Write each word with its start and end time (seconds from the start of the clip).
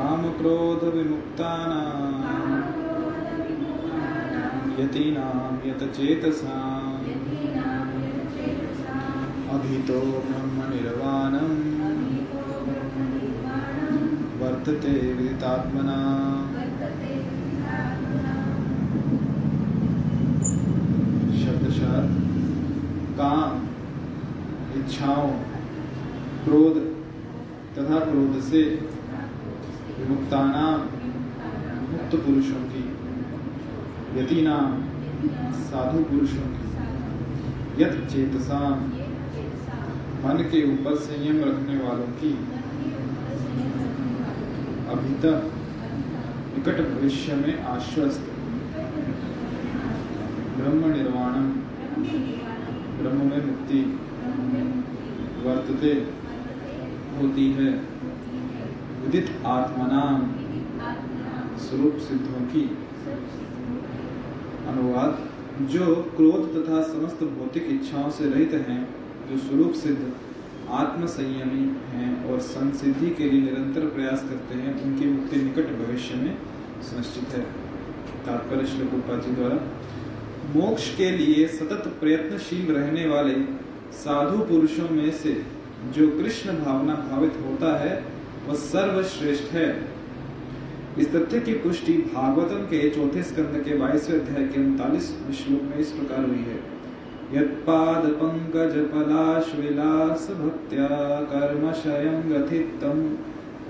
काम 0.00 0.22
क्रोध 0.32 0.84
विमुक्तानां 0.94 1.80
यतीनां 4.78 5.68
यतचेतसाम् 5.68 6.94
अभितो 9.54 9.98
ब्रह्मनिर्वाणं 10.26 11.52
वर्तते 14.40 14.94
विदितात्मना। 15.14 15.98
शब्दशार 21.42 22.06
काम, 23.20 23.60
इच्छाओं, 24.80 25.30
क्रोध, 26.44 26.80
तथा 27.76 27.98
क्रोध 28.00 28.40
से 28.40 28.89
विमुक्ताना 30.10 30.62
मुक्त 31.90 32.14
पुरुषों 32.22 32.60
की 32.70 32.80
यतीना 34.16 34.54
साधु 35.64 36.02
पुरुषों 36.04 36.46
की 36.54 37.82
यत 37.82 37.92
चेतसा, 38.12 38.58
मन 40.24 40.42
के 40.50 40.62
ऊपर 40.72 40.96
संयम 41.00 41.38
रखने 41.44 41.76
वालों 41.78 42.08
की 42.22 42.32
अभी 44.94 45.14
तक 45.22 45.52
निकट 46.56 46.80
भविष्य 46.88 47.34
में 47.34 47.62
आश्वस्त। 47.66 48.26
ब्रह्म 50.56 50.92
निर्वाणम 50.94 51.46
ब्रह्म 52.98 53.30
में 53.30 53.46
मुक्ति 53.46 53.80
वर्तते 55.46 55.94
होती 57.20 57.46
है। 57.52 57.70
विदित 59.10 59.46
आत्मनाम 59.46 60.26
स्वरूप 61.58 61.96
सिद्धों 61.98 62.40
की। 62.50 62.60
अनुवाद, 64.68 65.16
जो 65.70 65.94
क्रोध 66.16 66.44
तथा 66.52 66.82
समस्त 66.82 67.24
भौतिक 67.30 67.66
इच्छाओं 67.70 68.10
से 68.10 68.28
रहित 68.30 68.52
हैं, 68.68 68.82
जो 69.30 69.38
स्वरूप 69.38 69.72
सिद्ध 69.72 70.12
आत्म 70.72 71.06
संयमी 71.06 71.64
हैं 71.92 72.12
और 72.24 72.38
संसिद्धि 72.40 73.10
के 73.10 73.30
लिए 73.30 73.40
निरंतर 73.40 73.88
प्रयास 73.88 74.22
करते 74.22 74.54
हैं, 74.54 74.76
उनकी 74.84 75.08
मुक्ति 75.08 75.42
निकट 75.42 75.74
भविष्य 75.80 76.14
में 76.14 76.38
सुनिश्चित 76.82 77.34
है। 77.34 77.42
तात्पर्य 78.26 78.66
श्री 78.66 78.86
जी 79.20 79.34
द्वारा, 79.34 79.58
मोक्ष 80.54 80.88
के 80.96 81.10
लिए 81.10 81.46
सतत 81.48 81.90
प्रयत्नशील 82.00 82.72
रहने 82.72 83.08
वाले 83.08 83.34
साधु 83.96 84.38
पुरुषों 84.44 84.88
में 84.90 85.10
से 85.18 85.36
जो 85.92 86.08
कृष्ण 86.18 86.58
भावना 86.64 86.94
भावित 87.10 87.44
होता 87.46 87.76
है 87.80 88.19
वह 88.48 88.54
सर्वश्रेष्ठ 88.56 89.52
है। 89.52 89.68
इस 90.98 91.12
तथ्य 91.14 91.40
की 91.40 91.52
पुष्टि 91.54 91.92
भागवतम 92.14 92.62
के 92.66 92.88
चौथे 92.90 93.22
स्कंद 93.22 93.62
के 93.64 93.76
बाईसवें 93.76 94.20
अध्याय 94.20 94.44
के 94.44 94.60
उनतालीस 94.60 95.08
श्लोक 95.38 95.62
में 95.62 95.78
इस 95.78 95.90
प्रकार 95.90 96.24
हुई 96.24 96.44
है। 96.44 96.58
यत्पाद 97.34 98.06
पंकज 98.20 98.74
पलाश 98.92 99.52
विलास 99.56 100.28
भक्त्या 100.30 100.88
कर्मशयं 101.32 102.16
ग्रथितम् 102.30 103.04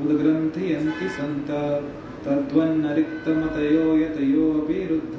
उद्ग्रन्थयन्ति 0.02 1.08
सन्त 1.08 1.50
तद्वन्नरिक्तमतयो 2.24 3.84
यतयोऽपि 3.96 4.80
रुद्ध 4.86 5.18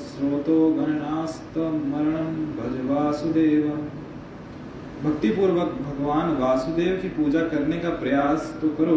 स्रोतो 0.00 0.58
गणनास्तमरणं 0.72 2.36
भज 2.58 2.76
वासुदेवम्। 2.90 3.88
भक्ति 5.02 5.28
पूर्वक 5.30 5.68
भगवान 5.82 6.30
वासुदेव 6.36 6.98
की 7.02 7.08
पूजा 7.08 7.42
करने 7.48 7.76
का 7.78 7.90
प्रयास 8.00 8.58
तो 8.62 8.68
करो। 8.78 8.96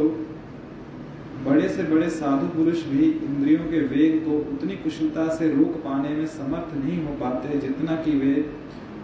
बड़े 1.45 1.69
से 1.69 1.83
बड़े 1.83 2.09
साधु 2.09 2.47
पुरुष 2.47 2.83
भी 2.85 3.03
इंद्रियों 3.03 3.63
के 3.65 3.79
वेग 3.87 4.17
को 4.25 4.37
उतनी 4.53 4.75
कुशलता 4.77 5.27
से 5.35 5.47
रोक 5.49 5.77
पाने 5.83 6.09
में 6.09 6.25
समर्थ 6.29 6.73
नहीं 6.75 6.97
हो 7.05 7.13
पाते 7.15 7.59
जितना 7.59 7.95
कि 8.03 8.11
वे 8.17 8.33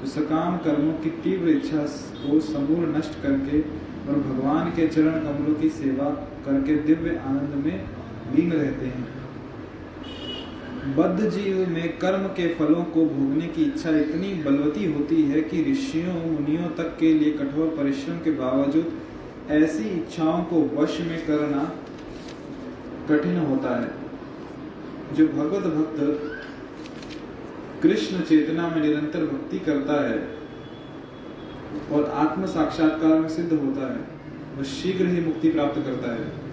जो 0.02 0.08
सकाम 0.08 0.58
कर्मों 0.58 0.94
की 1.04 1.10
तीव्र 1.24 1.50
इच्छा 1.50 1.86
को 2.18 2.40
समूल 2.42 2.94
नष्ट 2.98 3.22
करके 3.24 3.62
और 3.62 4.20
भगवान 4.20 4.70
के 4.72 4.88
चरण 4.88 5.20
कमलों 5.22 5.56
की 5.56 5.70
सेवा 5.70 6.10
करके 6.46 6.76
दिव्य 6.84 7.16
आनंद 7.26 7.66
में 7.66 7.78
लीन 8.36 8.52
रहते 8.54 8.86
हैं। 8.88 9.08
बद्ध 10.80 11.30
जीव 11.30 11.58
में 11.70 11.98
कर्म 11.98 12.28
के 12.28 12.48
फलों 12.56 12.84
को 12.84 13.06
भोगने 13.06 13.48
की 13.48 13.64
इच्छा 13.64 13.90
इतनी 13.90 14.34
बलवती 14.44 14.86
होती 14.94 15.22
है 15.24 15.42
कि 15.42 15.64
ऋषियों, 15.64 16.14
मुनियों 16.32 16.70
तक 16.76 16.96
के 17.00 17.14
लिए 17.14 17.32
कठोर 17.32 17.68
परिश्रम 17.78 18.18
के 18.18 18.32
बावजूद 18.32 18.92
ऐसी 19.52 19.84
इच्छाओं 19.90 20.44
को 20.44 20.62
वश 20.76 21.00
में 21.02 21.26
करना 21.26 21.64
कठिन 23.10 23.38
होता 23.38 23.76
है। 23.82 25.16
जो 25.16 25.28
भगवत 25.28 25.66
भक्त 25.74 25.98
कृष्ण 27.84 28.22
चेतना 28.22 28.68
में 28.70 28.82
निरंतर 28.82 29.26
भक्ति 29.26 29.60
करता 29.60 30.02
है 30.10 30.18
और 31.92 32.10
आत्म 32.18 32.46
साक्षात्कार 32.46 33.20
में 33.20 33.30
सिद्ध 33.30 33.52
होता 33.52 33.94
है, 33.94 34.00
वह 34.58 34.64
शीघ्र 34.64 35.06
ही 35.06 35.22
मुक्ति 35.22 35.50
प्राप्त 35.50 35.82
करता 35.86 36.14
है। 36.14 36.49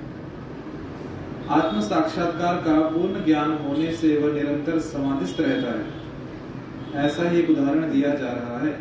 आत्म 1.50 1.80
साक्षात्कार 1.80 2.56
का 2.56 2.78
पूर्ण 2.88 3.24
ज्ञान 3.24 3.52
होने 3.58 3.92
से 3.92 4.16
वह 4.18 4.32
निरंतर 4.34 4.78
समाधिस्थ 4.82 5.40
रहता 5.40 5.72
है। 5.72 5.84
ऐसा 7.04 7.28
ही 7.28 7.38
एक 7.38 7.50
उदाहरण 7.50 7.90
दिया 7.92 8.14
जा 8.14 8.28
रहा 8.28 8.58
है। 8.58 8.72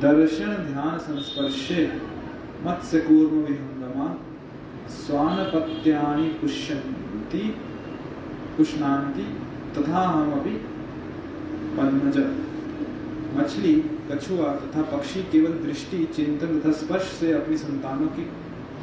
दर्शन 0.00 0.52
ध्यान 0.66 0.98
संस्पर्शे 0.98 1.86
मत्स्य 2.66 3.00
कूर्म 3.00 3.36
विहंगमा 3.38 4.06
स्वानपत्यानि 4.90 6.28
पुष्यन्ति 6.40 7.44
तथा 9.76 10.00
हम 10.02 10.32
अभी 10.32 10.54
पद्मज 11.76 12.16
मछली, 13.36 13.74
कछुआ 14.10 14.48
तथा 14.54 14.82
पक्षी 14.92 15.22
केवल 15.22 15.52
दृष्टि, 15.64 16.04
चिंतन 16.06 16.60
तथा 16.60 16.72
स्पर्श 16.72 17.06
से 17.20 17.32
अपनी 17.32 17.56
संतानों 17.56 18.06
की, 18.08 18.24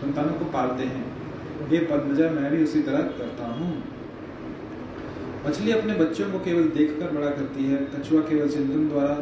संतानों 0.02 0.34
को 0.34 0.46
पालते 0.46 0.84
हैं। 0.86 1.19
ये 1.72 1.80
पद्मजा, 1.80 2.30
मैं 2.30 2.52
भी 2.52 2.64
उसी 2.64 2.82
तरह 2.82 3.02
करता 3.18 3.48
हूँ। 3.48 3.84
मछली 5.48 5.72
अपने 5.72 5.94
बच्चों 5.94 6.32
को 6.32 6.40
केवल 6.40 6.64
देखकर 6.64 7.12
बड़ा 7.12 7.28
करती 7.28 7.66
है। 7.66 7.78
कछुआ 7.96 8.22
केवल 8.22 8.50
चिंतन 8.50 8.88
द्वारा 8.90 9.14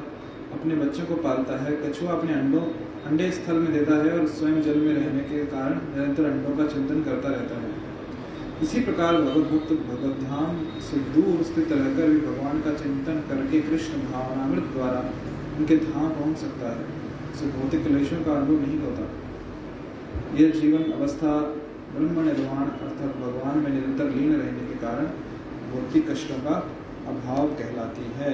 अपने 0.54 0.76
बच्चों 0.76 1.06
को 1.06 1.16
पालता 1.16 1.58
है। 1.64 1.76
कछुआ 1.76 2.12
अपने 2.12 2.34
अंडों, 2.34 2.62
अंडे 3.06 3.32
स्थल 3.32 3.54
में 3.54 3.74
देता 3.74 3.96
है 3.96 4.20
और 4.20 4.28
स्वयं 4.28 4.62
जल 4.62 4.80
में 4.80 4.94
रहने 4.94 5.20
के 5.20 5.46
कारण 5.46 5.74
निरंतर 5.74 6.26
अंडों 6.26 6.56
का 6.58 6.68
चिंतन 6.74 7.04
करता 7.04 7.30
रहता 7.30 7.56
है। 7.56 7.76
इसी 8.64 8.80
प्रकार 8.82 9.22
भगवत 9.22 9.52
भक्त 9.52 9.74
भगवत 9.74 10.20
धाम 10.24 10.56
से 10.82 10.98
दूर 10.98 11.44
स्थित 11.44 11.72
रहकर 11.72 12.10
भी 12.10 12.20
भगवान 12.20 12.62
का 12.62 12.74
चिंतन 12.74 13.22
करके 13.30 13.62
कृष्ण 13.62 14.00
भावनामृत 14.12 14.64
द्वारा 14.64 15.04
उनके 15.58 15.78
धाम 15.78 16.10
पहुँच 16.10 16.38
सकता 16.38 16.70
है। 16.70 16.86
उसे 17.34 17.48
भौतिक 17.48 17.84
क्लेशों 17.84 18.24
का 18.24 18.32
अनुभव 18.32 18.66
नहीं 18.68 18.80
होता। 18.80 19.04
यह 20.38 20.50
जीवन 20.52 20.92
अवस्था 20.92 21.34
ब्रह्म 21.98 22.24
निर्वाण 22.26 22.64
अर्थात 22.64 23.16
भगवान 23.18 23.58
में 23.58 23.70
निरंतर 23.72 24.10
लीन 24.16 24.34
रहने 24.36 24.66
के 24.66 24.76
कारण 24.82 25.06
भौतिक 25.72 26.10
कष्टों 26.10 26.38
का 26.40 26.56
अभाव 27.08 27.48
कहलाती 27.54 28.12
है। 28.18 28.34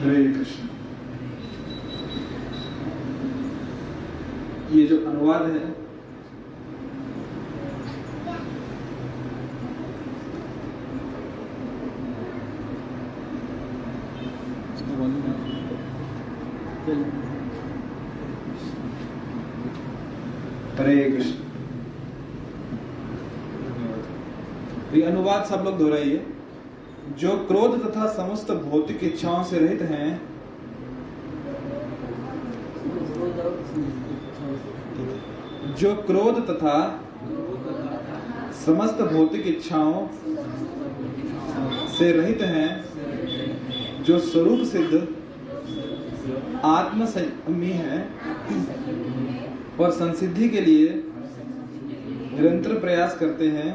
हरे 0.00 0.24
कृष्ण। 0.32 0.68
ये 4.72 4.86
जो 4.86 4.96
अनुवाद 5.06 5.42
है 5.42 5.83
हरे 20.78 21.10
कृष्ण। 21.10 21.34
तो 24.90 24.96
ये 24.96 25.02
अनुवाद 25.02 25.44
सब 25.44 25.62
लोग 25.64 25.78
दोहराइए। 25.78 26.18
जो 27.18 27.36
क्रोध 27.46 27.72
तथा 27.84 28.06
समस्त 28.06 28.50
भौतिक 28.50 29.04
इच्छाओं 29.04 29.44
से 29.44 29.58
रहित 29.58 29.82
हैं, 29.82 30.08
जो 35.74 35.94
क्रोध 36.02 36.36
तथा 36.50 36.76
समस्त 38.66 39.02
भौतिक 39.12 39.46
इच्छाओं 39.46 40.06
से 41.88 42.12
रहित 42.12 42.42
हैं, 42.42 42.70
जो 44.04 44.18
स्वरूप 44.18 44.60
सिद्ध 44.66 44.92
आत्म 46.64 47.06
संयमी 47.06 47.70
है 47.72 47.98
और 49.80 49.90
संसिद्धि 49.92 50.48
के 50.48 50.60
लिए 50.60 50.88
निरंतर 52.32 52.78
प्रयास 52.80 53.16
करते 53.20 53.48
हैं 53.48 53.72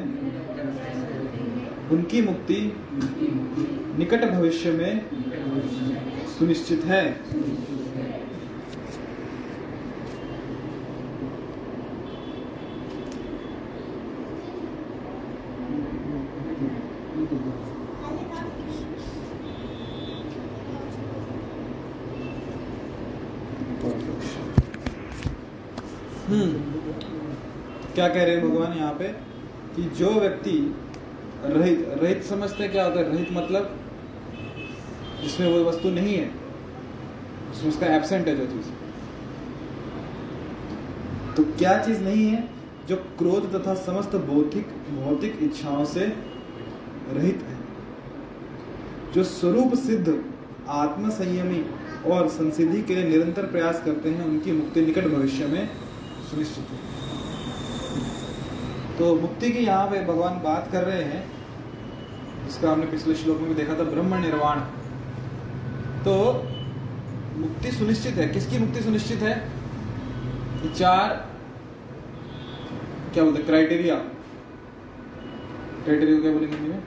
उनकी 1.90 2.22
मुक्ति 2.22 2.60
निकट 3.98 4.24
भविष्य 4.30 4.72
में 4.72 5.00
सुनिश्चित 6.38 6.84
है 6.84 7.04
हम्म 26.28 26.70
क्या 28.00 28.08
कह 28.08 28.24
रहे 28.24 28.36
हैं 28.36 28.50
भगवान 28.50 28.72
यहाँ 28.72 28.92
पे? 28.92 29.08
कि 29.74 29.82
जो 29.96 30.10
व्यक्ति 30.10 30.52
रहित 31.44 31.88
रहित 32.02 32.22
समझते 32.22 32.68
क्या 32.68 32.84
होता 32.84 33.00
है? 33.00 33.12
रहित 33.12 33.32
मतलब 33.32 33.80
जिसमें 35.22 35.46
वो 35.48 35.64
वस्तु 35.64 35.90
नहीं 35.90 36.14
है, 36.14 36.24
जिसमें 37.52 37.68
उसका 37.70 37.86
एबसेंट 37.86 38.28
है 38.28 38.36
जो 38.36 38.46
चीज़। 38.46 38.70
तो 41.36 41.44
क्या 41.58 41.76
चीज़ 41.84 42.00
नहीं 42.00 42.26
है? 42.26 42.48
जो 42.88 42.96
क्रोध 42.96 43.52
तथा 43.54 43.74
समस्त 43.74 44.16
भौतिक 44.16 44.66
भौतिक 44.90 45.38
इच्छाओं 45.42 45.84
से 45.84 46.06
रहित 47.12 47.44
है। 47.48 47.58
जो 49.14 49.24
स्वरूप 49.24 49.74
सिद्ध 49.74 50.24
आत्म 50.68 51.10
संयमी 51.10 51.64
और 52.10 52.28
संसिद्धि 52.28 52.82
के 52.82 52.94
लिए 52.94 53.04
निरंतर 53.04 53.42
प्रयास 53.42 53.82
करते 53.84 54.10
हैं, 54.10 54.24
उनकी 54.24 54.52
मुक्ति 54.52 54.86
निकट 54.86 55.06
भविष्य 55.06 55.46
में 55.46 55.68
सुनिश्चित 56.30 56.64
है 56.64 56.89
तो 59.00 59.14
मुक्ति 59.16 59.50
की 59.50 59.58
यहाँ 59.58 59.86
पे 59.90 60.00
भगवान 60.06 60.34
बात 60.40 60.66
कर 60.72 60.82
रहे 60.84 61.02
हैं 61.04 61.20
इसका 62.48 62.70
हमने 62.70 62.86
पिछले 62.86 63.14
श्लोक 63.14 63.38
में 63.38 63.48
भी 63.48 63.54
देखा 63.54 63.74
था, 63.74 63.84
ब्रह्म 63.84 64.14
निर्वाण। 64.22 64.60
तो 66.04 66.16
मुक्ति 67.36 67.70
सुनिश्चित 67.72 68.14
है। 68.14 68.28
किसकी 68.28 68.58
मुक्ति 68.58 68.82
सुनिश्चित 68.82 69.22
है? 69.22 69.34
चार, 70.74 71.14
क्या 73.14 73.24
बोलते 73.24 73.42
क्राइटेरिया 73.42 73.94
क्राइटेरिया 75.84 76.20
क्या 76.20 76.32
बोलेंगे 76.32 76.58
में 76.58 76.82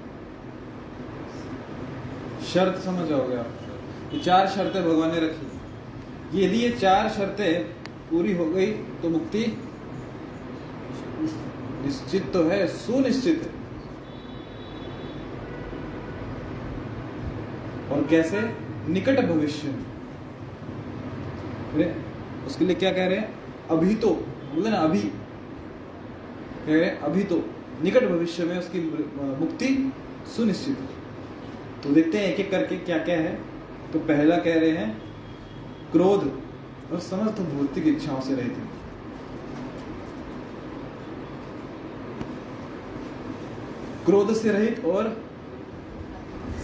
शर्त 2.54 2.82
समझ 2.84 3.12
आओगे 3.12 3.36
आप। 3.38 4.14
ये 4.14 4.20
चार 4.20 4.48
शर्तें 4.50 4.82
भगवान 4.84 5.12
ने 5.12 5.20
रखी 5.20 6.44
यदि 6.44 6.58
ये 6.58 6.70
चार 6.78 7.10
शर्तें 7.10 7.64
पूरी 8.10 8.34
हो 8.38 8.46
गई 8.46 8.72
तो 9.02 9.10
मुक्ति 9.10 9.46
निश्चित 11.86 12.34
तो 12.34 12.44
है, 12.44 12.68
सुनिश्चित 12.68 13.42
है। 13.42 13.64
और 17.90 18.08
कैसे? 18.08 18.42
निकट 18.90 19.20
भविष्य। 19.20 19.80
में 21.74 21.96
उसके 22.48 22.66
लिए 22.66 22.76
क्या 22.76 22.92
कह 22.94 23.08
रहे 23.08 23.18
हैं? 23.18 23.36
अभी 23.70 23.96
तो 23.96 24.10
बोले 24.56 24.70
ना, 24.70 24.78
अभी। 24.78 25.00
कह 25.00 26.74
रहे 26.74 26.86
हैं, 26.86 27.00
अभी 27.00 27.24
तो। 27.24 27.44
निकट 27.84 28.04
भविष्य 28.04 28.44
में 28.44 28.60
उसकी 28.60 28.80
मुक्ति 29.40 29.94
सुनिश्चित 30.36 30.78
है। 30.80 30.86
तो 31.84 31.90
देखते 31.90 32.18
हैं 32.18 32.26
एक 32.26 32.40
एक 32.40 32.52
करके 32.52 32.78
क्या 32.78 32.98
क्या 32.98 33.16
है। 33.16 33.42
तो 33.94 34.00
पहला 34.00 34.38
कह 34.38 34.60
रहे 34.60 34.70
हैं, 34.70 35.02
क्रोध 35.92 36.42
और 36.92 37.00
समस्त 37.00 37.42
भौतिक 37.42 37.88
इच्छाओं 37.88 38.22
से 38.22 38.36
रहती 38.36 38.56
हैं। 38.56 38.83
क्रोध 44.06 44.34
से 44.34 44.52
रहित 44.52 44.86
और 44.86 45.24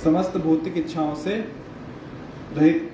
समस्त 0.04 0.38
भौतिक 0.38 0.78
इच्छाओं 0.78 1.16
से 1.16 1.36
रहित। 2.54 2.92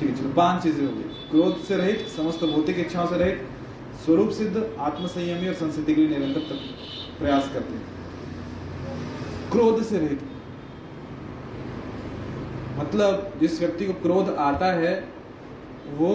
ठीक 0.00 0.16
है 0.16 0.32
पाँच 0.34 0.62
चीज़ें 0.62 0.86
हो 0.86 0.92
गई। 0.92 1.02
क्रोध 1.30 1.62
से 1.64 1.76
रहित, 1.76 2.06
समस्त 2.08 2.44
भौतिक 2.44 2.78
इच्छाओं 2.78 3.06
से 3.06 3.16
रहित, 3.16 3.46
स्वरूप 4.04 4.30
सिद्ध, 4.30 4.76
आत्मसंयमी 4.78 5.48
और 5.48 5.54
संस्कृति 5.54 5.94
के 5.94 6.00
लिए 6.00 6.18
निरंतर 6.18 6.56
प्रयास 7.18 7.50
करते 7.52 7.74
हैं। 7.74 7.82
क्रोध 9.52 9.82
से 9.82 9.98
रहित। 9.98 10.20
मतलब 12.78 13.32
जिस 13.40 13.58
व्यक्ति 13.60 13.86
को 13.86 13.92
क्रोध 13.92 14.28
आता 14.28 14.72
है, 14.72 14.94
वो 15.94 16.10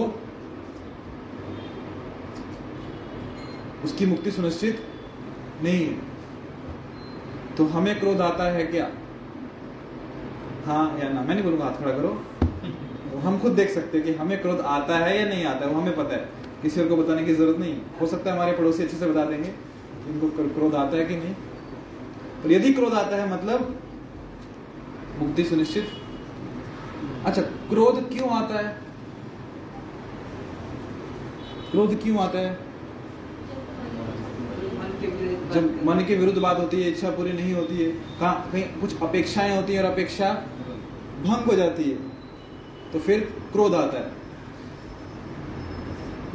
उसकी 3.84 4.06
मुक्ति 4.06 4.32
सुनिश्चित 4.32 4.86
नहीं 5.64 5.86
है। 5.86 6.05
तो 7.57 7.66
हमें 7.66 8.00
क्रोध 8.00 8.22
आता 8.22 8.44
है 8.44 8.66
क्या? 8.66 8.90
हाँ 10.66 11.00
या 11.00 11.10
ना? 11.10 11.22
मैं 11.22 11.36
नहीं 11.36 11.44
बोलूँगा, 11.44 11.66
हाथ 11.66 11.74
खड़ा 11.74 11.92
करो। 11.92 13.19
हम 13.19 13.40
खुद 13.40 13.52
देख 13.52 13.69
सकते 13.69 13.98
हैं 13.98 14.07
कि 14.07 14.13
हमें 14.13 14.42
क्रोध 14.42 14.60
आता 14.60 14.98
है 14.98 15.19
या 15.19 15.25
नहीं 15.25 15.46
आता 15.46 15.66
है, 15.66 15.72
वो 15.72 15.81
हमें 15.81 15.96
पता 15.96 16.16
है। 16.16 16.30
किसी 16.62 16.81
और 16.81 16.88
को 16.88 16.96
बताने 16.98 17.24
की 17.24 17.34
ज़रूरत 17.34 17.60
नहीं। 17.60 17.78
हो 18.02 18.06
सकता 18.06 18.30
है 18.30 18.36
हमारे 18.36 18.52
पड़ोसी 18.52 18.84
अच्छे 18.84 18.98
से 18.98 19.06
बता 19.06 19.25
देंगे 19.25 19.50
इनको 20.10 20.28
क्रोध 20.54 20.75
आता 20.75 20.98
है 20.98 21.06
कि 21.06 21.16
नहीं। 21.16 21.34
और 22.44 22.52
यदि 22.52 22.74
क्रोध 22.74 22.94
आता 22.94 23.16
है 23.16 23.34
मतलब 23.34 23.80
मुक्ति 25.19 25.44
सुनिश्चित। 25.44 25.88
अच्छा 27.25 27.42
क्रोध 27.42 28.10
क्यों 28.10 28.30
आता 28.30 28.60
है? 28.60 28.78
क्रोध 31.72 32.01
क्यों 32.04 32.19
आता 32.19 32.40
है? 32.40 32.65
जब 35.54 35.86
मन 35.86 36.04
के 36.08 36.16
विरुद्ध 36.16 36.38
बात 36.40 36.60
होती 36.60 36.82
है, 36.82 36.90
इच्छा 36.92 37.10
पूरी 37.12 37.32
नहीं 37.34 37.54
होती 37.54 37.78
है, 37.78 37.90
कहा, 38.20 38.34
कहीं 38.52 38.64
कुछ 38.82 39.02
अपेक्षाएँ 39.02 39.56
होती 39.56 39.74
है 39.74 39.84
और 39.84 39.92
अपेक्षा 39.92 40.34
भंग 41.24 41.46
हो 41.46 41.56
जाती 41.56 41.84
है 41.84 41.96
तो 42.92 43.00
फिर 43.00 43.20
क्रोध 43.52 43.76
आता 43.76 43.98
है। 43.98 44.12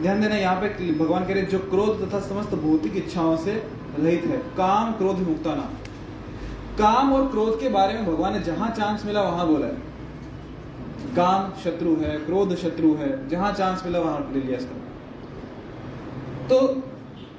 ध्यान 0.01 0.21
देना, 0.21 0.37
यहाँ 0.37 0.61
पे 0.61 0.93
भगवान 0.95 1.27
कह 1.27 1.35
रहे 1.35 1.43
जो 1.45 1.59
क्रोध 1.71 2.01
तथा 2.03 2.21
समस्त 2.21 2.55
भौतिक 2.57 2.97
इच्छाओं 2.97 3.37
से 3.39 3.53
रहित 3.99 4.25
है, 4.25 4.39
काम 4.57 4.93
क्रोध 4.93 5.19
मुक्ता 5.21 5.55
ना 5.55 5.71
काम 6.79 7.13
और 7.13 7.27
क्रोध 7.31 7.59
के 7.61 7.69
बारे 7.69 7.95
में 7.95 8.07
भगवान 8.07 8.33
ने 8.33 8.41
जहाँ 8.43 8.69
चांस 8.71 9.05
मिला, 9.07 9.23
वहाँ 9.23 9.47
बोला 9.47 9.67
है। 9.67 9.89
काम 11.17 11.51
शत्रु 11.63 11.95
है, 11.97 12.17
क्रोध 12.19 12.55
शत्रु 12.57 12.95
है, 12.95 13.29
जहाँ 13.29 13.53
चांस 13.53 13.83
मिला, 13.87 13.99
वहाँ 13.99 14.31
ले 14.35 14.41
लिया 14.41 14.59
इसका 14.59 14.75
तो 16.49 16.59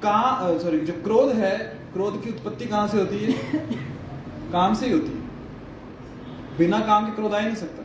का 0.04 0.58
सॉरी 0.58 0.78
जो 0.80 0.92
क्रोध 1.02 1.34
है, 1.36 1.56
क्रोध 1.92 2.22
की 2.24 2.30
उत्पत्ति 2.30 2.66
कहाँ 2.66 2.88
से 2.88 2.98
होती 2.98 3.18
है? 3.18 3.32
काम 4.52 4.74
से 4.74 4.86
ही 4.86 4.92
होती 4.92 5.12
है। 5.12 6.58
बिना 6.58 6.78
काम 6.80 7.06
के 7.06 7.12
क्रोध 7.12 7.34
आ 7.34 7.38
ही 7.38 7.46
नहीं 7.46 7.56
सकता। 7.56 7.82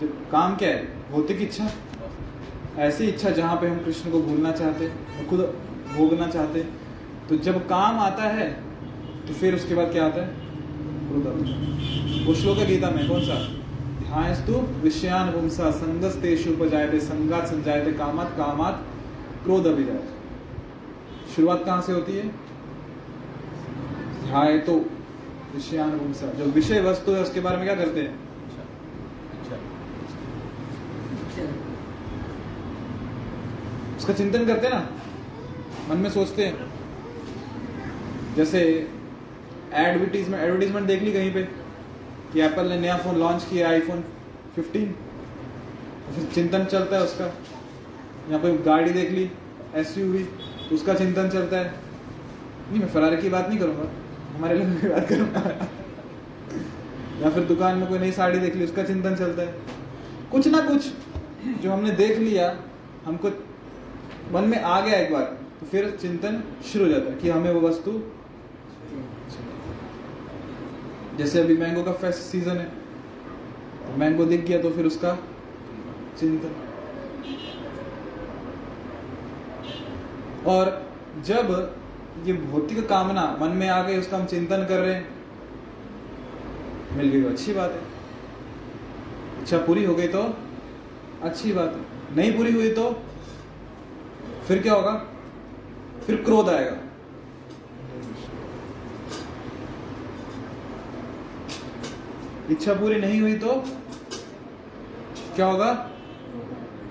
तो 0.00 0.06
काम 0.32 0.56
क्या 0.56 0.68
है? 0.68 1.10
भौतिक 1.12 1.40
इच्छा। 1.42 1.70
ऐसी 2.78 3.06
इच्छा 3.06 3.30
जहाँ 3.30 3.56
पे 3.56 3.68
हम 3.68 3.78
कृष्ण 3.84 4.10
को 4.10 4.20
भूलना 4.22 4.52
चाहते 4.52 4.88
और 4.88 5.24
खुद 5.30 5.40
भोगना 5.96 6.26
चाहते 6.26 6.60
तो 7.28 7.36
जब 7.38 7.58
काम 7.68 7.98
आता 8.00 8.28
है 8.28 8.48
तो 9.26 9.34
फिर 9.34 9.54
उसके 9.54 9.74
बाद 9.74 9.92
क्या 9.92 10.04
आता 10.06 10.22
है? 10.22 10.28
क्रोध 11.08 11.26
आता 11.26 11.44
है। 11.46 12.24
वो 12.26 12.34
श्लोक 12.34 12.58
गीता 12.58 12.90
में, 12.90 13.08
कौन 13.08 13.20
सा? 13.20 13.34
ध्यास्तु 14.00 14.52
विषयान 14.82 15.30
पुंसा, 15.32 15.70
संगस्तेषु 15.70 16.50
उपजायते, 16.52 17.00
संगात 17.00 17.46
संजायते, 17.46 17.92
कामात 17.92 18.34
कामात 18.36 18.84
क्रोध 19.44 19.66
अभिजायते 19.66 20.19
शुरुआत 21.34 21.64
कहाँ 21.64 21.82
से 21.82 21.92
होती 21.92 22.12
है? 22.12 22.22
ध्याय 24.22 24.58
तो 24.66 24.74
विषयानुसा 25.54 26.32
जो 26.38 26.44
विषय 26.52 26.80
वस्तु 26.82 27.12
है 27.12 27.22
उसके 27.22 27.40
बारे 27.40 27.56
में 27.56 27.64
क्या 27.66 27.74
करते 27.76 28.00
हैं? 28.00 28.18
उसका 33.96 34.12
चिंतन 34.12 34.46
करते 34.46 34.66
हैं 34.66 34.74
ना? 34.74 34.88
मन 35.88 35.96
में 36.02 36.10
सोचते 36.10 36.44
हैं। 36.46 36.68
जैसे 38.36 38.60
एडवर्टीजमेंट 39.74 40.42
एडवर्टीजमेंट 40.42 40.86
देख 40.86 41.02
ली 41.02 41.12
कहीं 41.12 41.32
पे 41.34 41.42
कि 42.32 42.40
एप्पल 42.40 42.68
ने 42.68 42.78
नया 42.80 42.96
फ़ोन 42.98 43.16
लॉन्च 43.18 43.44
किया 43.50 43.68
आईफोन 43.68 44.04
15 44.56 44.92
फिर 46.14 46.28
चिंतन 46.34 46.64
चलता 46.64 46.96
है 46.96 47.02
उसका। 47.04 47.24
यहाँ 47.24 48.40
पे 48.40 48.56
गाड़ी 48.64 48.90
देख 48.92 49.10
ली 49.10 49.30
एसयूवी 49.80 50.22
उसका 50.72 50.94
चिंतन 50.94 51.28
चलता 51.28 51.56
है। 51.56 51.72
नहीं, 52.70 52.80
मैं 52.80 52.88
फरारी 52.88 53.16
की 53.16 53.28
बात 53.28 53.48
नहीं 53.48 53.58
करूँगा। 53.58 53.90
हमारे 54.34 54.58
लोगों 54.58 54.74
की 54.74 54.88
बात 54.88 55.08
करूँगा। 55.08 55.68
या 57.22 57.30
फिर 57.30 57.44
दुकान 57.44 57.78
में 57.78 57.88
कोई 57.88 57.98
नई 57.98 58.12
साड़ी 58.12 58.38
देख 58.38 58.56
ली, 58.56 58.64
उसका 58.64 58.82
चिंतन 58.82 59.14
चलता 59.14 59.42
है। 59.42 59.54
कुछ 60.32 60.46
ना 60.48 60.60
कुछ 60.60 60.90
जो 61.62 61.72
हमने 61.72 61.90
देख 61.92 62.18
लिया, 62.18 62.56
हमको 63.04 63.28
मन 64.32 64.44
में 64.44 64.60
आ 64.60 64.80
गया 64.80 64.98
एक 64.98 65.12
बार 65.12 65.22
तो 65.60 65.66
फिर 65.66 65.90
चिंतन 66.00 66.42
शुरू 66.72 66.84
हो 66.84 66.90
जाता 66.90 67.10
है 67.10 67.18
कि 67.18 67.30
हमें 67.30 67.52
वो 67.52 67.60
वस्तु 67.60 67.92
जैसे 71.18 71.40
अभी 71.40 71.56
मैंगो 71.56 71.82
का 71.82 71.92
फेस्ट 71.92 72.20
सीज़न 72.20 72.56
है। 72.56 72.64
तो 72.64 73.96
मैंगो 73.98 74.24
दिख 74.24 74.44
गया 74.44 74.60
तो 74.62 74.70
फिर 74.70 74.86
उसका 74.86 75.14
चिंतन। 76.20 76.54
और 80.46 80.70
जब 81.26 81.76
ये 82.26 82.32
भौतिक 82.32 82.88
कामना 82.88 83.24
मन 83.40 83.48
में 83.48 83.68
आ 83.68 83.82
गई, 83.82 83.98
उसका 83.98 84.16
हम 84.16 84.26
चिंतन 84.26 84.64
कर 84.66 84.78
रहे 84.78 84.94
हैं, 84.94 85.08
मिल 86.96 87.08
गई 87.08 87.22
तो 87.22 87.28
अच्छी 87.28 87.52
बात 87.52 87.70
है। 87.70 87.82
इच्छा 89.42 89.58
पूरी 89.58 89.84
हो 89.84 89.94
गई 89.94 90.08
तो 90.08 90.22
अच्छी 91.22 91.52
बात 91.52 91.74
है। 91.74 92.16
नहीं 92.16 92.36
पूरी 92.36 92.52
हुई 92.52 92.70
तो 92.74 92.90
फिर 94.48 94.62
क्या 94.62 94.74
होगा? 94.74 94.92
फिर 96.06 96.22
क्रोध 96.24 96.48
आएगा। 96.48 96.76
इच्छा 102.50 102.74
पूरी 102.74 103.00
नहीं 103.00 103.20
हुई 103.20 103.34
तो 103.38 103.54
क्या 105.36 105.46
होगा? 105.46 105.72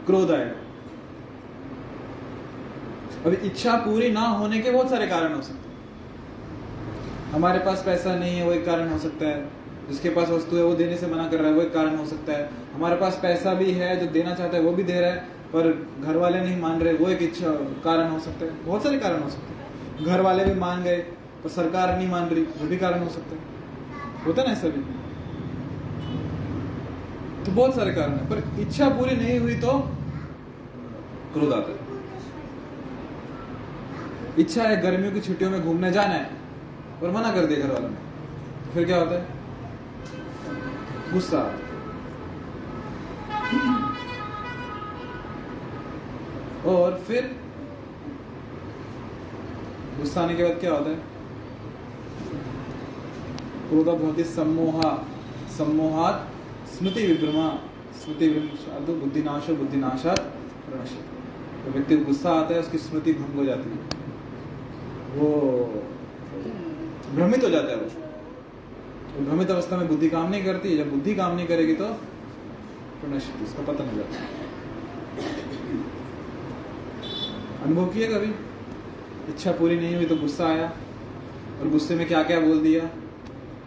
क्रोध 0.05 0.31
आएगा। 0.31 0.68
अभी 3.25 3.35
इच्छा 3.35 3.73
पूरी 3.73 4.11
ना 4.11 4.21
होने 4.21 4.59
के 4.59 4.71
बहुत 4.71 4.89
सारे 4.89 5.07
कारण 5.07 5.33
हो 5.33 5.41
सकते 5.41 5.69
हैं। 5.69 5.77
हमारे 7.31 7.59
पास 7.59 7.83
पैसा 7.85 8.15
नहीं 8.15 8.37
है, 8.37 8.45
वो 8.45 8.51
एक 8.51 8.65
कारण 8.65 8.89
हो 8.89 8.97
सकता 8.97 9.25
है। 9.25 9.49
जिसके 9.89 10.09
पास 10.09 10.29
वस्तु 10.29 10.55
है, 10.55 10.63
वो 10.63 10.73
देने 10.73 10.97
से 10.97 11.07
मना 11.07 11.27
कर 11.27 11.37
रहा 11.37 11.47
है, 11.47 11.53
वो 11.53 11.61
एक 11.61 11.73
कारण 11.73 11.97
हो 11.97 12.05
सकता 12.05 12.33
है। 12.33 12.49
हमारे 12.73 12.95
पास 12.95 13.19
पैसा 13.23 13.53
भी 13.53 13.71
है, 13.71 13.99
जो 13.99 14.05
देना 14.05 14.35
चाहता 14.35 14.57
है, 14.57 14.63
वो 14.63 14.71
भी 14.71 14.83
दे 14.83 14.99
रहा 14.99 15.09
है, 15.09 15.15
पर 15.55 15.87
घर 16.01 16.15
वाले 16.15 16.41
नहीं 16.41 16.61
मान 16.61 16.81
रहे, 16.81 16.93
वो 16.93 17.09
एक 17.09 17.23
इच्छा 17.23 17.51
कारण 17.83 18.09
हो 18.09 18.19
सकता 18.19 18.45
है। 18.45 18.65
बहुत 18.65 18.83
सारे 18.83 18.97
कारण 18.97 19.23
हो 19.23 19.29
सकते 19.29 19.53
हैं। 19.53 20.05
घर 20.05 20.21
वाले 20.21 20.45
भी 20.45 20.59
मान 20.59 20.83
गए, 20.83 20.97
पर 21.43 21.49
सरकार 21.49 21.97
नहीं 21.97 22.09
मान 22.09 22.29
रही 22.29 22.43
वो 22.43 22.67
भी 22.67 22.77
कारण 22.77 22.99
हो 22.99 23.09
सकता 23.09 23.35
है। 23.35 23.41
होता 24.25 24.43
ना 24.43 24.51
ऐसा 24.51 24.67
भी? 24.67 24.81
तो 27.45 27.51
बहुत 27.51 27.75
सारे 27.75 27.93
कारण 27.93 28.11
है, 28.11 28.29
पर 28.29 28.61
इच्छा 28.61 28.89
पूरी 28.89 29.15
नहीं 29.15 29.39
हुई 29.39 29.55
तो 29.55 29.79
क्रोध 31.33 31.53
आता 31.53 31.71
है 31.71 31.88
इच्छा 34.39 34.63
है 34.63 34.81
गर्मियों 34.81 35.11
की 35.13 35.21
छुट्टियों 35.21 35.49
में 35.51 35.61
घूमने 35.61 35.91
जाना 35.91 36.13
है 36.13 36.29
और 37.03 37.11
मना 37.11 37.31
कर 37.33 37.45
दिया 37.45 37.59
घर 37.59 37.73
वालों 37.73 37.89
ने। 37.89 37.95
तो 38.65 38.73
फिर 38.73 38.85
क्या 38.85 38.97
होता 38.99 39.15
है? 39.15 39.23
गुस्सा 41.13 41.41
और 46.67 46.97
फिर 47.07 47.35
गुस्सा 49.99 50.21
आने 50.21 50.35
के 50.35 50.43
बाद 50.43 50.59
क्या 50.59 50.71
होता 50.73 50.89
है? 50.89 50.95
क्रोध 53.69 53.85
भवती 53.87 54.23
सम्मोहा, 54.25 54.91
सम्मोहात 55.57 56.27
स्मृति 56.69 57.05
विभ्रमा, 57.07 57.47
स्मृति 58.01 58.27
बुद्धिनाश 58.89 59.49
बुद्धिनाशा 59.51 60.13
तो 60.15 61.71
व्यक्ति 61.71 61.97
को 61.97 62.05
गुस्सा 62.05 62.31
आता 62.31 62.53
है, 62.53 62.59
उसकी 62.59 62.77
स्मृति 62.79 63.13
भंग 63.13 63.35
हो 63.35 63.45
जाती 63.45 63.69
है। 63.69 63.98
वो 65.09 65.27
भ्रमित 67.15 67.43
हो 67.43 67.49
जाता 67.49 67.71
है 67.71 67.77
वो। 67.77 67.87
भ्रमित 69.19 69.51
अवस्था 69.51 69.77
में 69.77 69.87
बुद्धि 69.87 70.09
काम 70.09 70.29
नहीं 70.31 70.43
करती, 70.45 70.77
जब 70.77 70.91
बुद्धि 70.91 71.15
काम 71.15 71.35
नहीं 71.35 71.47
करेगी 71.47 71.73
तो 71.73 71.85
नश्चित 73.07 73.41
उसका 73.43 73.63
पता 73.63 73.83
नहीं 73.83 73.97
जाता 73.97 74.17
अनुभव 77.63 77.85
किया 77.93 78.07
कभी? 78.09 78.31
इच्छा 79.29 79.51
पूरी 79.51 79.75
नहीं 79.77 79.95
हुई 79.95 80.05
तो 80.05 80.15
गुस्सा 80.17 80.47
आया 80.47 80.67
और 81.61 81.69
गुस्से 81.69 81.95
में 81.95 82.07
क्या 82.07 82.23
क्या 82.23 82.39
बोल 82.39 82.59
दिया 82.59 82.83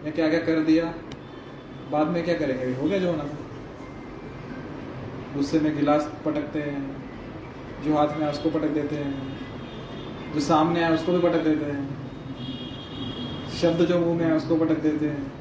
या 0.05 0.11
क्या 0.11 0.29
क्या 0.29 0.39
कर 0.41 0.59
दिया? 0.61 0.85
बाद 1.91 2.07
में 2.07 2.23
क्या 2.25 2.35
करेंगे? 2.35 2.73
हो 2.75 2.87
गया 2.87 2.99
जो 2.99 3.11
होना। 3.11 3.23
था 3.23 3.37
गुस्से 5.35 5.59
में 5.59 5.75
गिलास 5.75 6.09
पटकते 6.25 6.59
हैं, 6.61 6.81
जो 7.85 7.95
हाथ 7.95 8.17
में 8.19 8.27
उसको 8.27 8.49
पटक 8.49 8.69
देते 8.71 8.95
हैं। 8.95 9.32
जो 10.33 10.39
सामने 10.39 10.83
है 10.83 10.91
उसको 10.93 11.11
भी 11.11 11.19
पटक 11.19 11.43
देते 11.43 11.71
हैं। 11.71 11.83
शब्द 13.61 13.85
जो 13.85 13.99
मुँह 13.99 14.17
में 14.17 14.25
है 14.25 14.33
उसको 14.33 14.55
पटक 14.55 14.79
देते 14.79 15.09
हैं। 15.09 15.31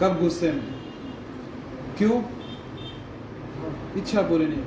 कब 0.00 0.18
गुस्से 0.20 0.52
में? 0.52 0.64
क्यों? 1.98 2.22
इच्छा 3.96 4.22
पूरी 4.22 4.46
नहीं 4.46 4.64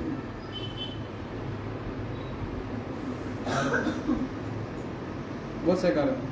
बहुत 5.64 5.78
से 5.78 5.90
कारण 5.90 6.28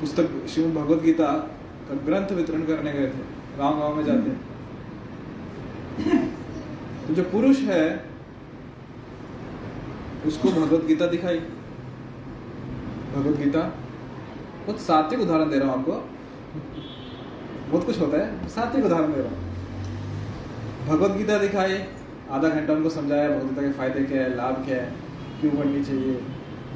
पुस्तक 0.00 0.46
श्रीमद 0.48 0.74
भगवत 0.74 1.02
गीता 1.02 1.26
का 1.88 1.94
ग्रंथ 2.04 2.32
वितरण 2.32 2.62
करने 2.66 2.92
गए 2.92 3.06
थे। 3.06 3.24
गाँव 3.58 3.78
गाँव 3.80 3.94
में 3.94 4.04
जाते 4.04 4.30
तो 4.30 4.49
जो 7.10 7.22
पुरुष 7.24 7.58
है, 7.64 7.84
उसको 10.26 10.50
भगवत 10.50 10.84
गीता 10.86 11.06
दिखाई। 11.06 11.38
भगवत 13.14 13.38
गीता। 13.38 13.60
बहुत 14.66 14.80
सात्विक 14.80 15.20
उदाहरण 15.20 15.50
दे 15.50 15.58
रहा 15.58 15.70
हूँ 15.70 15.78
आपको। 15.78 15.92
बहुत 17.70 17.86
कुछ 17.86 18.00
होता 18.00 18.18
है, 18.18 18.48
सात्विक 18.48 18.84
उदाहरण 18.84 19.12
दे 19.12 19.20
रहा 19.20 19.28
हूँ। 19.28 19.38
भगवत 20.88 21.16
गीता 21.16 21.38
दिखाई, 21.38 21.78
आधा 22.30 22.48
घंटा 22.48 22.72
उनको 22.72 22.90
समझाया, 22.90 23.28
भगवत 23.28 23.48
गीता 23.48 23.62
के 23.62 23.72
फ़ायदे 23.72 24.04
क्या 24.04 24.22
है, 24.22 24.34
लाभ 24.36 24.64
क्या 24.66 24.76
है, 24.76 24.92
क्यों 25.40 25.52
पढ़नी 25.52 25.84
चाहिए, 25.84 26.14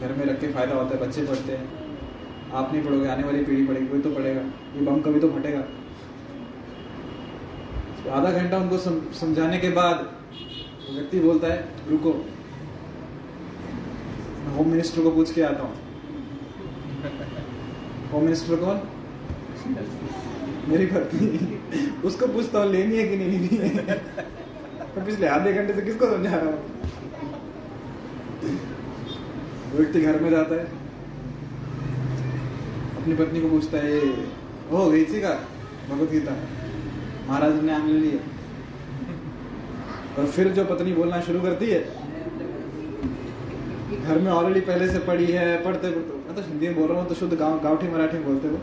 घर 0.01 0.13
में 0.13 0.25
रख 0.27 0.41
के 0.41 0.53
फ़ायदा 0.53 0.75
होता 0.75 0.97
है, 0.97 1.01
बच्चे 1.07 1.27
पढ़ते 1.27 1.53
हैं। 1.53 1.65
आप 2.53 2.73
नहीं 2.73 2.83
पढ़ोगे, 2.85 3.09
आने 3.09 3.23
वाली 3.23 3.45
पीढ़ी 3.45 3.67
पढ़ेगी, 3.67 3.87
कोई 3.87 4.01
तो 4.01 4.11
पढ़ेगा, 4.11 4.41
ये 4.77 4.81
बम 4.81 5.01
कभी 5.01 5.21
तो 5.21 5.29
फटेगा। 5.31 5.63
आधा 8.13 8.31
घंटा 8.31 8.57
उनको 8.59 8.79
समझाने 9.15 9.59
के 9.59 9.69
बाद 9.71 9.97
व्यक्ति 10.93 11.21
बोलता 11.21 11.47
है, 11.47 11.69
रुको। 11.89 12.13
मैं 14.45 14.55
होम 14.57 14.69
मिनिस्टर 14.69 15.03
को 15.03 15.11
पूछ 15.11 15.33
के 15.33 15.43
आता 15.43 15.63
हूँ। 15.63 15.75
होम 18.13 18.25
मिनिस्टर 18.25 18.57
कौन? 18.57 18.81
मेरी 20.69 20.87
पत्नी 20.87 21.29
उसको 22.05 22.27
पूछता 22.27 22.59
हूँ, 22.59 22.71
लेनी 22.73 22.97
है 22.97 23.09
कि 23.09 23.17
नहीं 23.17 23.39
लेनी 23.39 23.69
है? 23.69 23.95
तो 24.95 25.05
पिछले 25.07 25.27
आधे 25.27 25.53
घंटे 25.53 25.75
से 25.75 25.83
किसको 25.83 26.07
समझा 26.07 26.37
रहा 26.37 26.51
हूँ? 26.51 26.59
व्यक्ति 29.75 30.01
घर 30.01 30.21
में 30.21 30.31
जाता 30.31 30.55
है। 30.55 30.65
अपनी 32.97 33.15
पत्नी 33.15 33.41
को 33.41 33.49
पूछता 33.49 33.79
है 33.79 33.99
हो 34.71 34.91
गई 34.91 35.05
थी 35.05 35.21
का? 35.21 35.35
भगवत 35.89 36.11
गीता। 36.11 36.37
महाराज 37.29 37.55
ने 37.65 37.79
ले 37.79 37.99
लिया 38.01 38.19
और 40.19 40.27
फिर 40.27 40.49
जो 40.49 40.65
पत्नी 40.65 40.93
बोलना 40.93 41.21
शुरू 41.21 41.41
करती 41.41 41.67
है, 41.67 41.81
घर 44.03 44.19
में 44.19 44.31
ऑलरेडी 44.33 44.61
पहले 44.61 44.89
से 44.89 44.99
पढ़ी 44.99 45.27
है, 45.27 45.65
पढ़ते 45.65 45.89
मैं 45.89 46.35
तो 46.37 46.43
हिंदी 46.43 46.69
में 46.69 46.77
बोल 46.77 46.89
रहा 46.89 47.01
हूँ 47.01 47.09
तो 47.09 47.15
शुद्ध 47.15 47.35
गाँव 47.35 47.61
गाँवठी 47.61 47.89
मराठी 47.89 48.19
में 48.19 48.27
बोलते 48.27 48.49
हो 48.49 48.55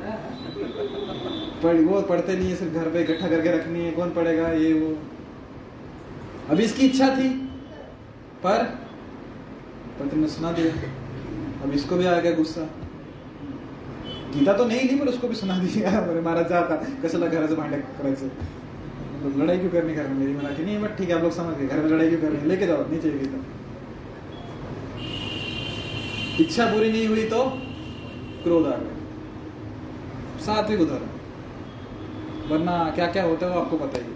पढ़ी, 1.64 1.84
वो 1.84 2.02
पढ़ते 2.02 2.36
नहीं 2.36 2.50
है, 2.50 2.56
सिर्फ़ 2.56 2.74
घर 2.74 2.90
पे 2.90 3.02
इकट्ठा 3.02 3.28
करके 3.28 3.52
रखनी 3.52 3.80
है, 3.80 3.92
कौन 3.92 4.10
पढ़ेगा, 4.10 4.48
ये, 4.48 4.74
वो। 4.74 4.98
अभी 6.50 6.64
इसकी 6.64 6.86
इच्छा 6.86 7.10
थी, 7.16 7.30
पर 8.44 8.64
पत्नी 10.00 10.22
ने 10.22 10.28
सुना 10.28 10.52
दिया। 10.52 10.74
अब 11.64 11.72
इसको 11.72 11.96
भी 11.96 12.06
आ 12.06 12.20
गया 12.20 12.32
गुस्सा। 12.32 12.62
गीता 14.34 14.54
तो 14.54 14.66
नहीं 14.66 14.90
ली 14.90 14.96
पर 14.96 15.08
उसको 15.08 15.28
भी 15.28 15.36
सुना 15.36 15.58
दिया। 15.58 15.92
मेरे 16.08 16.22
जाता। 16.50 16.76
कशाला 16.76 17.28
घराचं 17.28 17.56
भांडे 17.56 17.78
करायचं 17.78 18.28
लड़ाई 19.24 19.58
क्यों 19.58 19.70
करनी 19.72 19.94
घर 19.94 20.08
में? 20.08 20.16
मेरी 20.16 20.34
मराठी 20.34 20.64
नहीं 20.64 20.80
बट 20.82 20.98
ठीक 20.98 21.10
है, 21.10 21.16
आप 21.16 21.22
लोग 21.24 21.32
समझ 21.34 21.56
गए, 21.58 21.68
घर 21.68 21.78
में 21.78 21.90
लड़ाई 21.90 22.10
क्यों 22.10 22.22
करनी 22.22 22.50
लेके 22.50 22.68
जाओ 22.68 22.88
नहीं 22.88 23.00
चाहिए 23.02 23.20
गीता 23.20 23.38
इच्छा 26.40 26.66
पूरी 26.72 26.92
नहीं 26.92 27.08
हुई 27.08 27.24
तो 27.30 27.44
क्रोध 28.44 28.66
आ 28.68 28.76
गया 28.78 28.96
सात्विक 30.46 30.82
उदाहरण। 30.82 31.10
वरना 32.50 32.74
क्या 32.96 33.08
क्या 33.12 33.24
होता 33.24 33.46
है 33.46 33.52
वो 33.54 33.60
आपको 33.62 33.78
पता 33.78 34.00
ही 34.00 34.14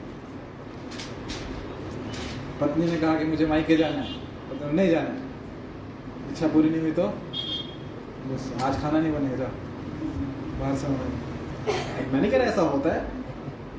पत्नी 2.61 2.85
ने 2.85 2.97
कहा 2.97 3.13
कि 3.15 3.25
मुझे 3.25 3.45
मायके 3.47 3.77
जाना 3.77 4.01
है 4.01 4.13
पत्नी 4.49 4.71
नहीं 4.73 4.89
जाना 4.89 5.09
है। 5.09 6.31
इच्छा 6.31 6.47
पूरी 6.47 6.69
नहीं 6.69 6.81
हुई 6.81 6.91
तो 6.93 7.07
बस 8.27 8.51
आज 8.63 8.81
खाना 8.81 8.99
नहीं 8.99 9.13
बनेगा 9.13 9.49
बाहर 10.59 10.75
से 10.75 10.87
मैंने 12.11 12.29
कह 12.29 12.37
ऐसा 12.37 12.61
होता 12.63 12.93
है, 12.93 13.01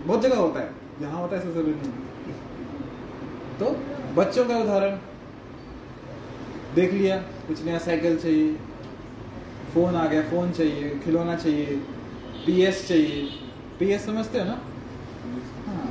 बहुत 0.07 0.23
जगह 0.23 0.37
होता 0.37 0.61
है। 0.61 0.76
यहाँ 1.01 1.21
होता 1.21 1.37
है 1.37 1.53
ज़रूरी 1.53 1.73
नहीं 1.73 1.93
तो 3.59 3.71
बच्चों 4.15 4.45
का 4.45 4.57
उदाहरण, 4.59 4.97
देख 6.75 6.93
लिया, 6.93 7.17
कुछ 7.47 7.65
नया 7.65 7.79
साइकिल 7.79 8.17
चाहिए, 8.19 8.53
फ़ोन 9.75 9.95
आ 9.97 10.05
गया, 10.07 10.23
फ़ोन 10.31 10.51
चाहिए, 10.53 10.91
खिलौना 11.05 11.35
चाहिए 11.37 11.77
पीएस 12.47 12.87
चाहिए। 12.89 13.23
पीएस 13.79 14.05
समझते 14.07 14.39
हो 14.39 14.45
ना? 14.45 14.61
हाँ 15.67 15.89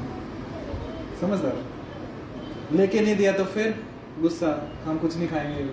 समझदार। 1.22 2.76
लेके 2.78 3.02
नहीं 3.02 3.16
दिया 3.16 3.32
तो 3.32 3.44
फिर 3.46 3.68
गुस्सा, 4.22 4.52
हम 4.86 4.98
कुछ 4.98 5.18
नहीं 5.18 5.28
खाएँगे। 5.28 5.64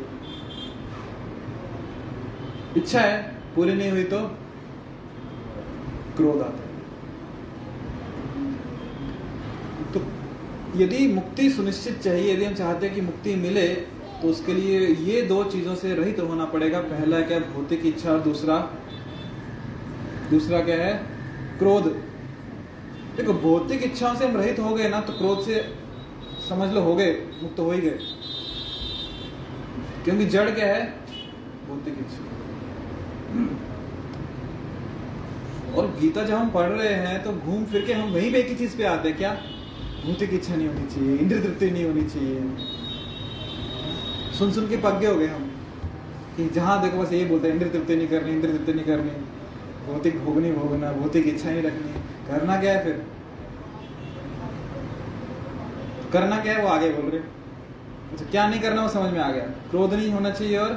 इच्छा 2.80 3.00
है, 3.00 3.22
पूरी 3.54 3.74
नहीं 3.74 3.90
हुई 3.90 4.04
तो 4.04 4.18
क्रोध 6.16 6.42
आता 6.42 6.56
है 6.56 6.70
तो 9.92 10.00
यदि 10.76 11.06
मुक्ति 11.08 11.48
सुनिश्चित 11.50 11.98
चाहिए, 12.00 12.32
यदि 12.34 12.44
हम 12.44 12.54
चाहते 12.54 12.86
हैं 12.86 12.94
कि 12.94 13.00
मुक्ति 13.00 13.34
मिले 13.36 13.66
तो 14.22 14.28
उसके 14.28 14.54
लिए 14.54 14.86
ये 15.04 15.22
दो 15.22 15.42
चीज़ों 15.44 15.74
से 15.74 15.94
रहित 15.94 16.16
तो 16.16 16.26
होना 16.26 16.44
पड़ेगा। 16.44 16.80
पहला 16.82 17.20
क्या 17.22 17.38
भौतिक 17.38 17.86
इच्छा 17.86 18.10
और 18.10 18.20
दूसरा 18.20 18.56
दूसरा 20.30 20.60
क्या 20.60 20.76
है? 20.76 20.92
क्रोध। 21.58 21.84
देखो, 23.16 23.32
भौतिक 23.34 23.82
इच्छाओं 23.82 24.14
से 24.14 24.26
हम 24.26 24.36
रहित 24.36 24.58
हो 24.58 24.74
गए 24.74 24.88
ना 24.88 25.00
तो 25.00 25.12
क्रोध 25.12 25.44
से 25.44 25.60
समझ 26.48 26.72
लो 26.74 26.80
हो 26.80 26.94
गए, 26.96 27.12
मुक्त 27.42 27.58
हो 27.60 27.70
ही 27.72 27.80
गए। 27.80 27.98
क्योंकि 30.04 30.26
जड़ 30.26 30.50
क्या 30.50 30.66
है? 30.66 30.84
भौतिक 31.68 31.98
इच्छा। 32.00 32.22
और 35.72 35.86
गीता 36.00 36.22
जब 36.22 36.34
हम 36.34 36.50
पढ़ 36.50 36.68
रहे 36.68 36.94
हैं 36.96 37.22
तो 37.24 37.32
घूम 37.32 37.64
फिर 37.64 37.84
के 37.84 37.92
हम 37.92 38.12
वहीं 38.12 38.32
पे 38.32 38.38
एक 38.38 38.48
ही 38.48 38.54
चीज़ 38.54 38.76
पे 38.76 38.84
आते 38.86 39.08
हैं, 39.08 39.18
क्या? 39.18 39.36
भूतिक 40.04 40.32
इच्छा 40.34 40.54
नहीं 40.54 40.68
होनी 40.68 40.86
चाहिए 40.86 41.16
इंद्र 41.16 41.40
तृप्ति 41.40 41.70
नहीं 41.70 41.84
होनी 41.84 42.02
चाहिए। 42.04 42.40
सुन 44.38 44.52
सुन 44.52 44.68
के 44.68 44.76
पग 44.76 45.04
हो 45.06 45.14
गए 45.16 45.26
हम 45.26 45.44
कि 46.36 46.48
जहाँ 46.48 46.80
देखो 46.82 46.98
बस 46.98 47.12
यही 47.12 47.24
बोलते 47.24 47.48
हैं 47.48 47.54
इंद्र 47.54 47.68
तृप्ति 47.68 47.96
नहीं 47.96 48.08
करनी 48.08 48.30
इंद्र 48.30 48.48
तृप्ति 48.48 48.72
नहीं 48.72 48.84
करनी। 48.84 49.10
भौतिक 49.86 50.18
भोगनी 50.24 50.50
भोगना, 50.52 50.92
भौतिक 50.92 51.26
इच्छा 51.26 51.50
नहीं 51.50 51.62
रखनी। 51.62 51.92
करना 52.28 52.56
क्या 52.60 52.72
है 52.72 52.84
फिर? 52.84 53.04
करना 56.12 56.40
क्या 56.42 56.52
है 56.52 56.62
वो 56.62 56.68
आगे 56.68 56.90
बोल 56.90 57.10
रहे 57.10 57.20
अच्छा 58.12 58.24
क्या 58.24 58.46
नहीं 58.48 58.60
करना 58.60 58.82
वो 58.82 58.88
समझ 58.88 59.12
में 59.12 59.20
आ 59.20 59.30
गया। 59.30 59.44
क्रोध 59.70 59.94
नहीं 59.94 60.12
होना 60.12 60.30
चाहिए 60.30 60.56
और 60.58 60.72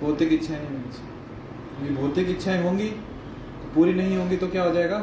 भौतिक 0.00 0.32
इच्छाएँ 0.32 0.58
नहीं 0.58 0.68
होनी 0.68 0.90
चाहिए। 0.92 1.96
भौतिक 1.96 2.30
इच्छाएँ 2.30 2.62
होंगी 2.62 2.88
तो 2.88 3.74
पूरी 3.74 3.92
नहीं 3.94 4.16
होंगी 4.16 4.36
तो 4.36 4.48
क्या 4.48 4.62
हो 4.62 4.72
जाएगा? 4.74 4.98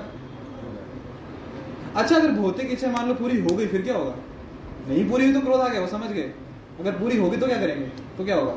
अच्छा 1.95 2.15
अगर 2.15 2.31
भौतिक 2.31 2.71
इच्छा 2.71 2.91
मान 2.91 3.07
लो 3.07 3.13
पूरी 3.15 3.39
हो 3.41 3.55
गई 3.55 3.67
फिर 3.67 3.81
क्या 3.81 3.95
होगा? 3.95 4.15
नहीं 4.87 5.09
पूरी 5.09 5.25
हुई 5.25 5.33
तो 5.33 5.41
क्रोध 5.41 5.59
आ 5.59 5.67
गया 5.67 5.81
वो 5.81 5.87
समझ 5.87 6.09
गए। 6.11 6.33
अगर 6.79 6.91
पूरी 6.91 7.17
होगी 7.17 7.37
तो 7.37 7.47
क्या 7.47 7.57
करेंगे? 7.59 7.85
तो 8.17 8.25
क्या 8.25 8.35
होगा? 8.35 8.53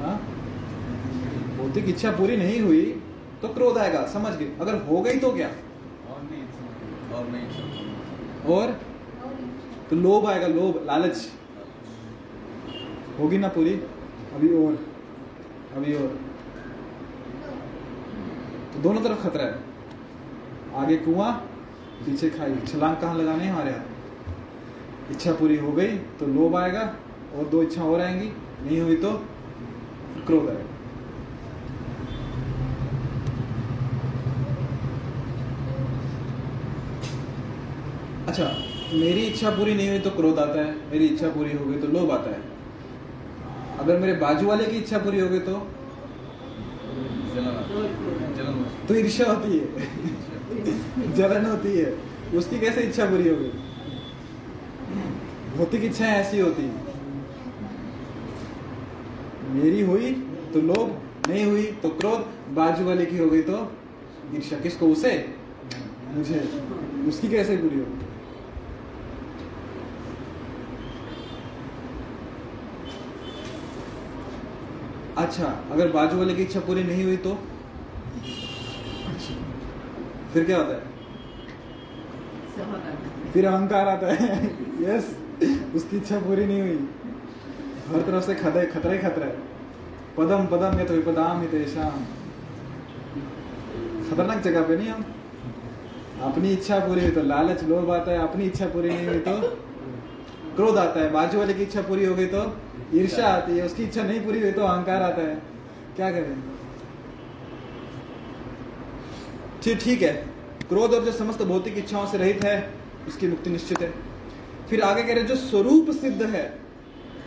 हाँ? 0.00 0.16
भौतिक 1.58 1.88
इच्छा 1.88 2.10
पूरी 2.12 2.36
नहीं 2.36 2.60
हुई 2.60 2.82
तो 3.42 3.48
क्रोध 3.48 3.78
आएगा 3.78 4.06
समझ 4.12 4.32
गए। 4.34 4.50
अगर 4.60 4.74
हो 4.82 5.00
गई 5.02 5.18
तो 5.20 5.30
क्या? 5.32 5.48
और 7.14 7.28
नहीं 7.28 7.44
और? 8.54 8.72
तो 9.90 9.96
लोभ 9.96 10.26
आएगा 10.26 10.46
लोभ 10.48 10.82
लालच। 10.86 11.26
होगी 13.18 13.38
ना 13.38 13.48
पूरी? 13.48 13.74
अभी 14.34 14.48
और 14.56 14.78
अभी 15.76 15.94
और। 15.94 16.18
तो 18.72 18.82
दोनों 18.82 19.02
तरफ़ 19.02 19.22
खतरा 19.22 19.44
है। 19.44 19.75
आगे 20.76 20.96
कुआँ, 20.98 21.32
पीछे 22.06 22.28
खाई। 22.30 22.54
छलांग 22.66 22.96
कहाँ 22.96 23.14
लगाने 23.16 23.46
हमारे 23.48 23.70
हाथ? 23.70 25.12
इच्छा 25.12 25.32
पूरी 25.32 25.56
हो 25.56 25.72
गई 25.72 25.96
तो 26.18 26.26
लोभ 26.28 26.56
आएगा 26.56 26.80
और 27.36 27.44
दो 27.50 27.62
इच्छा 27.62 27.82
और 27.82 28.00
आएँगी। 28.00 28.30
नहीं 28.62 28.80
हुई 28.80 28.96
तो 28.96 29.12
क्रोध 30.26 30.48
आएगा। 30.48 30.74
अच्छा 38.28 38.44
मेरी 38.92 39.22
इच्छा 39.22 39.50
पूरी 39.50 39.74
नहीं 39.74 39.88
हुई 39.88 39.98
तो 39.98 40.10
क्रोध 40.10 40.38
आता 40.38 40.60
है। 40.60 40.74
मेरी 40.90 41.06
इच्छा 41.06 41.28
पूरी 41.30 41.56
हो 41.56 41.64
गई 41.64 41.78
तो 41.80 41.88
लोभ 41.88 42.10
आता 42.10 42.30
है। 42.30 42.40
अगर 43.78 43.98
मेरे 43.98 44.12
बाजू 44.20 44.46
वाले 44.48 44.64
की 44.64 44.76
इच्छा 44.76 44.98
पूरी 44.98 45.20
हो 45.20 45.28
गई 45.28 45.38
तो? 45.40 45.54
जलन 47.36 48.64
तो 48.88 48.94
ईर्ष्या 48.94 49.30
होती 49.30 49.58
है। 49.58 49.66
जलन 51.16 51.44
होती 51.46 51.76
है। 51.78 51.94
उसकी 52.34 52.58
कैसे 52.60 52.80
इच्छा 52.80 53.04
पूरी 53.06 53.28
हो 53.28 53.36
गई 53.36 53.50
भौतिक 55.56 55.84
इच्छाएँ 55.84 56.12
ऐसी 56.12 56.38
होती 56.38 56.62
है। 56.62 56.84
मेरी 59.54 59.80
हुई 59.82 60.10
तो 60.54 60.60
लोभ, 60.62 60.88
नहीं 61.28 61.44
हुई 61.44 61.62
तो 61.82 61.88
क्रोध, 61.90 62.26
बाजू 62.54 62.84
वाले 62.84 63.06
की 63.06 63.18
हो 63.18 63.28
गई 63.28 63.42
तो 63.42 63.60
ईर्ष्या। 64.34 64.58
किसको? 64.60 64.86
उसे? 64.86 65.12
मुझे। 66.14 66.40
उसकी 67.08 67.28
कैसे 67.28 67.56
पूरी 67.56 67.78
होगी? 67.78 68.04
अच्छा 75.16 75.46
अगर 75.72 75.88
बाजू 75.92 76.18
वाले 76.18 76.34
की 76.34 76.42
इच्छा 76.42 76.60
पूरी 76.60 76.82
नहीं 76.84 77.04
हुई 77.04 77.16
तो? 77.16 77.38
फिर 80.36 80.44
क्या 80.44 80.56
होता 80.56 80.74
है? 80.74 80.80
फिर 83.32 83.46
अहंकार 83.46 83.88
आता 83.88 84.06
है। 84.06 84.24
यस 84.80 85.06
उसकी 85.74 85.96
इच्छा 85.96 86.18
पूरी 86.18 86.44
नहीं 86.46 86.60
हुई। 86.60 86.88
हर 87.86 88.02
तरफ़ 88.02 88.24
से 88.24 88.34
खतरा 88.34 88.92
ही 88.92 88.98
खतरा 88.98 89.26
है। 89.26 89.36
पदम 90.16 90.46
पदम 90.46 90.78
ये 90.78 90.84
तो 90.84 90.94
विपदाम 90.94 91.40
ही 91.40 91.46
खतरनाक 94.10 94.42
जगह 94.42 94.62
पे 94.62 94.76
नहीं 94.76 94.88
हम। 94.88 95.04
अपनी 96.22 96.50
इच्छा 96.50 96.78
पूरी 96.78 97.00
हुई 97.00 97.10
तो 97.10 97.22
लालच, 97.22 97.64
लोभ 97.64 97.90
आता 97.90 98.12
है। 98.12 98.18
अपनी 98.18 98.44
इच्छा 98.44 98.66
पूरी 98.66 98.88
नहीं 98.88 99.06
हुई 99.06 99.18
तो 99.20 99.38
क्रोध 100.56 100.78
आता 100.78 101.00
है। 101.00 101.10
बाजू 101.12 101.38
वाले 101.38 101.54
की 101.54 101.62
इच्छा 101.62 101.82
पूरी 101.82 102.04
हो 102.04 102.14
गई 102.14 102.26
तो 102.26 102.42
ईर्षा 102.94 103.26
आती 103.28 103.56
है। 103.58 103.64
उसकी 103.66 103.82
इच्छा 103.84 104.02
नहीं 104.02 104.20
पूरी 104.20 104.40
हुई 104.40 104.52
तो 104.52 104.62
अहंकार 104.64 105.02
आता 105.02 105.22
है। 105.22 105.34
क्या 105.96 106.10
करें? 106.10 106.55
ठीक 109.66 109.78
ठीक 109.78 110.02
है। 110.02 110.26
क्रोध 110.68 110.94
और 110.94 111.04
जो 111.04 111.12
समस्त 111.12 111.42
भौतिक 111.42 111.78
इच्छाओं 111.78 112.06
से 112.06 112.18
रहित 112.18 112.44
है, 112.44 112.74
उसकी 113.08 113.28
मुक्ति 113.28 113.50
निश्चित 113.50 113.80
है। 113.80 113.94
फिर 114.70 114.80
आगे 114.80 115.02
कह 115.02 115.14
रहे 115.14 115.24
जो 115.24 115.36
स्वरूप 115.36 115.90
सिद्ध 115.90 116.22
है, 116.22 116.58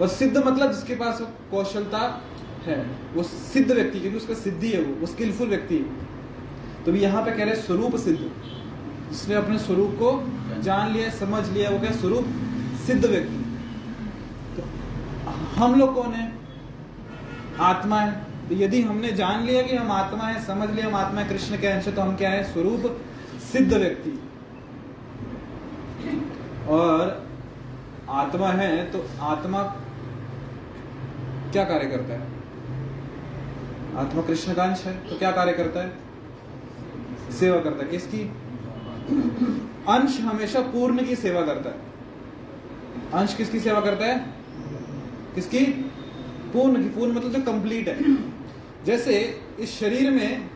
और 0.00 0.08
सिद्ध 0.08 0.36
मतलब 0.38 0.72
जिसके 0.72 0.94
पास 0.94 1.20
कौशलता 1.50 1.98
है, 2.64 2.78
वो 3.14 3.22
सिद्ध 3.22 3.70
व्यक्ति, 3.70 4.00
क्योंकि 4.00 4.16
उसका 4.16 4.34
सिद्धि 4.34 4.70
है 4.70 4.80
वो 4.82 4.94
वो 5.00 5.06
स्किलफुल 5.06 5.48
व्यक्ति 5.48 5.78
तो 6.86 6.92
भी 6.92 7.00
यहाँ 7.00 7.22
पे 7.24 7.30
कह 7.30 7.44
रहे 7.44 7.54
स्वरूप 7.56 7.96
सिद्ध। 7.96 8.18
जिसने 9.10 9.34
अपने 9.34 9.58
स्वरूप 9.58 9.90
को 9.92 10.60
जान 10.62 10.92
लिया, 10.92 11.10
समझ 11.10 11.48
लिया, 11.48 11.70
वो 11.70 11.78
क्या 11.78 11.90
स्वरूप 11.92 12.24
सिद्ध 12.86 13.04
व्यक्ति। 13.04 13.44
तो 14.56 14.62
हम 15.56 15.78
लोग 15.80 15.94
कौन 15.94 16.12
है? 16.12 16.32
आत्मा 17.60 18.00
है। 18.00 18.48
तो 18.48 18.54
यदि 18.54 18.82
हमने 18.82 19.12
जान 19.12 19.44
लिया 19.44 19.62
कि 19.62 19.76
हम 19.76 19.90
आत्मा 19.92 20.24
है, 20.24 20.44
समझ 20.46 20.70
लिया 20.70 20.86
हम 20.86 20.94
आत्मा 20.94 21.20
है, 21.20 21.28
कृष्ण 21.28 21.58
के 21.60 21.66
अंश 21.66 21.88
तो 21.88 22.02
हम 22.02 22.16
क्या 22.16 22.30
है? 22.30 22.42
स्वरूप 22.52 23.00
सिद्ध 23.52 23.72
व्यक्ति। 23.72 24.18
और 26.68 27.26
आत्मा 28.08 28.48
है 28.48 28.90
तो 28.90 29.06
आत्मा 29.20 29.62
क्या 31.52 31.64
कार्य 31.64 31.86
करता 31.86 32.14
है? 32.14 32.20
आत्मा 33.96 34.22
कृष्ण 34.22 34.54
का 34.54 34.64
है 34.64 35.10
तो 35.10 35.18
क्या 35.18 35.30
कार्य 35.30 35.52
करता 35.52 35.80
है? 35.80 35.98
सेवा 37.32 37.60
करता 37.60 37.84
है। 37.84 37.90
किसकी? 37.90 38.20
अंश 39.88 40.20
हमेशा 40.20 40.60
पूर्ण 40.60 41.04
की 41.04 41.16
सेवा 41.16 41.42
करता 41.42 41.70
है। 41.70 41.76
अंश 43.12 43.34
किसकी 43.34 43.60
सेवा 43.60 43.80
करता 43.80 44.04
है? 44.04 44.18
किसकी? 45.34 45.64
पूर्ण 46.52 46.82
की, 46.82 46.88
पूर्ण 46.88 47.12
मतलब 47.12 47.32
जो 47.32 47.52
कंप्लीट 47.52 47.88
है। 47.88 48.14
जैसे 48.84 49.40
इस 49.60 49.80
शरीर 49.80 50.10
में 50.10 50.50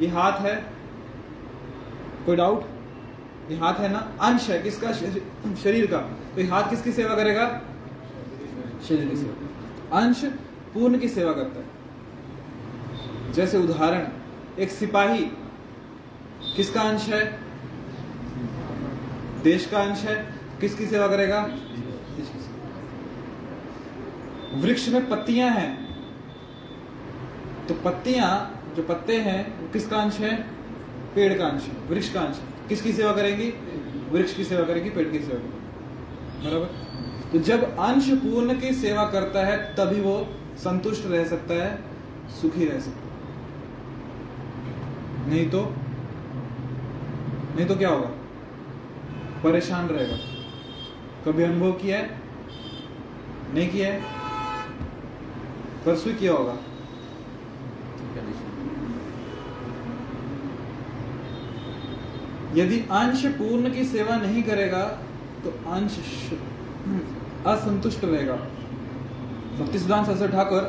ये 0.00 0.08
हाथ 0.08 0.32
है, 0.32 0.56
कोई 2.26 2.36
डाउट 2.36 2.64
ये 3.50 3.56
हाथ 3.58 3.74
है 3.74 3.88
ना? 3.92 3.98
अंश 4.20 4.48
है 4.50 4.58
किसका? 4.62 4.92
शरीर 4.92 5.86
का। 5.86 5.98
तो 6.34 6.40
ये 6.40 6.46
हाथ 6.46 6.70
किसकी 6.70 6.92
सेवा 6.92 7.14
करेगा? 7.14 7.46
शरीर 8.88 9.08
की 9.08 9.16
सेवा। 9.16 10.00
अंश 10.00 10.24
पूर्ण 10.74 10.98
की 10.98 11.08
सेवा 11.08 11.32
करता 11.32 11.60
है। 11.60 13.32
जैसे 13.32 13.58
उदाहरण, 13.58 14.08
एक 14.58 14.70
सिपाही, 14.70 15.24
किसका 16.56 16.80
अंश 16.80 17.08
है? 17.08 17.40
देश 19.42 19.66
का 19.66 19.78
अंश 19.78 20.04
है। 20.04 20.34
किसकी 20.60 20.86
सेवा 20.86 21.08
करेगा? 21.08 21.40
वृक्ष 24.54 24.88
में 24.88 25.08
पत्तियाँ 25.08 25.50
हैं। 25.50 25.70
तो 27.66 27.74
पत्तियाँ, 27.74 28.54
जो 28.76 28.82
पत्ते 28.82 29.16
हैं, 29.20 29.60
वो 29.60 29.68
किसका 29.68 29.96
अंश 29.96 30.18
है? 30.18 30.36
पेड़ 31.14 31.38
का 31.38 31.46
अंश 31.46 31.62
है, 31.62 31.74
वृक्ष 31.88 32.12
का 32.12 32.20
अंश 32.20 32.36
है। 32.36 32.47
किसकी 32.68 32.92
सेवा 32.92 33.12
करेंगी? 33.12 33.48
वृक्ष 34.10 34.34
की 34.34 34.44
सेवा 34.44 34.64
करेगी, 34.64 34.90
पेड़ 34.90 35.08
की 35.08 35.18
सेवा 35.18 35.38
करेगी। 35.38 36.50
बराबर? 36.50 36.66
तो 37.32 37.38
जब 37.38 37.78
अंश 37.78 38.10
पूर्ण 38.10 38.60
की 38.60 38.72
सेवा 38.72 39.04
करता 39.04 39.46
है, 39.46 39.56
तभी 39.56 40.00
वो 40.00 40.28
संतुष्ट 40.56 41.06
रह 41.06 41.24
सकता 41.24 41.54
है, 41.54 41.78
सुखी 42.42 42.64
रह 42.64 42.80
सकता 42.80 42.98
है। 42.98 43.08
नहीं 45.30 45.50
तो 45.50 45.74
नहीं 47.56 47.66
तो 47.66 47.76
क्या 47.76 47.88
होगा? 47.88 48.10
परेशान 49.44 49.88
रहेगा। 49.88 50.16
कभी 51.24 51.42
अनुभव 51.42 51.72
किया 51.72 51.98
है? 51.98 52.20
नहीं 53.54 53.68
किया 53.68 53.92
है? 53.92 54.02
परसों 55.86 56.14
किया 56.14 56.32
होगा। 56.32 56.56
यदि 62.54 62.78
अंश 62.92 63.24
पूर्ण 63.38 63.72
की 63.72 63.84
सेवा 63.86 64.16
नहीं 64.16 64.42
करेगा 64.42 64.84
तो 65.44 65.50
अंश 65.70 65.98
असंतुष्ट 67.46 68.04
रहेगा। 68.04 68.34
भक्ति 69.58 69.78
सिद्धांत 69.78 70.06
सरस्वती 70.06 70.32
ठाकुर, 70.32 70.62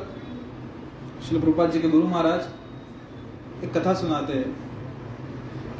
श्री 1.28 1.40
प्रभुपाद 1.40 1.72
जी 1.72 1.80
के 1.80 1.90
गुरु 1.90 2.08
महाराज, 2.08 2.42
एक 3.64 3.78
कथा 3.78 3.94
सुनाते 3.94 4.34
हैं 4.34 4.50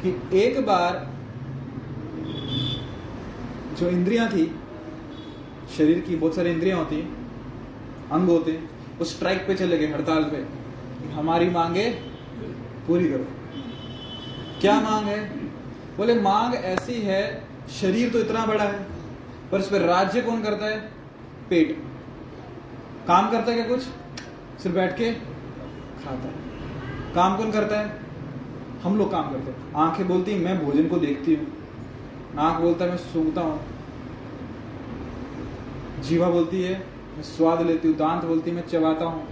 कि 0.02 0.38
एक 0.38 0.60
बार 0.66 1.06
जो 3.78 3.88
इंद्रियाँ 3.88 4.28
थी, 4.28 4.46
शरीर 5.76 6.00
की 6.00 6.16
बहुत 6.16 6.34
सारी 6.34 6.50
इंद्रियाँ 6.50 6.78
होती, 6.78 7.00
अंग 8.12 8.28
होते, 8.28 8.52
वो 8.98 9.04
स्ट्राइक 9.06 9.46
पे 9.46 9.54
चले 9.54 9.78
गए, 9.78 9.86
हड़ताल 9.86 10.24
पे 10.24 10.44
हमारी 11.12 11.50
मांगे 11.50 11.88
पूरी 12.86 13.08
करो। 13.08 13.26
क्या 14.60 14.80
मांग 14.80 15.06
है? 15.06 15.49
बोले, 16.00 16.14
मांग 16.14 16.54
ऐसी 16.54 16.92
है, 16.92 17.44
शरीर 17.80 18.10
तो 18.10 18.18
इतना 18.18 18.46
बड़ा 18.46 18.64
है, 18.64 18.86
पर 19.52 19.58
इस 19.58 19.66
पर 19.66 19.80
राज्य 19.80 20.20
कौन 20.20 20.42
करता 20.42 20.66
है? 20.66 20.80
पेट। 21.50 21.84
काम 23.06 23.30
करता 23.30 23.52
है 23.52 23.54
क्या 23.54 23.68
कुछ? 23.68 23.80
सिर्फ़ 24.62 24.76
बैठ 24.76 24.96
के 24.96 25.12
खाता 26.04 26.28
है। 26.28 26.34
काम 27.14 27.36
कौन 27.36 27.52
करता 27.52 27.80
है? 27.80 28.00
हम 28.82 28.98
लोग 28.98 29.10
काम 29.10 29.30
करते 29.30 29.50
हैं। 29.50 29.72
आँखें 29.74 30.08
बोलती 30.08 30.34
मैं 30.34 30.66
भोजन 30.66 30.88
को 30.88 30.96
देखती 30.96 31.34
हूँ। 31.34 31.46
नाक 32.34 32.60
बोलता 32.60 32.84
है, 32.84 32.90
मैं 32.90 32.98
सूंघता 32.98 33.40
हूँ। 33.40 33.60
जीवा 36.02 36.30
बोलती 36.30 36.62
है, 36.62 36.78
मैं 37.16 37.22
स्वाद 37.22 37.62
लेती 37.62 37.88
हूँ। 37.88 37.96
दांत 37.96 38.24
बोलती 38.24 38.50
है, 38.50 38.56
मैं 38.56 38.66
चबाता 38.66 39.04
हूँ। 39.04 39.28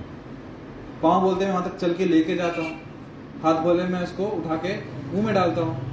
पाँव 1.03 1.23
बोलते 1.23 1.45
हैं 1.45 1.53
वहाँ 1.53 1.71
तक 1.71 1.77
चल 1.77 1.95
के 1.95 2.05
लेके 2.05 2.35
जाता 2.35 2.63
हूँ। 2.63 2.81
हाथ 3.43 3.55
बोले 3.55 3.85
मैं 3.85 4.03
उसको 4.03 4.25
उठा 4.25 4.57
के 4.57 4.77
मुँह 5.15 5.27
में 5.27 5.35
डालता 5.35 5.61
हूँ। 5.61 5.88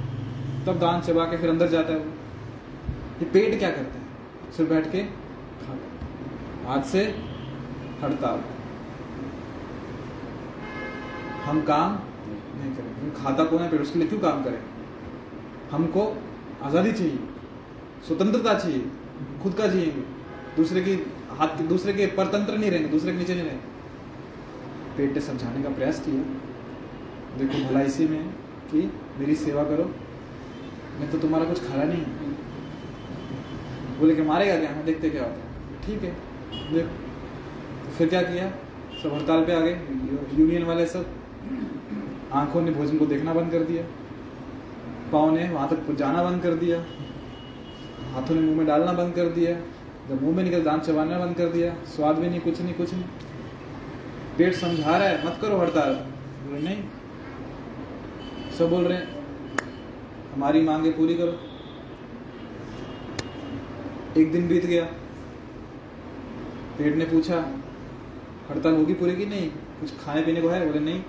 तब 0.66 0.78
दांत 0.78 1.04
चबा 1.04 1.24
के 1.24 1.36
फिर 1.36 1.50
अंदर 1.50 1.68
जाता 1.68 1.92
है 1.92 1.98
वो। 1.98 2.04
ये 3.20 3.24
पेट 3.24 3.58
क्या 3.58 3.70
करता 3.70 3.98
है? 3.98 4.52
सिर्फ़ 4.52 4.70
बैठ 4.70 4.90
के 4.92 5.02
खाता 5.62 6.72
आज 6.72 6.84
से 6.84 7.04
हड़ताल। 8.02 8.40
हम 11.44 11.62
काम 11.62 11.98
नहीं 12.56 12.72
करें। 12.76 13.14
खाता 13.14 13.44
कौन 13.44 13.62
है? 13.62 13.70
पेट 13.70 13.80
उसके 13.80 13.98
लिए 13.98 14.08
क्यों 14.08 14.20
काम 14.20 14.42
करें? 14.44 14.58
हमको 15.70 16.16
आज़ादी 16.62 16.92
चाहिए। 16.92 17.18
स्वतंत्रता 18.06 18.54
चाहिए। 18.54 18.90
खुद 19.42 19.54
का 19.54 19.66
जिएँगे। 19.66 20.00
दूसरे 20.56 20.80
की 20.80 20.94
हाथ 21.30 21.62
दूसरे 21.62 21.92
के 21.92 22.06
परतंत्र 22.06 22.58
नहीं 22.58 22.70
रहेंगे। 22.70 22.88
दूसरे 22.88 23.12
के 23.12 23.18
नीचे 23.18 23.34
नहीं 23.34 23.44
रहेंगे। 23.44 23.64
पेट 24.96 25.14
ने 25.14 25.20
समझाने 25.20 25.62
का 25.62 25.68
प्रयास 25.68 26.00
किया। 26.00 26.22
देखो 27.38 27.68
भला 27.68 27.80
इसी 27.80 28.08
में 28.08 28.28
कि 28.70 28.92
मेरी 29.18 29.34
सेवा 29.34 29.64
करो। 29.64 29.90
मैं 31.00 31.10
तो 31.10 31.18
तुम्हारा 31.18 31.44
कुछ 31.44 31.68
खाया 31.68 31.84
नहीं। 31.84 32.02
बोले 33.98 34.14
कि 34.14 34.22
मारेगा 34.22 34.58
क्या? 34.58 34.70
हम 34.70 34.82
देखते 34.82 35.10
क्या 35.10 35.22
होता 35.22 35.34
है। 35.34 35.86
ठीक 35.86 36.02
है, 36.04 36.10
देख। 36.72 36.84
तो 37.84 37.90
फिर 37.90 38.08
क्या 38.08 38.22
किया? 38.22 38.50
सब 39.02 39.14
हड़ताल 39.14 39.44
पे 39.44 39.52
आ 39.52 39.60
गए। 39.60 39.74
यूनियन 40.38 40.62
वाले 40.62 40.86
सब 40.86 41.06
आँखों 42.32 42.62
ने 42.62 42.70
भोजन 42.70 42.98
को 42.98 43.06
देखना 43.06 43.34
बंद 43.34 43.52
कर 43.52 43.58
दिया। 43.58 43.82
पाँव 45.12 45.34
ने 45.34 45.48
वहाँ 45.48 45.68
तक 45.68 45.94
जाना 45.94 46.22
बंद 46.22 46.42
कर 46.42 46.54
दिया। 46.54 46.84
हाथों 48.12 48.34
ने 48.34 48.40
मुँह 48.40 48.56
में 48.56 48.66
डालना 48.66 48.92
बंद 48.92 49.14
कर 49.14 49.24
दिया। 49.24 49.56
जब 50.08 50.22
मुँह 50.22 50.36
में 50.36 50.44
निकल 50.44 50.62
दांत 50.62 50.82
चबाना 50.82 51.18
बंद 51.18 51.36
कर 51.36 51.48
दिया। 51.48 51.74
स्वाद 51.84 52.16
भी 52.16 52.28
नहीं, 52.28 52.40
कुछ 52.40 52.60
नहीं 52.60 52.74
कुछ 52.74 52.92
नहीं। 52.92 53.04
पेट 54.38 54.54
समझा 54.54 54.96
रहा 54.96 55.08
है, 55.08 55.26
मत 55.26 55.38
करो 55.42 55.58
हड़ताल। 55.58 55.92
बोले, 55.92 56.62
नहीं। 56.62 56.84
सब 58.58 58.70
बोल 58.70 58.84
रहे 58.84 58.98
हैं 58.98 59.15
हमारी 60.36 60.60
मांगे 60.60 60.90
पूरी 60.90 61.14
करो। 61.14 61.38
एक 64.20 64.32
दिन 64.32 64.48
बीत 64.48 64.66
गया। 64.66 64.84
पेट 66.78 66.96
ने 66.96 67.04
पूछा, 67.04 67.38
हड़ताल 68.50 68.74
होगी 68.74 68.94
पूरी 68.94 69.16
की 69.16 69.26
नहीं? 69.26 69.50
कुछ 69.80 69.90
खाने 70.00 70.22
पीने 70.22 70.42
को 70.42 70.48
है? 70.48 70.66
बोले, 70.66 70.80
नहीं। 70.80 71.02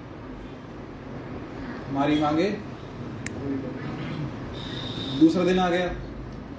हमारी 1.89 2.21
मांगे 2.21 2.49
दूसरा 5.19 5.43
दिन 5.43 5.59
आ 5.59 5.69
गया। 5.69 5.91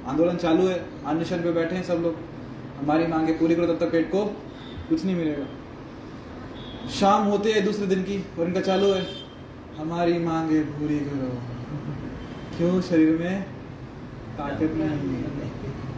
आंदोलन 0.07 0.37
चालू 0.37 0.67
है। 0.67 0.87
अनशन 1.07 1.43
पे 1.43 1.53
बैठे 1.53 1.77
हैं 1.77 1.83
सब 1.83 1.95
लोग। 1.95 2.17
हमारी 2.79 3.07
मांगे 3.07 3.33
पूरी 3.33 3.55
करो, 3.55 3.67
तब 3.67 3.79
तक 3.81 3.93
पेट 3.93 4.13
को 4.13 4.25
कुछ 4.89 5.05
नहीं 5.05 5.17
मिलेगा। 5.17 5.47
शाम 6.91 7.23
होते 7.23 7.53
है 7.53 7.61
दूसरे 7.61 7.87
दिन 7.87 8.03
की 8.03 8.25
और 8.39 8.47
इनका 8.47 8.61
चालू 8.61 8.93
है। 8.93 9.07
हमारी 9.79 10.19
मांगे 10.19 10.61
पूरी 10.61 10.99
करो। 10.99 11.39
क्यों 12.59 12.81
शरीर 12.83 13.18
में 13.18 13.42
ताकत 14.37 14.73
नहीं 14.77 15.11
है? 15.14 15.49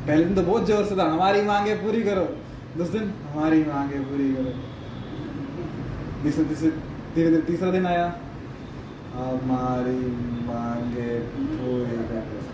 पहले 0.06 0.24
दिन 0.24 0.34
तो 0.34 0.42
बहुत 0.42 0.66
ज़ोर 0.66 0.84
से 0.84 0.96
था, 0.96 1.04
हमारी 1.04 1.42
मांगे 1.42 1.74
पूरी 1.74 2.02
करो। 2.02 2.24
दूसरे 2.76 3.00
दिन, 3.00 3.12
हमारी 3.28 3.62
मांगे 3.64 4.00
पूरी 4.00 4.26
करो। 4.34 4.52
तीसरे 6.22 6.44
तीसरे 6.44 6.70
धीरे 7.14 7.30
धीरे 7.30 7.42
तीसरा 7.42 7.70
दिन 7.70 7.86
आया। 7.86 8.04
हमारी 9.14 9.96
मांगे 10.46 11.18
पूरी 11.30 11.96
करो। 12.10 12.44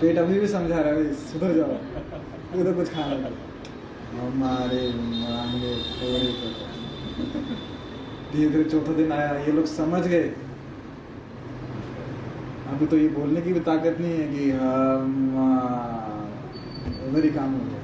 पेट 0.00 0.18
अभी 0.18 0.40
भी 0.40 0.46
समझा 0.48 0.80
रहा 0.80 0.92
है 0.94 1.12
सुधर 1.26 1.54
जाओ। 1.54 1.72
ये 2.56 2.64
तो 2.64 2.74
कुछ 2.74 2.94
खाना 2.94 3.14
नहीं। 3.18 3.36
हमारे 4.18 4.82
मांगे 4.96 5.74
पूरी 5.94 6.32
करो। 6.40 6.66
धीरे 8.32 8.50
धीरे 8.50 8.64
चौथा 8.64 8.92
दिन 8.92 9.12
आया, 9.12 9.32
ये 9.38 9.52
लोग 9.52 9.66
समझ 9.68 10.06
गए। 10.06 10.28
अभी 12.68 12.86
तो 12.86 12.96
ये 12.96 13.08
बोलने 13.08 13.40
की 13.40 13.52
भी 13.52 13.60
ताकत 13.60 13.96
नहीं 14.00 14.12
है 14.12 14.28
कि, 14.28 14.44
ही 17.22 17.30
काम 17.30 17.52
हो 17.52 17.58
गया। 17.58 17.78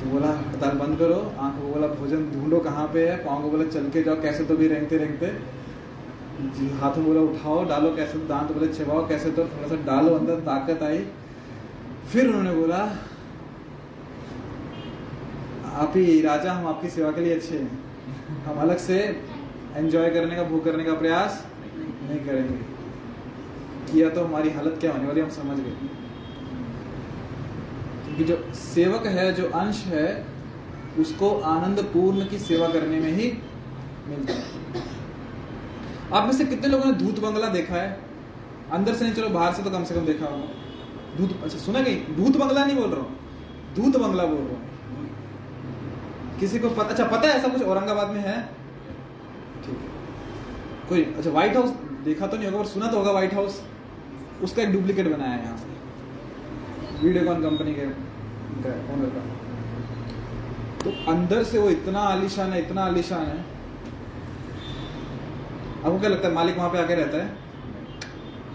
तो 0.00 0.10
बोला, 0.10 0.28
हड़ताल 0.28 0.70
बंद 0.70 0.98
करो, 0.98 1.32
आँख 1.38 1.54
को 1.54 1.72
बोला, 1.72 1.86
भोजन 1.86 2.30
ढूंढो 2.30 2.58
कहाँ 2.58 2.90
पे 2.94 3.08
है? 3.08 3.16
पाँव 3.16 3.42
को 3.42 3.50
बोला, 3.50 3.64
चल 3.64 3.90
के 3.90 4.02
जाओ, 4.02 4.22
कैसे 4.22 4.44
तो 4.44 4.56
भी 4.56 4.68
रेंगते 4.68 4.96
रेंगते। 4.96 5.26
हाथों 6.80 7.04
बोला, 7.04 7.20
उठाओ, 7.20 7.64
डालो, 7.64 7.96
कैसे 7.96 8.18
तो 8.18 8.26
दांत 8.26 8.52
बोले 8.52 8.68
चबाओ 8.68 9.08
कैसे 9.08 9.30
तो 9.30 9.44
थोड़ा 9.44 9.68
सा 9.68 9.74
डालो, 9.74 10.14
अंदर 10.14 10.34
ताकत 10.34 10.82
आई। 10.82 11.06
फिर 12.12 12.28
उन्होंने 12.28 12.54
बोला, 12.54 12.96
आप 15.74 15.92
ही 15.96 16.20
राजा, 16.20 16.52
हम 16.52 16.66
आपकी 16.66 16.88
सेवा 16.88 17.10
के 17.10 17.20
लिए 17.20 17.34
अच्छे 17.34 17.58
हैं। 17.58 17.84
हम 18.44 18.56
अलग 18.56 18.76
से 18.76 19.22
एंजॉय 19.76 20.10
करने 20.10 20.36
का 20.36 20.42
भूख 20.42 20.64
करने 20.64 20.84
का 20.84 20.94
प्रयास 20.94 21.46
नहीं 21.76 22.20
करेंगे। 22.20 22.71
किया 23.92 24.08
तो 24.10 24.24
हमारी 24.24 24.50
हालत 24.50 24.76
क्या 24.80 24.92
होने 24.92 25.06
वाली 25.06 25.20
हम 25.20 25.28
समझ 25.30 25.58
गए। 25.58 25.74
क्योंकि 28.04 28.24
जो 28.24 28.36
सेवक 28.54 29.06
है, 29.06 29.32
जो 29.32 29.48
अंश 29.50 29.84
है, 29.86 30.06
उसको 30.98 31.30
आनंद 31.48 31.80
पूर्ण 31.92 32.24
की 32.26 32.38
सेवा 32.38 32.68
करने 32.68 33.00
में 33.00 33.12
ही 33.12 33.30
मिलता 34.08 34.32
है। 34.32 34.40
आप 36.12 36.24
में 36.24 36.32
से 36.32 36.44
कितने 36.44 36.68
लोगों 36.68 36.84
ने 36.84 36.92
धूत 36.94 37.20
बंगला 37.20 37.48
देखा 37.48 37.74
है? 37.74 37.98
अंदर 38.72 38.94
से 38.94 39.04
नहीं, 39.04 39.14
चलो 39.14 39.28
बाहर 39.28 39.52
से 39.54 39.62
तो 39.62 39.70
कम 39.70 39.84
से 39.84 39.94
कम 39.94 40.06
देखा 40.06 40.26
होगा। 40.26 41.16
धूत 41.16 41.42
अच्छा 41.44 41.58
सुना 41.58 41.80
नहीं? 41.80 41.96
भूत 42.16 42.36
बंगला 42.36 42.64
नहीं 42.64 42.76
बोल 42.76 42.90
रहा 42.90 43.00
हूँ। 43.00 43.10
धूत 43.76 43.96
बंगला 43.96 44.26
बोल 44.26 44.38
रहा 44.38 44.46
हूँ। 44.48 44.70
किसी 46.40 46.58
को 46.58 46.68
पता 46.70 46.88
अच्छा 46.88 47.04
पता 47.06 47.28
है 47.28 47.34
ऐसा 47.34 47.48
कुछ 47.48 47.62
औरंगाबाद 47.62 48.10
में 48.10 48.20
है? 48.20 48.36
ठीक 49.64 49.76
है। 49.76 50.88
कोई 50.88 51.02
अच्छा 51.04 51.30
व्हाइट 51.30 51.56
हाउस 51.56 51.70
देखा 52.04 52.26
तो 52.26 52.36
नहीं 52.36 52.46
होगा, 52.46 52.58
पर 52.58 52.68
सुना 52.68 52.86
तो 52.86 52.96
होगा 52.98 53.10
व्हाइट 53.10 53.34
हाउस 53.34 53.60
उसका 54.42 54.62
एक 54.62 54.72
डुप्लीकेट 54.72 55.06
बनाया 55.12 55.30
है 55.30 55.44
यहाँ 55.44 55.56
वीडियोकॉन 57.02 57.42
कंपनी 57.42 57.74
के 57.74 57.86
ओनर 58.92 59.10
का। 59.14 59.22
तो 60.82 60.90
अंदर 61.12 61.42
से 61.44 61.58
वो 61.58 61.68
इतना 61.70 62.00
आलिशान 62.00 62.52
है, 62.52 62.58
इतना 62.62 62.84
आलिशान 62.84 63.26
है। 63.26 63.38
आपको 65.76 65.98
क्या 65.98 66.10
लगता 66.10 66.28
है, 66.28 66.34
मालिक 66.34 66.56
वहाँ 66.56 66.70
पे 66.70 66.78
आके 66.78 66.94
रहता 66.94 67.16
है? 67.18 67.28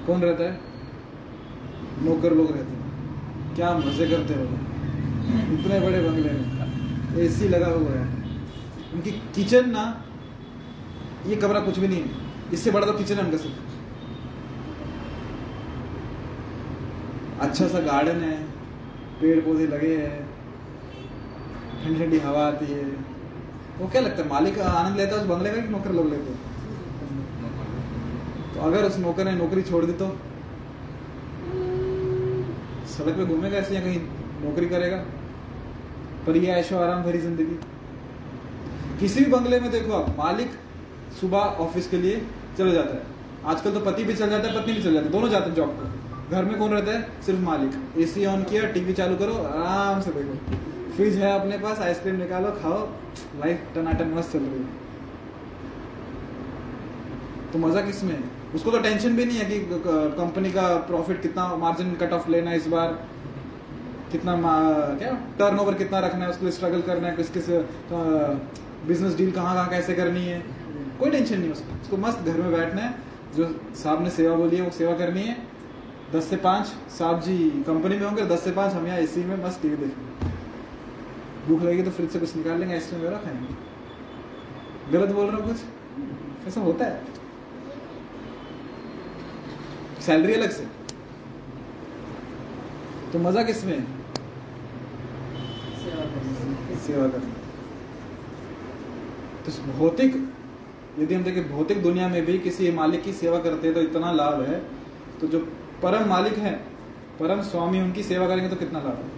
कौन 0.07 0.21
रहता 0.21 0.43
है? 0.43 0.59
नौकर 2.03 2.33
लोग 2.33 2.51
रहते 2.51 2.71
हैं। 2.71 3.55
क्या 3.55 3.71
मज़े 3.75 4.07
करते 4.07 4.33
हो 4.33 4.43
इतने 5.53 5.79
बड़े 5.79 6.01
बंगले 6.01 6.31
में। 6.31 7.17
एसी 7.19 7.47
लगा 7.49 7.67
हुआ 7.67 7.91
है। 7.91 8.05
उनकी 8.93 9.11
किचन 9.35 9.69
ना, 9.69 9.83
ये 11.27 11.35
कमरा 11.35 11.59
कुछ 11.59 11.79
भी 11.79 11.87
नहीं 11.87 12.01
है। 12.01 12.09
इससे 12.53 12.71
बड़ा 12.71 12.85
तो 12.87 12.93
किचन 12.93 13.15
है 13.15 13.23
उनका 13.23 13.37
सिर्फ़ 13.37 13.66
अच्छा 17.41 17.67
सा 17.67 17.79
गार्डन 17.81 18.21
है 18.21 18.35
पेड़ 19.19 19.39
पौधे 19.41 19.65
लगे 19.67 19.95
हैं 19.97 20.15
ठंडी 21.83 21.99
ठंडी 21.99 22.19
हवा 22.19 22.45
आती 22.47 22.65
है। 22.67 22.83
वो 23.79 23.87
क्या 23.87 24.01
लगता 24.01 24.21
है, 24.23 24.27
मालिक 24.29 24.59
आनंद 24.59 24.97
लेता 24.97 25.15
है 25.15 25.21
उस 25.21 25.27
बंगले 25.27 25.49
का 25.51 25.61
कि 25.61 25.69
नौकर 25.69 25.91
लोग 25.91 26.09
लेते 26.09 26.33
तो 28.53 28.61
अगर 28.67 28.85
उस 28.85 28.97
नौकर 28.99 29.25
ने 29.25 29.31
नौकरी 29.33 29.61
छोड़ 29.63 29.83
दी 29.85 29.93
तो? 29.93 30.07
सड़क 32.89 33.17
पे 33.17 33.25
घूमेगा 33.25 33.57
ऐसे 33.57 33.75
या 33.75 33.81
कहीं 33.81 33.99
नौकरी 34.43 34.67
करेगा? 34.69 34.97
पर 36.27 36.37
ये 36.37 36.47
ऐशो 36.53 36.77
आराम 36.77 37.03
भरी 37.03 37.19
ज़िंदगी। 37.19 37.57
किसी 38.99 39.23
भी 39.23 39.31
बंगले 39.31 39.59
में 39.59 39.69
देखो 39.71 39.93
आप, 39.93 40.15
मालिक 40.17 40.51
सुबह 41.19 41.61
ऑफ़िस 41.65 41.87
के 41.89 41.97
लिए 41.97 42.21
चले 42.57 42.71
जाता 42.71 42.95
है। 42.95 43.01
आजकल 43.45 43.73
तो 43.73 43.79
पति 43.81 44.03
भी 44.03 44.13
चल 44.15 44.29
जाता 44.29 44.47
है, 44.47 44.53
पत्नी 44.55 44.73
भी 44.73 44.81
चल 44.81 44.93
जाती 44.93 45.05
है, 45.05 45.11
दोनों 45.11 45.29
जाते 45.29 45.49
हैं 45.49 45.55
जॉब 45.55 45.69
को 45.71 45.83
घर 46.31 46.45
में 46.45 46.57
कौन 46.59 46.71
रहता 46.71 46.91
है? 46.91 47.21
सिर्फ़ 47.25 47.39
मालिक। 47.41 47.99
एसी 47.99 48.25
ऑन 48.25 48.43
किया 48.43 48.63
टीवी 48.71 48.93
चालू 48.93 49.15
करो, 49.17 49.33
आराम 49.33 50.01
से 50.01 50.11
देखो 50.11 50.95
फ्रिज 50.95 51.15
है 51.17 51.31
अपने 51.39 51.57
पास 51.59 51.79
आइसक्रीम 51.81 52.15
निकालो, 52.17 52.51
खाओ। 52.53 52.79
लाइफ 53.39 53.59
टनाटन 53.75 54.13
मस्त 54.15 54.31
चल 54.33 54.39
रही 54.41 54.59
है। 54.59 54.85
तो 57.53 57.59
मज़ा 57.59 57.81
किसमें 57.81 58.23
उसको 58.55 58.71
तो 58.71 58.79
टेंशन 58.79 59.15
भी 59.15 59.25
नहीं 59.25 59.37
है 59.37 59.45
कि 59.45 59.59
कंपनी 60.17 60.51
का 60.51 60.67
प्रॉफिट 60.87 61.21
कितना 61.21 61.47
मार्जिन 61.57 61.93
कट 61.95 62.13
ऑफ़ 62.13 62.29
लेना 62.29 62.51
है 62.51 62.57
इस 62.57 62.67
बार। 62.67 62.93
कितना 64.11 64.35
क्या? 64.99 65.11
टर्नओवर 65.39 65.73
कितना 65.75 65.99
रखना 65.99 66.25
है, 66.25 66.29
उसको 66.31 66.51
स्ट्रगल 66.51 66.81
करना 66.81 67.07
है, 67.07 67.15
किस 67.15 67.29
किस 67.29 67.49
बिज़नेस 68.87 69.15
डील 69.15 69.31
कहाँ 69.31 69.53
कहाँ, 69.55 69.69
कैसे 69.69 69.93
करनी 69.93 70.25
है। 70.25 70.39
कोई 70.99 71.09
टेंशन 71.09 71.39
नहीं 71.39 71.51
उसको। 71.51 71.81
उसको 71.81 71.97
मस्त 71.97 72.19
घर 72.25 72.37
में 72.37 72.51
बैठना 72.51 72.81
है। 72.81 72.93
जो 73.35 73.49
साहब 73.75 74.03
ने 74.03 74.09
सेवा 74.11 74.35
बोली 74.35 74.55
है, 74.55 74.61
वो 74.61 74.71
सेवा 74.71 74.93
करनी 74.97 75.21
है। 75.21 75.35
दस 76.13 76.29
से 76.29 76.35
पाँच 76.43 76.65
साहब 76.97 77.21
जी 77.21 77.37
कंपनी 77.67 77.97
में 77.97 78.05
होंगे 78.05 78.25
दस 78.25 78.43
से 78.43 78.51
पाँच 78.51 78.73
हम 78.73 78.85
यहाँ 78.87 78.97
एसी 78.99 79.23
में 79.23 79.43
मस्त 79.43 79.61
टीवी 79.61 79.75
देखेंगे। 79.77 80.29
भूख 81.47 81.61
लगेगी 81.61 81.83
तो 81.83 81.91
फ्रिज 81.91 82.09
से 82.11 82.19
कुछ 82.19 82.35
निकाल 82.35 82.59
लेंगे 82.59 82.73
आइसक्रीम 82.73 83.01
वगैरह 83.01 83.17
खाएँगे। 83.17 83.55
गलत 84.91 85.09
बोल 85.15 85.25
रहा 85.25 85.37
हूँ 85.37 85.45
कुछ? 85.47 85.57
ऐसा 86.47 86.61
होता 86.61 86.85
है। 86.85 87.01
सैलरी 90.01 90.33
अलग 90.33 90.51
से। 90.51 90.67
तो 93.11 93.19
मज़ा 93.19 93.43
किसमें 93.43 93.85
सेवा 96.85 97.07
करना 97.07 97.35
तो 99.45 99.51
भौतिक 99.73 100.15
यदि 100.99 101.15
हम 101.15 101.23
देखें 101.23 101.49
भौतिक 101.49 101.81
दुनिया 101.83 102.07
में 102.07 102.25
भी 102.25 102.37
किसी 102.39 102.71
मालिक 102.71 103.03
की 103.03 103.13
सेवा 103.15 103.39
करते 103.39 103.67
हैं 103.67 103.73
तो 103.75 103.81
इतना 103.81 104.11
लाभ 104.13 104.41
है। 104.41 104.59
तो 105.21 105.27
जो 105.27 105.39
परम 105.83 106.07
मालिक 106.09 106.37
है 106.37 106.53
परम 107.19 107.41
स्वामी 107.41 107.79
उनकी 107.81 108.03
सेवा 108.03 108.27
करेंगे 108.27 108.49
तो 108.49 108.55
कितना 108.55 108.79
लाभ 108.79 108.97
है? 108.97 109.15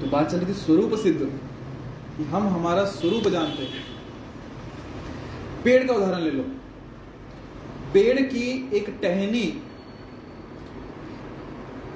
तो 0.00 0.06
बात 0.10 0.30
चल 0.30 0.36
रही 0.36 0.48
थी 0.48 0.54
स्वरूप 0.56 0.94
सिद्ध 0.98 1.20
कि 2.16 2.24
हम 2.24 2.48
हमारा 2.48 2.84
स्वरूप 2.84 3.28
जानते 3.28 3.62
हैं। 3.64 3.82
पेड़ 5.64 5.82
का 5.86 5.94
उदाहरण 5.94 6.20
ले 6.20 6.30
लो। 6.30 6.42
पेड़ 7.94 8.20
की 8.22 8.46
एक 8.74 8.88
टहनी 9.02 9.44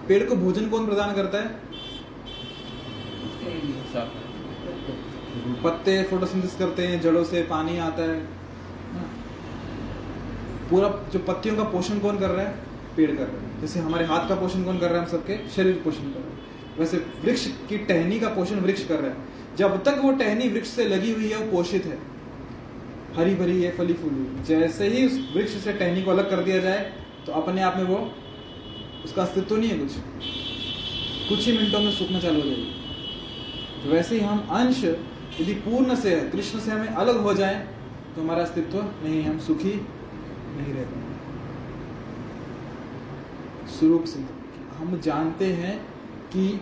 पेड़ 0.08 0.22
को 0.28 0.36
भोजन 0.36 0.68
कौन 0.68 0.86
प्रदान 0.86 1.14
करता 1.14 1.38
है? 1.38 1.48
पत्ते 5.64 6.02
फोटोसिंथेसिस 6.02 6.58
करते 6.58 6.86
हैं 6.86 7.00
जड़ों 7.00 7.24
से 7.24 7.42
पानी 7.42 7.78
आता 7.78 8.02
है। 8.02 8.18
पूरा 10.70 10.88
जो 11.12 11.18
पत्तियों 11.18 11.56
का 11.56 11.64
पोषण 11.64 11.98
कौन 11.98 12.18
कर 12.18 12.30
रहा 12.30 12.46
है? 12.46 12.54
पेड़ 12.96 13.10
कर 13.10 13.22
रहा 13.22 13.40
है। 13.40 13.60
जैसे 13.60 13.80
हमारे 13.80 14.04
हाथ 14.04 14.28
का 14.28 14.34
पोषण 14.34 14.64
कौन 14.64 14.78
कर 14.78 14.88
रहा 14.88 15.00
है 15.00 15.04
हम 15.04 15.10
सबके? 15.10 15.36
शरीर 15.48 15.80
पोषण 15.84 16.12
कर 16.12 16.20
रहा 16.20 16.30
है। 16.30 16.78
वैसे 16.78 16.96
वृक्ष 17.24 17.46
की 17.68 17.78
टहनी 17.78 18.20
का 18.20 18.28
पोषण 18.28 18.60
वृक्ष 18.60 18.84
कर 18.84 19.00
रहा 19.00 19.10
है। 19.10 19.56
जब 19.56 19.82
तक 19.84 20.00
वो 20.02 20.12
टहनी 20.12 20.48
वृक्ष 20.48 20.68
से 20.68 20.84
लगी 20.84 21.12
हुई 21.12 21.28
है, 21.28 21.36
वो 21.36 21.50
पोषित 21.52 21.86
है। 21.86 21.98
हरी 23.16 23.34
भरी 23.34 23.62
है, 23.62 23.70
फली 23.76 23.94
फूली 23.94 24.44
जैसे 24.44 24.88
ही 24.88 25.06
उस 25.06 25.18
वृक्ष 25.36 25.52
से 25.64 25.72
टहनी 25.72 26.02
को 26.02 26.10
अलग 26.10 26.30
कर 26.30 26.42
दिया 26.42 26.58
जाए 26.58 26.92
तो 27.26 27.32
अपने 27.32 27.62
आप 27.62 27.76
में 27.76 27.84
वो, 27.84 27.96
उसका 29.04 29.22
अस्तित्व 29.22 29.56
नहीं 29.56 29.70
है 29.70 29.78
कुछ। 29.78 29.92
कुछ 31.28 31.46
ही 31.46 31.56
मिनटों 31.58 31.80
में 31.80 31.90
सूखना 31.90 32.20
चालू 32.20 32.40
हो 32.40 32.46
जाएगी। 32.46 33.82
तो 33.82 33.90
वैसे 33.90 34.14
ही 34.14 34.20
हम 34.20 34.38
अंश, 34.50 34.84
यदि 35.40 35.54
पूर्ण 35.62 35.94
से 35.94 36.14
कृष्ण 36.32 36.58
से 36.58 36.70
हमें 36.70 36.88
अलग 36.88 37.20
हो 37.20 37.34
जाए 37.34 37.54
तो 38.14 38.20
हमारा 38.22 38.42
अस्तित्व 38.42 38.78
नहीं 38.78 39.22
हम 39.22 39.38
सुखी 39.38 39.72
नहीं 40.56 40.72
रह 40.74 40.84
पाएँगे 40.84 41.14
स्वरूप 43.68 44.04
से। 44.04 44.20
हम 44.76 44.98
जानते 45.00 45.46
हैं 45.52 45.76
कि 46.32 46.60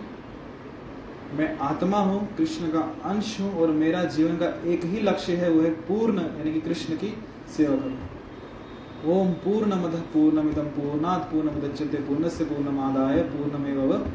मैं 1.33 1.57
आत्मा 1.59 1.97
हूँ, 1.97 2.35
कृष्ण 2.37 2.67
का 2.67 2.79
अंश 3.05 3.39
हूँ 3.41 3.51
और 3.61 3.71
मेरा 3.71 4.03
जीवन 4.03 4.37
का 4.37 4.47
एक 4.69 4.83
ही 4.85 4.99
लक्ष्य 5.01 5.35
है, 5.35 5.49
वो 5.49 5.61
है 5.61 5.69
पूर्ण, 5.69 6.19
यानी 6.19 6.53
कि 6.53 6.61
कृष्ण 6.61 6.95
की 6.95 7.09
सेवा 7.57 7.75
करना। 7.75 9.11
ओम 9.13 9.33
पूर्ण 9.33 9.75
मद 9.75 9.95
पूर्णमिदम 10.13 10.67
पूर्णात 10.75 11.21
पूर्ण 11.21 11.47
मदच्यते 11.47 11.97
पूर्ण 11.97 12.29
से 12.29 12.45
पूर्णमादाय 12.45 13.21
पूर्णमेव 13.23 14.05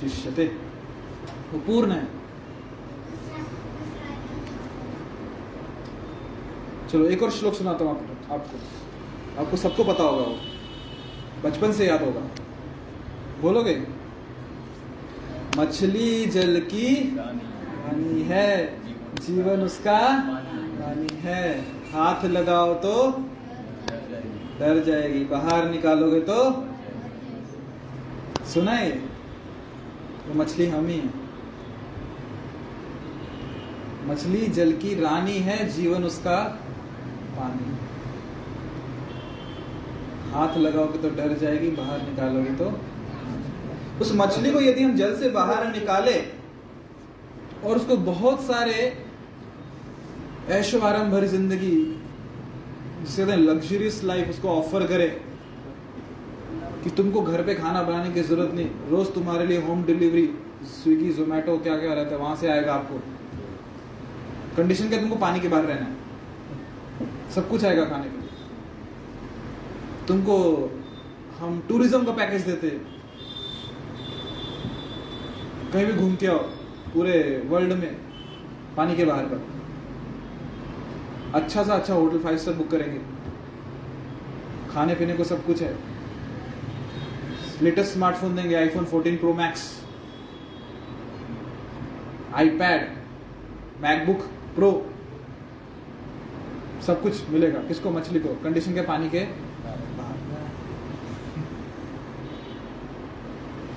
शिष्यते। 0.00 0.46
वो 1.52 1.58
पूर्ण 1.58 1.92
है। 1.92 2.06
चलो, 6.92 7.04
एक 7.04 7.22
और 7.22 7.30
श्लोक 7.30 7.54
सुनाता 7.54 7.84
हूँ 7.84 7.92
आपको। 7.92 8.34
आपको। 8.34 8.77
आपको 9.38 9.56
सबको 9.56 9.84
पता 9.84 10.02
होगा 10.02 10.22
वो। 10.22 10.38
बचपन 11.44 11.72
से 11.72 11.86
याद 11.86 12.02
होगा। 12.02 12.20
बोलोगे? 13.40 13.86
मछली 15.58 16.26
जल 16.26 16.60
की 16.60 17.16
रानी 17.16 18.22
है। 18.22 18.80
जीवन 19.14 19.60
उसका 19.60 19.98
रानी 20.80 21.16
है। 21.16 21.60
हाथ 21.92 22.24
लगाओ 22.24 22.74
तो 22.74 23.10
डर 24.60 24.84
जाएगी। 24.84 25.24
बाहर 25.24 25.70
निकालोगे 25.70 26.20
तो 26.20 26.68
सुनाए 28.46 28.90
वो 30.28 30.34
मछली 30.34 30.66
हम 30.66 30.86
ही 30.86 30.96
है। 30.96 31.28
मछली 34.06 34.46
जल 34.46 34.72
की 34.72 35.00
रानी 35.00 35.38
है। 35.38 35.68
जीवन 35.68 36.04
उसका 36.04 36.36
पानी। 37.32 37.87
हाथ 40.38 40.56
लगाओगे 40.58 40.98
तो 40.98 41.10
डर 41.16 41.36
जाएगी, 41.38 41.70
बाहर 41.72 42.02
निकालोगे 42.02 42.54
तो। 42.56 42.72
उस 44.00 44.12
मछली 44.16 44.50
को 44.52 44.60
यदि 44.60 44.82
हम 44.82 44.94
जल 44.96 45.14
से 45.16 45.30
बाहर 45.32 45.66
निकाले 45.68 46.18
और 47.64 47.76
उसको 47.76 47.96
बहुत 48.06 48.42
सारे 48.42 48.74
ऐशो 50.50 50.80
आराम 50.82 51.10
भरी 51.10 51.26
ज़िंदगी 51.28 51.76
जिसे 53.00 53.24
लग्जरियस 53.28 54.02
लाइफ 54.04 54.28
उसको 54.30 54.48
ऑफ़र 54.50 54.86
करे 54.86 55.08
कि 56.84 56.90
तुमको 56.92 57.20
घर 57.22 57.42
पे 57.44 57.54
खाना 57.54 57.82
बनाने 57.82 58.10
की 58.12 58.22
ज़रूरत 58.22 58.54
नहीं। 58.54 58.90
रोज 58.90 59.12
तुम्हारे 59.14 59.46
लिए 59.46 59.60
होम 59.62 59.84
डिलीवरी 59.84 60.26
स्विगी 60.74 61.10
जोमेटो 61.12 61.56
क्या 61.58 61.76
क्या 61.78 61.92
रहता 61.94 62.10
है, 62.10 62.16
वहाँ 62.18 62.36
से 62.36 62.48
आएगा 62.48 62.74
आपको। 62.74 62.96
कंडीशन 64.56 64.88
क्या 64.88 65.00
तुमको 65.00 65.16
पानी 65.18 65.40
के 65.40 65.48
बाहर 65.48 65.64
रहना 65.64 65.86
है। 65.86 65.96
सब 67.34 67.48
कुछ 67.50 67.64
आएगा 67.64 67.84
खाने 67.86 68.04
के 68.04 68.17
तुमको 70.08 70.36
हम 71.38 71.60
टूरिज़्म 71.68 72.04
का 72.04 72.12
पैकेज 72.12 72.42
देते 72.42 72.68
कहीं 75.72 75.84
भी 75.86 75.92
घूम 75.92 76.14
के 76.16 76.26
आओ, 76.26 76.38
पूरे 76.92 77.16
वर्ल्ड 77.46 77.72
में, 77.72 77.96
पानी 78.76 78.96
के 78.96 79.04
बाहर 79.04 79.24
पर। 79.24 79.40
अच्छा 81.34 81.62
सा 81.62 81.74
अच्छा 81.74 81.94
होटल 81.94 82.18
फाइव 82.18 82.38
स्टार 82.38 82.54
बुक 82.54 82.70
करेंगे। 82.70 83.00
खाने 84.70 84.94
पीने 84.94 85.14
को 85.14 85.24
सब 85.24 85.44
कुछ 85.46 85.62
है। 85.62 85.76
लेटेस्ट 87.62 87.92
स्मार्टफ़ोन 87.92 88.36
देंगे 88.36 88.54
iPhone 88.54 88.84
14 88.86 89.16
pro 89.16 89.32
max 89.34 89.66
iPad 92.34 92.88
MacBook 93.82 94.20
pro 94.54 94.70
सब 96.86 97.02
कुछ 97.02 97.28
मिलेगा। 97.30 97.58
किसको? 97.68 97.90
मछली 97.90 98.20
को। 98.20 98.34
कंडीशन 98.44 98.74
के 98.74 98.82
पानी 98.84 99.08
के 99.10 99.24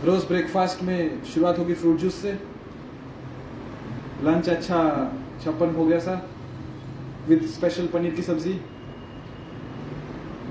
रोज 0.04 0.24
ब्रेकफास्ट 0.24 0.84
में 0.84 1.24
शुरुआत 1.24 1.60
होगी 1.60 1.74
फ्रूट 1.74 1.98
जूस 1.98 2.16
से। 2.16 2.32
लंच 4.24 4.50
अच्छा 4.50 4.80
छप्पन 5.44 5.76
हो 5.76 5.86
गया 5.86 6.00
सा 6.00 6.30
विद 7.28 7.46
स्पेशल 7.46 7.88
पनीर 7.88 8.16
की 8.16 8.22
सब्ज़ी। 8.22 8.54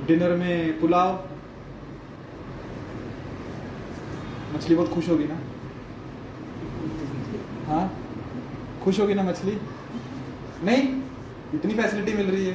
डिनर 0.06 0.36
में 0.36 0.80
पुलाव। 0.80 1.28
मछली 4.54 4.76
बहुत 4.76 4.88
खुश 4.88 5.08
होगी 5.08 5.24
ना? 5.24 5.40
हाँ? 7.66 7.84
खुश 8.84 9.00
होगी 9.00 9.14
ना 9.14 9.22
मछली? 9.22 9.58
नहीं, 10.64 11.02
इतनी 11.54 11.74
फैसिलिटी 11.74 12.12
मिल 12.12 12.26
रही 12.26 12.46
है। 12.46 12.54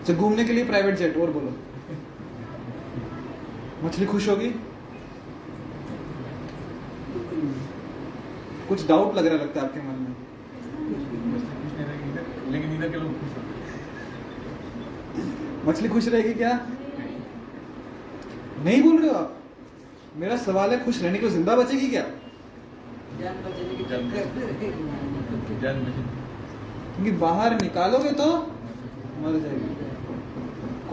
अच्छा 0.00 0.14
घूमने 0.14 0.44
के 0.44 0.52
लिए 0.52 0.64
प्राइवेट 0.64 0.98
जेट 0.98 1.16
और 1.16 1.30
बोलो। 1.30 1.56
मछली 3.86 4.06
खुश 4.06 4.28
होगी? 4.28 4.54
कुछ 8.68 8.86
डाउट 8.88 9.16
लग 9.16 9.26
रहा 9.26 9.36
लगता 9.36 9.60
है 9.60 9.66
आपके 9.66 9.80
मन 9.80 9.96
में? 10.00 10.14
लेकिन 12.52 12.72
इधर 12.74 12.88
के 12.88 12.96
लोग 12.96 13.12
खुश 13.20 13.30
मछली 15.66 15.88
खुश 15.88 16.08
रहेगी 16.08 16.34
क्या? 16.34 16.52
नहीं 18.64 18.82
बोल 18.82 18.96
रहे 18.98 19.10
हो 19.10 19.14
आप? 19.14 19.36
मेरा 20.16 20.36
सवाल 20.38 20.70
है 20.70 20.84
खुश 20.84 21.02
रहने 21.02 21.18
के 21.18 21.26
लिए 21.26 21.34
ज़िंदा 21.34 21.56
बचेगी 21.56 21.88
क्या? 21.88 22.04
जान 23.20 23.34
क्योंकि 26.94 27.12
बाहर 27.18 27.54
निकालोगे 27.62 28.10
तो 28.12 28.26
मर 29.22 29.38
जाएगी। 29.40 29.68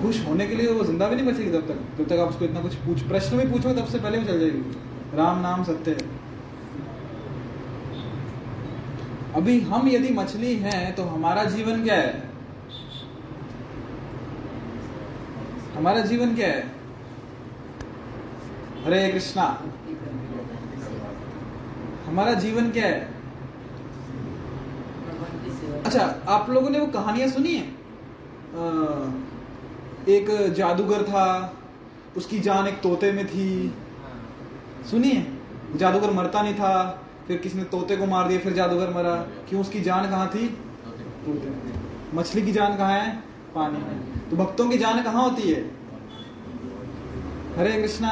खुश 0.02 0.16
होने 0.28 0.48
के 0.48 0.56
लिए 0.56 0.68
वो 0.68 0.84
ज़िंदा 0.84 1.08
भी 1.08 1.16
नहीं 1.16 1.26
बचेगी 1.28 1.52
तब 1.52 1.68
तक। 1.68 1.78
जब 1.98 2.08
तक 2.10 2.20
आप 2.20 2.30
उसको 2.30 2.46
इतना 2.46 2.62
कुछ 2.62 2.76
पूछ 2.86 3.02
प्रश्न 3.08 3.38
भी 3.38 3.46
पूछो 3.52 3.74
तब 3.74 3.86
से 3.86 4.00
पहले 4.00 4.20
भी 4.20 4.26
चल 4.26 4.40
जाएगी। 4.40 5.18
राम 5.18 5.42
नाम 5.42 5.64
सत्य 5.64 5.92
है। 5.92 5.98
अभी 9.36 9.60
हम 9.62 9.88
यदि 9.88 10.10
मछली 10.14 10.56
हैं 10.56 10.96
तो 10.96 11.04
हमारा 11.04 11.44
जीवन 11.44 11.84
क्या 11.84 11.96
है? 11.96 12.12
हमारा 15.76 16.02
जीवन 16.02 16.36
क्या 16.36 16.48
है? 16.48 16.62
हरे 18.86 19.08
कृष्णा। 19.12 19.44
हमारा 22.06 22.34
जीवन 22.34 22.70
क्या 22.72 22.86
है? 22.86 23.00
अच्छा 25.86 26.04
आप 26.28 26.50
लोगों 26.50 26.70
ने 26.70 26.80
वो 26.80 26.88
कहानियाँ 26.88 27.28
सुनी 27.30 27.56
है? 27.56 27.64
एक 30.10 30.54
जादूगर 30.54 31.04
था 31.04 31.26
उसकी 32.18 32.40
जान 32.40 32.68
एक 32.68 32.82
तोते 32.82 33.12
में 33.12 33.26
थी। 33.28 33.48
सुनिए 34.92 35.26
जादूगर 35.76 36.12
मरता 36.12 36.42
नहीं 36.42 36.54
था 36.54 36.74
फिर 37.32 37.40
किसी 37.40 37.58
ने 37.58 37.64
तोते 37.64 37.96
को 37.96 38.06
मार 38.06 38.28
दिया, 38.28 38.40
फिर 38.40 38.54
जादूगर 38.54 38.90
मरा। 38.90 39.16
क्यों, 39.50 39.62
उसकी 39.62 39.82
जान 39.82 40.10
कहाँ 40.10 40.28
थी? 40.28 40.48
मछली 42.14 42.42
की 42.42 42.52
जान 42.52 42.76
कहाँ 42.78 42.98
है? 43.00 43.16
पानी 43.56 43.78
में। 43.78 44.30
तो 44.30 44.38
भक्तों 44.38 44.68
की 44.70 44.78
जान 44.78 45.02
कहाँ 45.04 45.24
होती 45.24 45.42
है? 45.42 45.62
हरे 47.58 47.82
कृष्णा, 47.82 48.12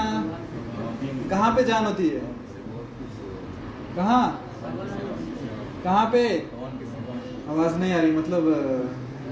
कहाँ 1.30 1.56
पे 1.56 1.64
जान 1.64 1.86
होती 1.86 2.08
है? 2.10 2.22
कहाँ? 3.96 4.24
कहाँ 5.84 6.06
पे? 6.12 6.26
आवाज़ 7.50 7.76
नहीं 7.76 7.94
आ 7.94 8.02
रही 8.02 8.12
मतलब 8.12 8.50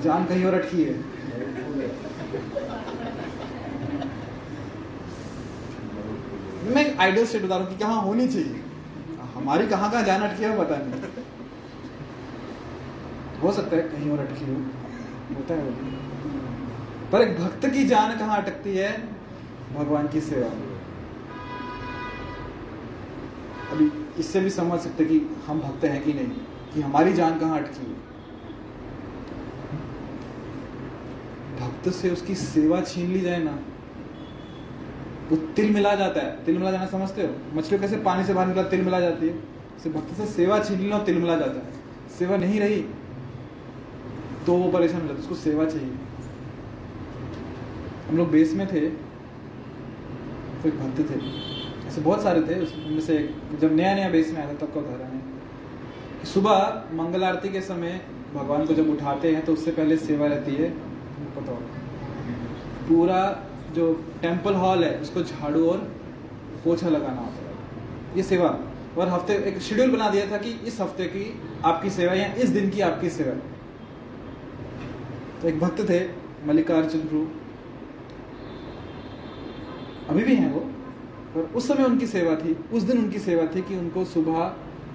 जान 0.03 0.25
कहीं 0.25 0.45
और 0.45 0.53
अटकी 0.53 0.83
है। 0.83 0.99
मैं 6.75 6.97
आइडियल 6.97 7.25
स्टेट 7.25 7.43
बता 7.45 7.55
रहा 7.55 7.65
हूँ 7.65 7.73
कि 7.73 7.79
कहाँ 7.79 8.01
होनी 8.01 8.27
चाहिए। 8.27 8.63
हमारी 9.37 9.67
कहाँ 9.67 9.91
कहाँ 9.91 10.03
जान 10.03 10.21
अटकी 10.21 10.43
है 10.43 10.57
पता 10.59 10.77
नहीं। 10.77 11.25
हो 13.41 13.51
सकता 13.51 13.75
है 13.75 13.81
कहीं 13.83 14.09
और 14.11 14.19
अटकी 14.19 14.45
होता 15.35 15.53
है 15.53 15.59
पर 17.11 17.21
एक 17.21 17.37
भक्त 17.39 17.65
की 17.65 17.83
जान 17.87 18.17
कहाँ 18.17 18.41
अटकती 18.41 18.75
है? 18.77 18.91
भगवान 19.73 20.07
की 20.07 20.21
सेवा 20.21 20.47
में। 20.49 20.65
अभी 23.71 23.85
इससे 24.19 24.39
भी 24.39 24.49
समझ 24.49 24.79
सकते 24.79 25.05
कि 25.05 25.19
हम 25.47 25.59
भक्त 25.59 25.83
हैं 25.85 26.03
कि 26.03 26.13
नहीं, 26.13 26.27
कि 26.73 26.81
हमारी 26.81 27.13
जान 27.13 27.39
कहाँ 27.39 27.59
अटकी 27.59 27.85
है। 27.85 27.95
भक्त 31.59 31.89
से 31.91 32.09
उसकी 32.09 32.35
सेवा 32.35 32.81
छीन 32.83 33.11
ली 33.11 33.21
जाए 33.21 33.43
ना 33.43 33.57
वो 35.29 35.35
तिल 35.55 35.73
मिला 35.73 35.93
जाता 35.95 36.21
है। 36.21 36.45
तिल 36.45 36.57
मिला 36.57 36.71
जाना 36.71 36.85
समझते 36.87 37.21
हो? 37.21 37.33
मछलियों 37.53 37.79
कैसे 37.81 37.97
पानी 38.03 38.23
से 38.23 38.33
बाहर 38.33 38.47
निकला 38.47 38.63
तिल 38.65 38.81
मिला 38.81 38.99
जाती 38.99 39.27
है। 39.27 39.33
से 39.83 39.89
भक्त 39.89 40.13
से 40.17 40.25
सेवा 40.27 40.59
छीन 40.59 40.79
ली 40.79 40.91
तिल 41.05 41.17
मिला 41.17 41.35
जाता 41.35 41.59
है। 41.59 42.09
सेवा 42.17 42.37
नहीं 42.37 42.59
रही 42.59 42.81
तो 44.45 44.53
वो 44.53 44.71
परेशान 44.71 45.01
हो 45.01 45.07
जाता 45.07 45.19
उसको 45.19 45.35
सेवा 45.35 45.65
चाहिए। 45.65 45.93
हम 48.09 48.17
लोग 48.17 48.29
बेस 48.31 48.53
में 48.53 48.65
थे 48.67 48.81
तो 50.61 50.67
एक 50.69 50.79
भक्त 50.79 50.99
थे। 51.09 51.19
ऐसे 51.87 52.01
बहुत 52.01 52.23
सारे 52.23 52.41
थे। 52.41 52.59
उसमें 52.61 52.99
से 53.01 53.17
जब 53.61 53.73
नया 53.73 53.93
नया 53.95 54.09
बेस 54.09 54.31
में 54.31 54.37
आया 54.37 54.47
था, 54.47 54.53
तब 54.55 54.73
का 54.73 54.79
उदाहरण 54.79 55.11
है। 55.11 56.25
सुबह 56.25 56.83
मंगल 56.93 57.23
आरती 57.23 57.49
के 57.49 57.61
समय 57.61 58.01
भगवान 58.33 58.65
को 58.65 58.73
जब 58.73 58.89
उठाते 58.89 59.31
हैं 59.31 59.43
तो 59.45 59.53
उससे 59.53 59.71
पहले 59.71 59.97
सेवा 59.97 60.27
रहती 60.27 60.55
है। 60.55 60.69
पता 61.35 61.51
होगा 61.51 62.87
पूरा 62.89 63.19
जो 63.77 63.91
टेंपल 64.21 64.53
हॉल 64.55 64.83
है, 64.83 64.99
उसको 65.01 65.21
झाड़ू 65.23 65.67
और 65.69 65.77
पोछा 66.63 66.89
लगाना 66.89 67.21
होता 67.21 67.49
है। 67.49 68.17
ये 68.17 68.23
सेवा। 68.23 68.57
और 68.97 69.09
हफ़्ते, 69.09 69.33
एक 69.47 69.59
शेड्यूल 69.61 69.91
बना 69.91 70.09
दिया 70.09 70.31
था 70.31 70.37
कि 70.37 70.51
इस 70.67 70.79
हफ़्ते 70.81 71.05
की 71.05 71.25
आपकी 71.65 71.89
सेवा 71.89 72.13
या 72.13 72.33
इस 72.35 72.49
दिन 72.49 72.69
की 72.69 72.81
आपकी 72.81 73.09
सेवा। 73.09 73.33
तो 75.41 75.47
एक 75.47 75.59
भक्त 75.59 75.81
थे, 75.89 75.99
मल्लिकार्जुन 76.45 77.01
प्रभु। 77.01 77.25
अभी 80.09 80.23
भी 80.23 80.35
हैं 80.35 80.51
वो। 80.53 80.59
और 81.35 81.51
उस 81.55 81.67
समय 81.67 81.83
उनकी 81.83 82.07
सेवा 82.07 82.35
थी, 82.35 82.57
उस 82.73 82.83
दिन 82.83 82.97
उनकी 82.97 83.19
सेवा 83.19 83.45
थी 83.55 83.61
कि 83.61 83.75
उनको 83.75 84.05
सुबह 84.05 84.39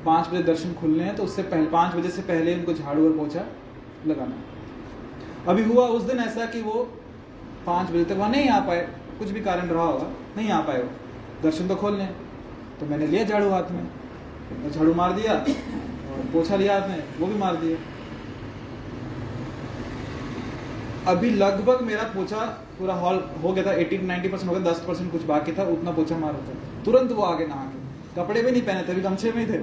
पाँच 0.05 0.29
बजे 0.29 0.43
दर्शन 0.43 0.73
खुलने 0.75 1.05
हैं 1.05 1.15
तो 1.17 1.23
उससे 1.23 1.43
पहले, 1.43 1.67
पाँच 1.67 1.95
बजे 1.95 2.11
से 2.11 2.23
पहले 2.23 2.55
उनको 2.55 2.73
झाड़ू 2.73 3.05
और 3.05 3.13
पोछा 3.19 3.45
लगाना 4.07 5.51
अभी 5.51 5.63
हुआ 5.65 5.87
उस 5.89 6.03
दिन 6.03 6.19
ऐसा 6.19 6.47
कि 6.47 6.61
वो 6.63 6.75
पाँच 7.67 7.91
बजे 7.91 8.05
तक 8.05 8.13
वहाँ 8.13 8.31
नहीं 8.31 8.49
आ 8.49 8.59
पाए। 8.61 8.89
कुछ 9.19 9.31
भी 9.31 9.41
कारण 9.41 9.69
रहा 9.69 9.85
होगा, 9.85 10.07
नहीं 10.37 10.51
आ 10.51 10.61
पाए 10.61 10.83
वो। 10.83 10.91
दर्शन 11.43 11.69
तो 11.69 11.77
खोलने। 11.77 12.07
तो 12.81 12.87
मैंने 12.87 13.07
लिया 13.07 13.25
झाड़ू 13.25 13.49
हाथ 13.51 13.71
में। 13.71 13.83
मैं 14.53 14.71
झाड़ू 14.71 14.95
मार 14.95 15.13
दिया 15.13 15.33
और 15.33 16.27
पोछा 16.33 16.57
लिया 16.57 16.79
हाथ 16.81 16.89
में, 16.89 17.05
वो 17.21 17.27
भी 17.27 17.39
मार 17.39 17.57
दिया 17.57 17.77
अभी 21.07 21.31
लगभग 21.31 21.81
मेरा 21.83 22.03
पोछा 22.09 22.45
पूरा 22.79 22.95
हॉल 22.95 23.17
हो 23.43 23.53
गया 23.53 23.65
था 23.65 23.73
80 23.77 23.99
90 23.99 24.29
परसेंट 24.29 24.51
हो 24.51 24.55
गया 24.55 24.73
10 24.73 24.81
परसेंट 24.81 25.11
कुछ 25.13 25.23
बाकी 25.23 25.53
था, 25.53 25.63
उतना 25.65 25.91
पोछा 25.91 26.17
मार 26.19 26.33
था। 26.33 26.83
तुरंत 26.85 27.13
वो 27.13 27.23
आगे 27.23 27.47
नहा 27.47 27.65
के 27.65 28.21
कपड़े 28.21 28.43
भी 28.43 28.51
नहीं 28.51 28.63
पहने 28.63 28.83
थे, 28.83 28.93
अभी 28.93 29.01
गमछे 29.01 29.33
में 29.33 29.47
ही 29.47 29.53
थे। 29.53 29.59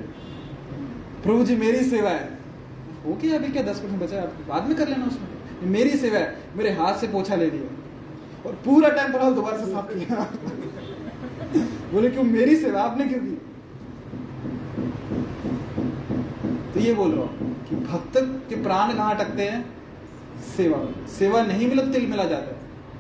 प्रभु 1.24 1.44
जी, 1.44 1.56
मेरी 1.56 1.84
सेवा 1.86 2.10
है। 2.10 2.30
हो 3.06 3.14
गया 3.14 3.36
अभी 3.36 3.48
क्या, 3.48 3.64
दस 3.64 3.80
परसेंट 3.80 4.02
बचा 4.02 4.16
है 4.16 4.28
बाद 4.48 4.68
में 4.68 4.76
कर 4.78 4.88
लेना 4.88 5.06
उसमें। 5.06 5.70
मेरी 5.72 5.98
सेवा 5.98 6.20
है। 6.20 6.36
मेरे 6.56 6.72
हाथ 6.72 6.94
से 6.94 7.08
पोछा 7.08 7.36
ले 7.36 7.50
लिया। 7.50 7.70
और 8.50 8.56
पूरा 8.56 8.90
टेंपल 8.90 9.20
हॉल 9.20 9.34
दोबारा 9.34 9.58
से 9.58 9.72
साफ़ 9.72 9.94
किया 9.94 10.34
बोले, 11.94 12.10
क्यों, 12.10 12.24
मेरी 12.24 12.56
सेवा 12.56 12.82
आपने 12.82 13.06
क्यों 13.06 13.20
की? 13.20 13.42
तो 16.74 16.80
ये 16.80 16.94
बोल 16.94 17.12
रहा 17.12 17.22
हूँ 17.22 17.66
कि 17.70 17.76
भक्त 17.76 18.46
के 18.50 18.64
प्राण 18.64 18.94
कहाँ 18.94 19.16
अटकते 19.16 19.44
हैं? 19.44 19.74
सेवा 20.58 21.08
सेवा 21.08 21.42
नहीं 21.42 21.70
मिला 21.70 21.84
तो 21.84 21.92
तिल 21.92 22.08
मिला 22.08 22.24
जाता 22.24 22.46
है। 22.46 22.60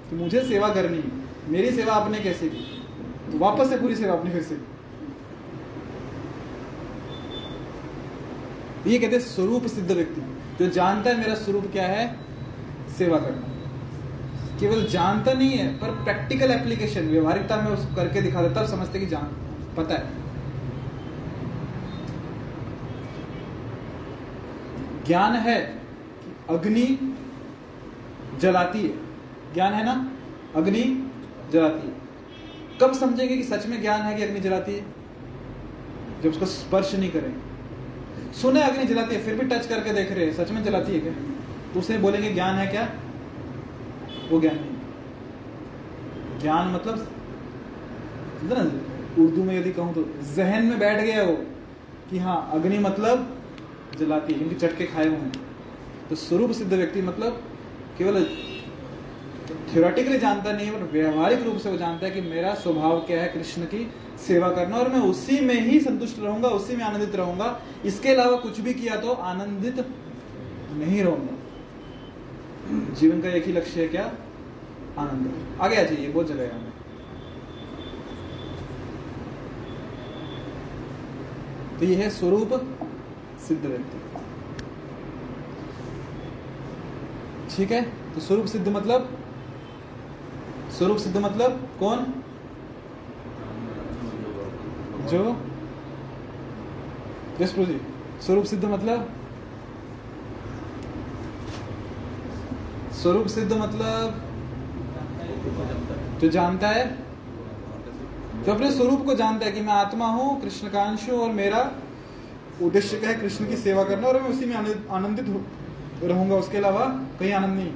कि 0.09 0.15
मुझे 0.15 0.41
सेवा 0.41 0.69
करनी 0.69 0.97
है। 0.97 1.11
मेरी 1.49 1.71
सेवा 1.71 1.93
आपने 1.93 2.19
कैसे 2.19 2.49
की? 2.49 2.85
तो 3.31 3.37
वापस 3.37 3.69
से 3.69 3.77
पूरी 3.77 3.95
सेवा 3.95 4.13
आपने 4.13 4.31
फिर 4.31 4.43
से 4.43 4.55
की। 4.55 4.65
ये 8.91 8.99
कहते 8.99 9.19
स्वरूप 9.19 9.65
सिद्ध 9.65 9.91
व्यक्ति। 9.91 10.21
जो 10.59 10.71
जानता 10.71 11.09
है 11.09 11.17
मेरा 11.17 11.35
स्वरूप 11.35 11.71
क्या 11.71 11.87
है? 11.87 12.19
सेवा 12.97 13.19
करना। 13.19 13.48
केवल 14.59 14.85
जानता 14.85 15.33
नहीं 15.33 15.49
है, 15.49 15.77
पर 15.77 15.87
प्रैक्टिकल 15.87 16.51
एप्लीकेशन 16.51 17.01
व्यवहारिकता 17.01 17.57
में 17.57 17.71
उसको 17.71 17.95
करके 17.95 18.21
दिखा 18.21 18.41
देता 18.41 18.63
तब 18.63 18.69
समझते 18.69 18.99
कि 18.99 19.05
जान, 19.05 19.23
पता 19.77 19.95
है। 19.95 20.29
ज्ञान 25.07 25.33
है 25.33 25.81
अग्नि 26.49 27.15
जलाती 28.39 28.81
है। 28.81 28.89
ज्ञान 29.53 29.73
है 29.73 29.85
ना? 29.85 30.11
अग्नि 30.55 31.11
जलाती 31.53 31.87
है। 31.87 31.93
कब 32.81 32.93
समझेंगे 32.93 33.37
कि 33.37 33.43
सच 33.43 33.65
में 33.65 33.81
ज्ञान 33.81 34.01
है 34.01 34.15
कि 34.15 34.23
अग्नि 34.23 34.39
जलाती 34.39 34.73
है? 34.73 34.85
जब 36.23 36.29
उसको 36.29 36.45
स्पर्श 36.45 36.95
नहीं 36.95 37.11
करें। 37.11 37.35
सुने 38.33 38.63
अग्नि 38.63 38.83
जलाती 38.83 39.15
है, 39.15 39.23
फिर 39.23 39.35
भी 39.35 39.45
टच 39.45 39.67
करके 39.67 39.93
देख 39.93 40.11
रहे 40.11 40.25
हैं, 40.25 40.33
सच 40.33 40.51
में 40.51 40.63
जलाती 40.63 40.93
है 40.93 40.99
क्या? 40.99 41.13
तो 41.73 41.79
उसे 41.79 41.97
बोलेंगे 41.97 42.33
ज्ञान 42.33 42.55
है 42.55 42.67
क्या? 42.67 42.89
वो 44.31 44.39
ज्ञान 44.41 44.55
नहीं 44.55 44.77
ज्ञान 46.41 46.67
मतलब 46.73 47.07
ना, 48.43 48.63
उर्दू 49.19 49.43
में 49.43 49.55
यदि 49.55 49.71
कहूँ 49.71 49.93
तो 49.93 50.03
जहन 50.35 50.65
में 50.65 50.79
बैठ 50.79 51.01
गया 51.01 51.23
वो 51.23 51.35
कि 52.09 52.17
हाँ 52.17 52.49
अग्नि 52.53 52.77
मतलब 52.79 53.27
जलाती 53.99 54.33
है 54.33 54.53
चटके 54.55 54.85
खाए 54.85 55.07
हुए 55.07 55.17
हैं। 55.17 55.31
तो 56.09 56.15
स्वरूप 56.17 56.51
सिद्ध 56.51 56.73
व्यक्ति 56.73 57.01
मतलब 57.01 57.41
केवल 57.97 58.23
थियोरेटिकली 59.73 60.17
जानता 60.19 60.51
नहीं 60.51 60.67
है 60.67 60.71
पर 60.73 60.83
व्यवहारिक 60.91 61.41
रूप 61.43 61.57
से 61.57 61.69
वो 61.69 61.77
जानता 61.77 62.05
है 62.05 62.11
कि 62.11 62.21
मेरा 62.21 62.53
स्वभाव 62.55 62.99
क्या 63.07 63.21
है, 63.21 63.27
कृष्ण 63.29 63.65
की 63.65 63.89
सेवा 64.19 64.49
करना, 64.51 64.77
और 64.77 64.89
मैं 64.89 64.99
उसी 65.01 65.39
में 65.41 65.59
ही 65.61 65.79
संतुष्ट 65.79 66.19
रहूँगा, 66.19 66.47
उसी 66.49 66.75
में 66.75 66.83
आनंदित 66.85 67.15
रहूँगा। 67.15 67.59
इसके 67.85 68.09
अलावा 68.09 68.37
कुछ 68.37 68.59
भी 68.59 68.73
किया 68.73 68.95
तो 68.95 69.13
आनंदित 69.25 69.85
नहीं 70.73 71.03
रहूँगा। 71.03 71.35
जीवन 72.69 73.21
का 73.21 73.29
एक 73.29 73.45
ही 73.45 73.51
लक्ष्य 73.51 73.81
है 73.81 73.87
क्या? 73.87 74.03
आनंद। 74.97 75.61
आगे 75.61 75.75
आ 75.75 75.83
जाइए 75.83 76.11
बहुत 76.11 76.27
जगह 76.27 76.55
हमें 76.55 76.71
तो 81.79 81.85
यह 81.85 81.97
है 81.97 82.09
स्वरूप 82.09 82.53
सिद्ध 83.47 83.65
व्यक्ति। 83.65 83.99
ठीक 87.55 87.71
है? 87.71 87.81
तो 88.13 88.21
स्वरूप 88.21 88.45
सिद्ध 88.45 88.67
मतलब? 88.67 89.19
स्वरूप 90.77 90.97
सिद्ध 90.97 91.17
मतलब 91.17 91.69
कौन? 91.79 92.05
जो? 95.09 95.33
प्रभु 97.37 97.65
जी। 97.65 97.79
स्वरूप 98.21 98.45
सिद्ध 98.45 98.65
मतलब? 98.65 99.18
स्वरूप 103.01 103.27
सिद्ध 103.27 103.51
मतलब 103.53 104.21
जो 106.21 106.29
जानता 106.29 106.67
है, 106.67 106.85
जो 108.45 108.53
अपने 108.53 108.71
स्वरूप 108.71 109.05
को 109.05 109.13
जानता 109.15 109.45
है 109.45 109.51
कि 109.51 109.61
मैं 109.61 109.73
आत्मा 109.73 110.07
हूँ 110.07 110.39
कृष्ण 110.41 110.69
का 110.69 110.81
अंश 110.83 111.09
हूँ 111.09 111.19
और 111.19 111.31
मेरा 111.33 111.59
उद्देश्य 112.61 112.97
क्या 112.97 113.09
है 113.09 113.19
कृष्ण 113.19 113.47
की 113.47 113.57
सेवा 113.57 113.83
करना 113.83 114.07
और 114.07 114.21
मैं 114.21 114.29
उसी 114.29 114.45
में 114.45 114.55
आनंदित 114.55 115.25
रहूँगा। 116.03 116.35
उसके 116.35 116.57
अलावा 116.57 116.85
कहीं 117.19 117.31
आनंद 117.33 117.57
नहीं 117.57 117.71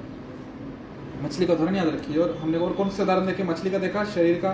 मछली 1.23 1.45
का 1.45 1.53
उदाहरण 1.53 1.75
याद 1.75 1.87
रखिए। 1.87 2.17
और 2.17 2.37
हमने 2.41 2.57
और 2.57 2.73
कौन 2.73 2.89
सा 2.89 3.03
उदाहरण 3.03 3.25
देखे? 3.25 3.43
मछली 3.43 3.71
का 3.71 3.77
देखा, 3.77 4.03
शरीर 4.05 4.39
का 4.45 4.49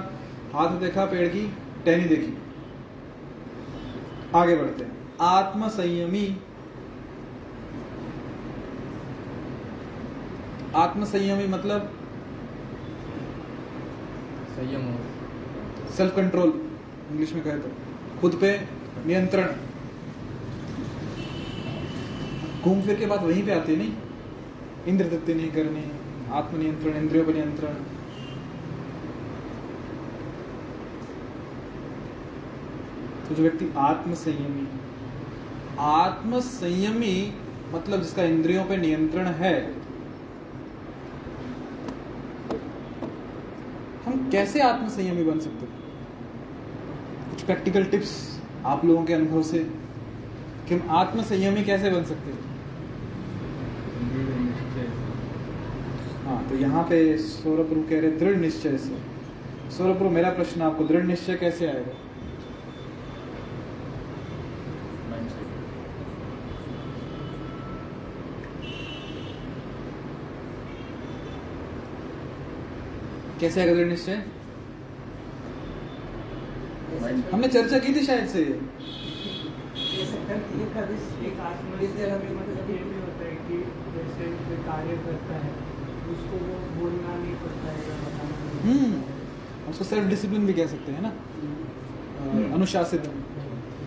हाथ 0.53 0.77
देखा, 0.79 1.05
पेड़ 1.05 1.27
की 1.27 1.41
टहनी 1.85 2.05
देखी। 2.05 2.37
आगे 4.35 4.55
बढ़ते 4.55 4.83
हैं। 4.83 4.91
आत्म 5.21 5.67
संयमी 5.69 6.25
आत्म 10.75 11.05
संयमी 11.05 11.47
मतलब? 11.47 11.93
संयम 14.49 14.81
हो। 14.81 14.99
सेल्फ 15.97 16.15
कंट्रोल 16.15 16.49
इंग्लिश 17.11 17.33
में 17.33 17.43
कहे 17.43 17.59
तो। 17.59 17.69
खुद 18.21 18.37
पे 18.41 18.61
नियंत्रण। 19.05 19.47
घूम 22.61 22.81
फिर 22.81 22.99
के 22.99 23.05
बाद 23.05 23.23
वहीं 23.23 23.45
पे 23.45 23.51
आती 23.51 23.75
नहीं? 23.75 23.93
इंद्र 24.87 25.07
तृप्ति 25.07 25.33
नहीं 25.33 25.51
करनी 25.51 25.91
आत्मनियंत्रण 26.31 26.93
इंद्रियों 26.93 27.25
पर 27.25 27.33
नियंत्रण। 27.33 27.73
तो 33.29 33.35
जो 33.35 33.43
व्यक्ति 33.43 33.73
आत्मसंयमी 33.77 34.67
आत्मसंयमी 35.79 37.33
मतलब 37.73 38.01
जिसका 38.01 38.23
इंद्रियों 38.23 38.65
पे 38.65 38.77
नियंत्रण 38.77 39.25
है 39.25 39.79
हम 44.05 44.18
कैसे 44.31 44.61
आत्मसंयमी 44.61 45.23
बन 45.23 45.39
सकते 45.39 45.65
हैं? 45.65 45.73
कुछ 47.29 47.41
प्रैक्टिकल 47.41 47.83
टिप्स 47.83 48.39
आप 48.65 48.85
लोगों 48.85 49.03
के 49.05 49.13
अनुभव 49.13 49.43
से 49.43 49.59
कि 50.67 50.75
हम 50.75 50.89
आत्मसंयमी 50.89 51.63
कैसे 51.63 51.89
बन 51.89 52.03
सकते 52.03 52.31
हैं? 52.31 52.47
हाँ 56.25 56.49
तो 56.49 56.55
यहाँ 56.55 56.83
पे 56.83 57.17
सौरभ 57.17 57.67
प्रभु 57.69 57.81
कह 57.89 57.99
रहे 57.99 58.11
दृढ़ 58.11 58.35
निश्चय 58.35 58.77
से। 58.77 58.97
सौरभ 59.77 59.97
प्रभु, 59.97 60.09
मेरा 60.09 60.29
प्रश्न 60.29 60.61
आपको, 60.61 60.83
दृढ़ 60.83 61.03
निश्चय 61.03 61.35
कैसे 61.35 61.67
आएगा? 61.67 61.93
कैसे 73.39 73.65
दृढ़ 73.65 73.87
निश्चय? 73.87 74.17
हमने 77.33 77.47
चर्चा 77.47 77.77
की 77.79 77.93
थी 77.95 78.05
शायद 78.05 78.27
से। 78.27 78.39
ये 78.39 80.05
सकल 80.05 80.39
ये 80.59 80.65
कभी 80.75 81.27
एक 81.27 81.39
आत्मा 81.39 81.75
विद्या 81.79 82.07
हमें 82.15 82.29
ये 82.69 82.83
भी 82.83 82.97
होता 82.99 83.25
है 83.25 83.35
कि 83.35 83.57
जैसे 83.93 84.25
कोई 84.39 84.57
कार्य 84.57 84.97
करता 84.97 85.35
है 85.35 85.51
उसको 86.11 86.37
वो 86.37 86.57
बोलना 86.79 87.15
नहीं 87.15 87.35
पड़ता 87.35 87.71
है 87.71 87.77
या 87.89 87.95
बताना 87.95 88.35
नहीं 88.43 88.79
हम्म 88.79 88.97
है। 88.97 89.69
उसको 89.69 89.83
सेल्फ 89.85 90.09
डिसिप्लिन 90.09 90.45
भी 90.45 90.53
कह 90.53 90.67
सकते 90.67 90.91
हैं 90.91 91.01
ना। 91.01 91.11
अनुशासित। 92.55 93.03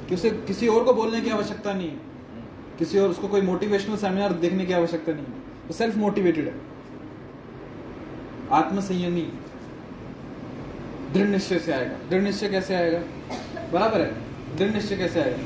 कि 0.08 0.14
उसे 0.14 0.30
किसी 0.30 0.68
और 0.68 0.84
को 0.84 0.94
बोलने 0.94 1.20
की 1.20 1.30
आवश्यकता 1.30 1.72
नहीं 1.72 1.88
है। 1.88 2.00
किसी 2.78 2.98
और 2.98 3.08
उसको 3.08 3.28
कोई 3.28 3.42
मोटिवेशनल 3.42 3.96
सेमिनार 3.96 4.32
देखने 4.32 4.66
की 4.66 4.72
आवश्यकता 4.72 5.12
नहीं 5.12 5.24
है। 5.24 5.32
वो 5.66 5.72
सेल्फ 5.72 5.96
मोटिवेटेड 5.96 6.48
है। 6.48 6.54
आत्म 8.52 8.80
संयमी 8.80 9.32
दृढ़ 11.14 11.28
निश्चय 11.28 11.58
से 11.58 11.72
आएगा। 11.72 11.96
दृढ़ 12.10 12.22
निश्चय 12.22 12.48
कैसे 12.48 12.74
आएगा? 12.74 13.00
बराबर 13.72 14.00
है। 14.00 14.10
दृढ़ 14.56 14.70
निश्चय 14.72 14.96
कैसे 14.96 15.22
आएगा? 15.22 15.42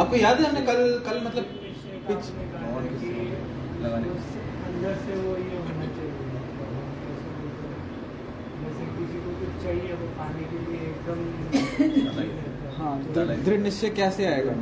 आपको 0.00 0.16
याद 0.16 0.40
है 0.40 0.46
हमने 0.48 0.60
कल 0.66 0.78
कल 1.06 1.16
मतलब 1.24 1.44
है 1.44 1.52
किसी 1.64 1.90
कि 2.00 2.04
को 2.04 2.12
लगाने 3.84 4.04
की। 4.04 4.10
उस 4.10 4.26
अंदर 4.66 4.94
से 5.04 5.12
वो 5.16 5.30
ये 5.36 5.56
होना 5.58 5.86
चाहिए 5.96 6.12
जैसे 8.62 8.84
किसी 8.98 9.18
को 9.24 9.30
कुछ 9.40 9.62
चाहिए 9.64 9.92
वो 9.92 10.06
पाने 10.18 10.44
के 10.52 10.58
लिए 10.66 10.80
एकदम 10.90 11.18
हाँ 12.76 12.94
दृढ़ 13.14 13.30
दृढ़ 13.44 13.60
निश्चय 13.60 13.90
कैसे 14.00 14.26
आएगा? 14.26 14.54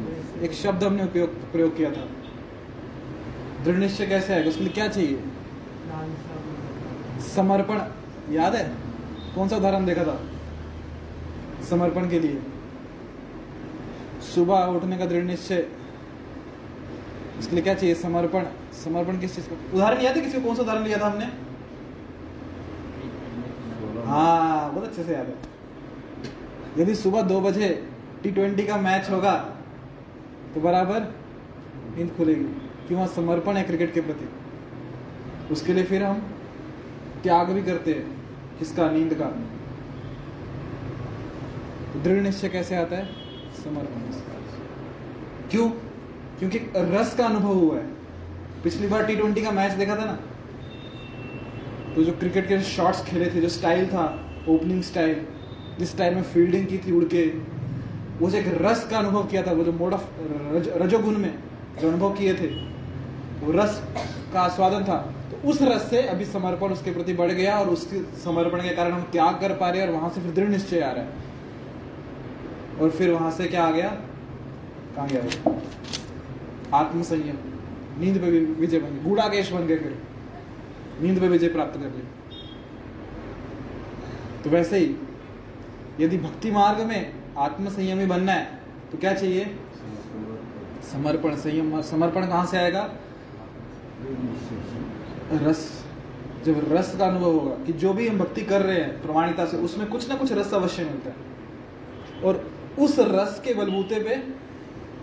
एक 0.44 0.52
शब्द 0.62 0.84
हमने 0.84 1.04
उपयोग 1.04 1.30
प्रयोग 1.52 1.76
किया 1.76 1.90
था। 1.90 2.04
दृढ़ 3.64 3.76
निश्चय 3.76 4.06
कैसे 4.06 4.34
आएगा? 4.34 4.48
उसके 4.48 4.64
लिए 4.64 4.72
क्या 4.72 4.88
चाहिए? 4.88 5.18
समर्पण। 7.26 7.80
याद 8.32 8.54
है? 8.54 8.64
कौन 9.34 9.48
सा 9.48 9.56
उदाहरण 9.56 9.84
देखा 9.86 10.04
था? 10.04 10.18
समर्पण 11.70 12.08
के 12.10 12.20
लिए। 12.20 12.40
सुबह 14.24 14.64
उठने 14.76 14.98
का 14.98 15.06
दृढ़ 15.06 15.24
निश्चय। 15.24 15.66
इसके 17.38 17.54
लिए 17.56 17.62
क्या 17.62 17.74
चाहिए? 17.74 17.94
समर्पण। 17.94 18.44
समर्पण 18.74 19.18
किस 19.20 19.34
चीज़ 19.36 19.48
का 19.48 19.56
उदाहरण 19.74 20.00
याद 20.02 20.16
है 20.16 20.22
किसी 20.22 20.38
को? 20.38 20.44
कौन 20.44 20.56
सा 20.56 20.62
उदाहरण 20.62 20.84
लिया 20.84 20.98
था 20.98 21.06
हमने? 21.06 21.24
हाँ 24.06 24.72
बहुत 24.72 24.88
अच्छे 24.88 25.02
से 25.04 25.12
याद 25.12 25.26
है। 25.26 25.34
यदि 26.78 26.94
सुबह 26.94 27.22
दो 27.22 27.40
बजे 27.40 27.68
टी 28.22 28.30
ट्वेंटी 28.30 28.66
का 28.66 28.76
मैच 28.78 29.10
होगा 29.10 29.32
तो 30.54 30.60
बराबर 30.60 31.00
नींद 31.96 32.10
खुलेगी। 32.16 32.46
कि 32.92 32.96
वहाँ 32.96 33.06
समर्पण 33.08 33.52
है 33.52 33.62
क्रिकेट 33.62 33.92
के 33.94 34.00
प्रति। 34.00 34.26
उसके 35.52 35.72
लिए 35.72 35.84
फिर 35.84 36.02
हम 36.02 36.18
त्याग 37.22 37.50
भी 37.50 37.62
करते 37.62 37.92
हैं 37.92 38.56
किसका? 38.58 38.90
नींद 38.90 39.14
का। 39.14 39.28
दृढ़ 42.02 42.20
निश्चय 42.22 42.48
कैसे 42.48 42.76
आता 42.76 42.96
है? 42.96 43.06
समर्पण। 43.64 44.02
क्यों? 45.50 45.68
क्योंकि 46.38 46.58
रस 46.76 47.14
का 47.16 47.26
अनुभव 47.26 47.54
हुआ 47.54 47.76
है। 47.76 47.86
पिछली 48.64 48.88
बार 48.88 49.04
टी 49.06 49.16
ट्वेंटी 49.16 49.42
का 49.42 49.50
मैच 49.50 49.72
देखा 49.72 49.96
था 49.96 50.04
ना? 50.04 50.18
तो 51.94 52.04
जो 52.04 52.12
क्रिकेट 52.12 52.48
के 52.48 52.60
शॉट्स 52.62 53.04
खेले 53.04 53.26
थे 53.26 53.40
जो 53.40 53.48
स्टाइल 53.48 53.86
था 53.86 54.04
ओपनिंग 54.48 54.82
स्टाइल 54.82 55.24
जिस 55.78 55.90
स्टाइल 55.90 56.14
में 56.14 56.22
फील्डिंग 56.22 56.66
की 56.66 56.78
थी 56.78 56.92
उड़ 56.92 57.04
के 57.04 57.24
वो 58.18 58.30
जो 58.30 58.38
एक 58.38 58.52
रस 58.62 58.86
का 58.90 58.98
अनुभव 58.98 59.26
किया 59.26 59.42
था 59.42 59.52
वो 59.52 59.64
जो 59.64 59.72
मोड 59.72 59.94
ऑफ़ 59.94 60.04
रज, 60.52 60.68
रजोगुण 60.68 61.18
में 61.18 61.34
जो 61.80 61.88
अनुभव 61.88 62.12
किए 62.12 62.34
थे 62.34 62.72
वो 63.42 63.52
रस 63.52 63.82
का 64.32 64.40
आस्वादन 64.40 64.84
था। 64.84 64.96
तो 65.30 65.48
उस 65.48 65.62
रस 65.62 65.88
से 65.90 66.02
अभी 66.08 66.24
समर्पण 66.26 66.72
उसके 66.72 66.90
प्रति 66.90 67.12
बढ़ 67.14 67.30
गया 67.32 67.58
और 67.58 67.68
उसके 67.68 68.02
समर्पण 68.20 68.62
के 68.62 68.74
कारण 68.76 68.92
हम 68.92 69.02
त्याग 69.12 69.40
कर 69.40 69.52
पा 69.56 69.70
रहे 69.70 69.82
और 69.82 69.90
वहाँ 69.90 70.10
से 70.10 70.20
फिर 70.20 70.32
दृढ़ 70.32 70.48
निश्चय 70.48 70.80
आ 70.80 70.90
रहा 70.90 71.04
है। 71.04 71.10
और 72.80 72.90
फिर 72.90 73.10
वहाँ 73.10 73.30
से 73.30 73.46
क्या 73.46 73.64
आ 73.64 73.70
गया? 73.70 73.88
कहा 74.96 75.06
गया? 75.06 75.22
आत्मसंयम। 76.74 77.36
नींद 78.00 78.18
पे 78.20 78.30
विजय 78.30 78.78
बन 78.78 78.90
गए 78.90 79.02
गूढ़ाकेश 79.04 79.50
बन 79.52 79.66
गए 79.66 79.76
फिर। 79.76 79.98
नींद 81.00 81.20
पे 81.20 81.28
विजय 81.28 81.48
प्राप्त 81.48 81.78
कर 81.80 81.86
ली 81.86 82.02
तो 84.44 84.50
वैसे 84.50 84.78
ही, 84.78 84.94
यदि 86.00 86.18
भक्ति 86.18 86.50
मार्ग 86.50 86.80
में 86.86 87.12
आत्म 87.38 87.68
संयमी 87.70 88.06
बनना 88.06 88.32
है 88.32 88.44
तो 88.92 88.98
क्या 88.98 89.12
चाहिए? 89.14 89.44
समर्पण। 90.92 91.36
संयम। 91.36 91.80
समर्पण 91.82 92.26
कहाँ 92.26 92.46
से 92.46 92.56
आएगा? 92.56 92.88
रस, 95.42 95.84
जब 96.44 96.72
रस 96.72 96.94
का 96.96 97.06
अनुभव 97.06 97.32
होगा 97.32 97.64
कि 97.64 97.72
जो 97.72 97.92
भी 97.92 98.08
हम 98.08 98.18
भक्ति 98.18 98.42
कर 98.42 98.62
रहे 98.62 98.76
हैं 98.76 99.02
प्रमाणिकता 99.02 99.44
से, 99.46 99.56
उसमें 99.56 99.88
कुछ 99.88 100.08
ना 100.08 100.14
कुछ 100.14 100.32
रस 100.32 100.54
अवश्य 100.54 100.84
मिलता 100.84 101.10
है। 101.10 101.16
और 102.24 102.34
उस 102.78 102.96
रस 102.98 103.40
के 103.44 103.54
बलबूते 103.54 104.00
पे 104.00 104.16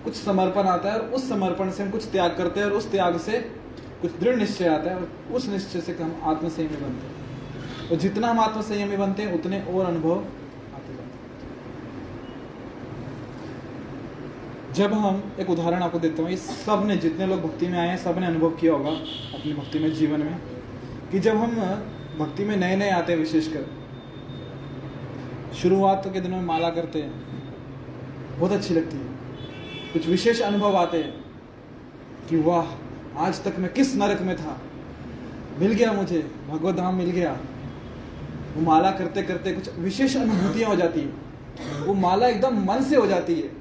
कुछ 0.03 0.15
समर्पण 0.15 0.67
आता 0.67 0.91
है 0.91 0.99
और 0.99 1.05
उस 1.09 1.29
समर्पण 1.29 1.71
से 1.71 1.83
हम 1.83 1.89
कुछ 1.89 2.05
त्याग 2.11 2.35
करते 2.37 2.59
हैं 2.59 2.67
और 2.67 2.73
उस 2.73 2.91
त्याग 2.91 3.17
से 3.19 3.39
कुछ 4.01 4.11
दृढ़ 4.19 4.35
निश्चय 4.35 4.67
आता 4.67 4.89
है 4.89 4.95
और 4.95 5.09
उस 5.31 5.47
निश्चय 5.49 5.81
से 5.81 5.91
हम 5.93 6.15
आत्मसंयमी 6.23 6.77
बनते 6.77 7.07
हैं। 7.07 7.89
और 7.89 7.97
जितना 7.97 8.27
हम 8.27 8.39
आत्मसंयमी 8.39 8.97
बनते 8.97 9.23
हैं, 9.23 9.33
उतने 9.33 9.61
और 9.63 9.85
अनुभव 9.85 10.15
आते 10.15 10.93
जाते 10.93 11.03
हैं 11.03 11.19
जब 14.79 14.93
हम 14.93 15.33
एक 15.39 15.49
उदाहरण 15.49 15.83
आपको 15.83 15.99
देता 15.99 16.23
हूँ, 16.23 16.31
इस 16.31 16.65
सबने 16.65 16.95
जितने 16.97 17.25
लोग 17.27 17.41
भक्ति 17.41 17.67
में 17.67 17.79
आए 17.79 17.87
हैं, 17.87 17.97
सबने 17.97 18.25
अनुभव 18.27 18.49
किया 18.49 18.73
होगा 18.73 18.89
अपनी 18.89 19.53
भक्ति 19.53 19.79
में, 19.79 19.93
जीवन 19.93 20.19
में, 20.19 20.39
कि 21.11 21.19
जब 21.19 21.35
हम 21.35 21.55
भक्ति 22.19 22.43
में 22.45 22.57
नए 22.57 22.75
नए 22.75 22.89
आते 22.89 23.13
हैं 23.13 23.19
विशेषकर, 23.19 23.65
शुरुआत 25.55 26.09
के 26.13 26.19
दिनों 26.19 26.37
में 26.37 26.43
माला 26.43 26.69
करते 26.69 27.01
हैं, 27.01 27.11
बहुत 28.39 28.51
अच्छी 28.51 28.73
लगती 28.73 28.97
है। 28.97 29.03
कुछ 29.93 30.07
विशेष 30.07 30.41
अनुभव 30.41 30.75
आते 30.75 30.97
हैं, 30.97 31.13
कि 32.29 32.37
वाह, 32.37 32.73
आज 33.17 33.43
तक 33.43 33.59
मैं 33.59 33.73
किस 33.73 33.95
नरक 33.95 34.21
में 34.21 34.35
था? 34.37 34.57
मिल 35.59 35.71
गया 35.71 35.93
मुझे 35.93 36.31
भगवत 36.49 36.75
धाम 36.75 36.95
मिल 36.95 37.11
गया। 37.11 37.37
वो 38.55 38.61
माला 38.61 38.91
करते 38.91 39.23
करते 39.23 39.53
कुछ 39.53 39.69
विशेष 39.79 40.17
अनुभूतियाँ 40.17 40.69
हो 40.69 40.75
जाती 40.75 40.99
है। 40.99 41.07
वो 41.81 41.93
माला 41.93 42.27
एकदम 42.27 42.65
मन 42.65 42.83
से 42.83 42.95
हो 42.95 43.07
जाती 43.07 43.33
है। 43.33 43.59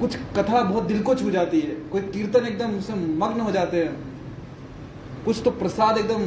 कुछ 0.00 0.16
कथा 0.36 0.62
बहुत 0.62 0.84
दिल 0.84 1.02
को 1.02 1.14
छू 1.14 1.30
जाती 1.30 1.60
है। 1.60 1.74
कोई 1.90 2.00
कीर्तन 2.02 2.46
एकदम 2.46 2.76
उससे 2.78 2.94
मग्न 2.94 3.40
हो 3.40 3.52
जाते 3.52 3.84
हैं। 3.84 3.92
कुछ 5.24 5.40
तो 5.44 5.50
प्रसाद 5.52 5.98
एकदम 5.98 6.26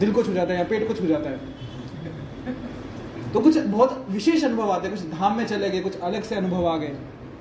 दिल 0.00 0.12
को 0.12 0.22
छू 0.22 0.32
जाता 0.32 0.52
है 0.52 0.58
या 0.58 0.64
पेट 0.64 0.86
को 0.88 0.94
छू 0.94 1.06
जाता 1.06 1.30
है। 1.30 1.38
तो 3.32 3.40
कुछ 3.40 3.58
बहुत 3.58 4.06
विशेष 4.10 4.44
अनुभव 4.44 4.70
आते 4.70 4.88
हैं। 4.88 4.96
कुछ 4.96 5.10
धाम 5.10 5.36
में 5.36 5.46
चले 5.46 5.70
गए, 5.70 5.80
कुछ 5.80 5.98
अलग 6.00 6.22
से 6.22 6.34
अनुभव 6.34 6.66
आ 6.66 6.76
गए। 6.76 6.94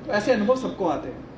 तो 0.05 0.11
ऐसे 0.13 0.31
अनुभव 0.33 0.55
सबको 0.57 0.85
आते 0.87 1.09
हैं। 1.09 1.29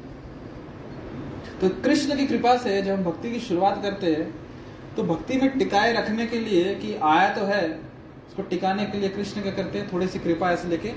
तो 1.62 1.70
कृष्ण 1.84 2.16
की 2.18 2.28
कृपा 2.28 2.56
से 2.58 2.82
जब 2.82 2.92
हम 2.92 3.04
भक्ति 3.04 3.32
की 3.32 3.40
शुरुआत 3.40 3.82
करते 3.84 4.08
हैं 4.08 4.34
तो 4.98 5.04
भक्ति 5.04 5.38
में 5.38 5.58
टिकाए 5.60 5.94
रखने 5.94 6.26
के 6.28 6.40
लिए 6.40 6.74
कि 6.76 6.94
आया 7.04 7.30
तो 7.36 7.46
है, 7.46 7.68
उसको 8.28 8.42
टिकाने 8.44 8.86
के 8.86 8.98
लिए 8.98 9.10
कृष्ण 9.10 9.42
क्या 9.42 9.52
करते 9.54 9.80
हैं? 9.80 9.92
थोड़ी 9.94 10.08
सी 10.08 10.20
कृपा 10.20 10.52
ऐसे 10.52 10.68
लेके 10.68 10.92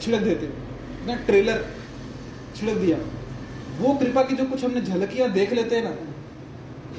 छिड़क 0.00 0.20
देते 0.20 0.46
हैं। 0.46 1.24
ट्रेलर 1.26 1.64
छिड़क 2.56 2.76
दिया। 2.76 2.98
वो 3.78 3.94
कृपा 3.94 4.22
की 4.22 4.34
जो 4.36 4.44
कुछ 4.44 4.64
हमने 4.64 4.80
झलकियाँ 4.80 5.30
देख 5.32 5.52
लेते 5.52 5.76
हैं 5.76 5.84
ना, 5.84 5.94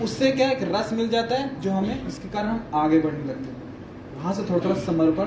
उससे 0.03 0.31
क्या 0.31 0.49
एक 0.51 0.63
रस 0.65 0.93
मिल 0.93 1.09
जाता 1.09 1.35
है 1.35 1.61
जो 1.61 1.71
हमें 1.71 2.05
जिसके 2.05 2.29
कारण 2.29 2.47
हम 2.47 2.71
आगे 2.75 2.99
बढ़ने 2.99 3.23
लगते 3.23 3.43
हैं। 3.43 3.57
वहाँ 4.15 4.33
से 4.33 4.43
थोड़ा 4.43 4.63
थोड़ा 4.65 4.75
समर्पण 4.81 5.25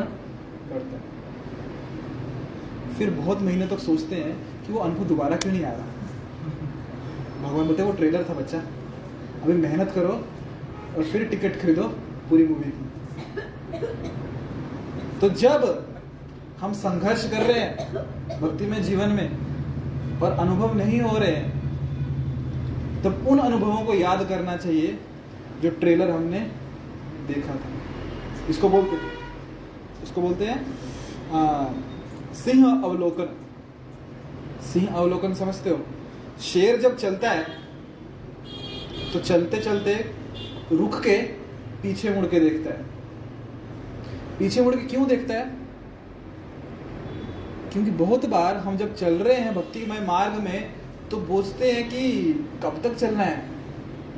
बढ़ता 0.71 0.97
है। 0.97 1.03
फिर 2.99 3.11
बहुत 3.11 3.43
महीने 3.43 3.67
तक 3.67 3.71
तो 3.71 3.79
सोचते 3.79 4.17
हैं 4.17 4.33
कि 4.67 4.73
वो 4.73 4.79
अनुभव 4.79 5.05
दोबारा 5.05 5.37
क्यों 5.37 5.53
नहीं 5.53 5.65
आ 5.65 5.71
रहा? 5.71 5.87
भगवान 7.43 7.67
बोलते 7.67 7.83
वो 7.83 7.93
ट्रेलर 7.93 8.25
था 8.29 8.35
बच्चा। 8.35 8.59
अभी 9.43 9.53
मेहनत 9.53 9.93
करो 9.95 10.13
और 10.97 11.05
फिर 11.05 11.25
टिकट 11.29 11.61
खरीदो 11.63 11.83
पूरी 12.31 12.47
मूवी 12.47 12.71
की. 12.71 12.85
तो 15.21 15.29
जब 15.41 15.61
हम 16.61 16.73
संघर्ष 16.75 17.31
कर 17.31 17.43
रहे 17.43 17.61
हैं 17.61 18.41
भक्ति 18.41 18.67
में 18.67 18.83
जीवन 18.83 19.09
में 19.11 19.46
और 20.23 20.33
अनुभव 20.33 20.75
नहीं 20.77 21.01
हो 21.01 21.17
रहे 21.19 21.31
हैं, 21.31 21.49
तब 23.03 23.27
उन 23.29 23.39
अनुभवों 23.39 23.83
को 23.87 23.95
याद 23.95 24.27
करना 24.29 24.57
चाहिए 24.57 24.99
जो 25.63 25.71
ट्रेलर 25.73 26.11
हमने 26.11 26.41
देखा 27.29 27.55
था। 27.55 27.69
इसको 28.51 28.69
बोलते 28.69 28.97
इसको 30.03 30.21
बोलते 30.21 30.45
हैं 30.45 30.59
सिंह 32.35 32.67
अवलोकन। 32.67 33.37
सिंह 34.65 34.89
अवलोकन 34.89 35.35
समझते 35.35 35.71
हो? 35.71 35.79
शेर 36.43 36.81
जब 36.81 36.97
चलता 36.97 37.31
है 37.31 37.45
तो 39.13 39.21
चलते 39.21 39.61
चलते 39.61 39.95
रुक 40.73 41.01
के 41.03 41.17
पीछे 41.83 42.11
मुड़ 42.11 42.27
के 42.27 42.41
देखता 42.41 42.71
है। 42.71 42.85
पीछे 44.39 44.63
मुड़ 44.63 44.75
के 44.75 44.85
क्यों 44.87 45.07
देखता 45.09 45.35
है? 45.35 45.66
क्योंकि 47.77 47.91
बहुत 47.93 48.25
बार 48.27 48.57
हम 48.57 48.77
जब 48.77 48.95
चल 48.97 49.15
रहे 49.15 49.35
हैं 49.37 49.55
भक्तिमय 49.55 49.99
मार्ग 50.01 50.35
में 50.35 50.71
तो 51.11 51.17
बोझते 51.21 51.73
हैं 51.73 51.89
कि 51.91 52.33
कब 52.63 52.81
तक 52.85 52.95
चलना 52.95 53.23
है? 53.23 53.37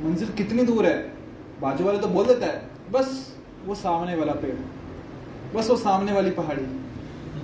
मंजिल 0.03 0.29
कितनी 0.29 0.63
दूर 0.63 0.85
है? 0.85 0.95
बाजू 1.61 1.85
वाले 1.85 1.99
तो 1.99 2.07
बोल 2.07 2.25
देता 2.25 2.45
है, 2.45 2.61
बस 2.91 3.35
वो 3.65 3.75
सामने 3.75 4.15
वाला 4.15 4.33
पेड़, 4.33 4.55
बस 5.55 5.69
वो 5.69 5.75
सामने 5.75 6.11
वाली 6.11 6.31
पहाड़ी, 6.31 6.63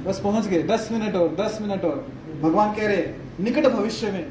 बस 0.05 0.21
पहुँच 0.21 0.47
गए, 0.47 0.63
दस 0.63 0.89
मिनट 0.91 1.15
और, 1.15 1.35
दस 1.35 1.57
मिनट 1.61 1.85
और। 1.85 2.07
भगवान 2.41 2.73
कह 2.75 2.87
रहे, 2.87 3.05
निकट 3.39 3.67
भविष्य 3.67 4.11
में। 4.11 4.25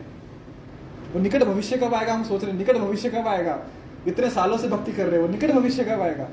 वो 1.14 1.20
निकट 1.20 1.44
भविष्य 1.44 1.76
कब 1.76 1.94
आएगा, 1.94 2.14
हम 2.14 2.24
सोच 2.24 2.44
रहे 2.44 2.52
निकट 2.52 2.76
भविष्य 2.78 3.10
कब 3.10 3.28
आएगा? 3.28 3.62
इतने 4.06 4.30
सालों 4.30 4.58
से 4.58 4.68
भक्ति 4.68 4.92
कर 4.92 5.06
रहे 5.06 5.20
हो, 5.22 5.28
निकट 5.28 5.52
भविष्य 5.52 5.84
कब 5.84 6.00
आएगा? 6.00 6.28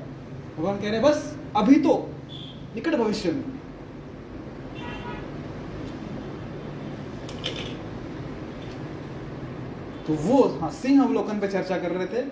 भगवान 0.58 0.80
कह 0.80 0.90
रहे, 0.90 1.00
बस 1.00 1.34
अभी 1.56 1.80
तो 1.80 2.10
निकट 2.74 2.94
भविष्य 2.94 3.32
में। 3.32 3.44
तो 10.06 10.14
वो 10.14 10.42
हाँ 10.60 10.70
सिंह 10.70 11.02
अवलोकन 11.04 11.40
पे 11.40 11.48
चर्चा 11.48 11.78
कर 11.78 11.90
रहे 11.90 12.06
थे 12.06 12.22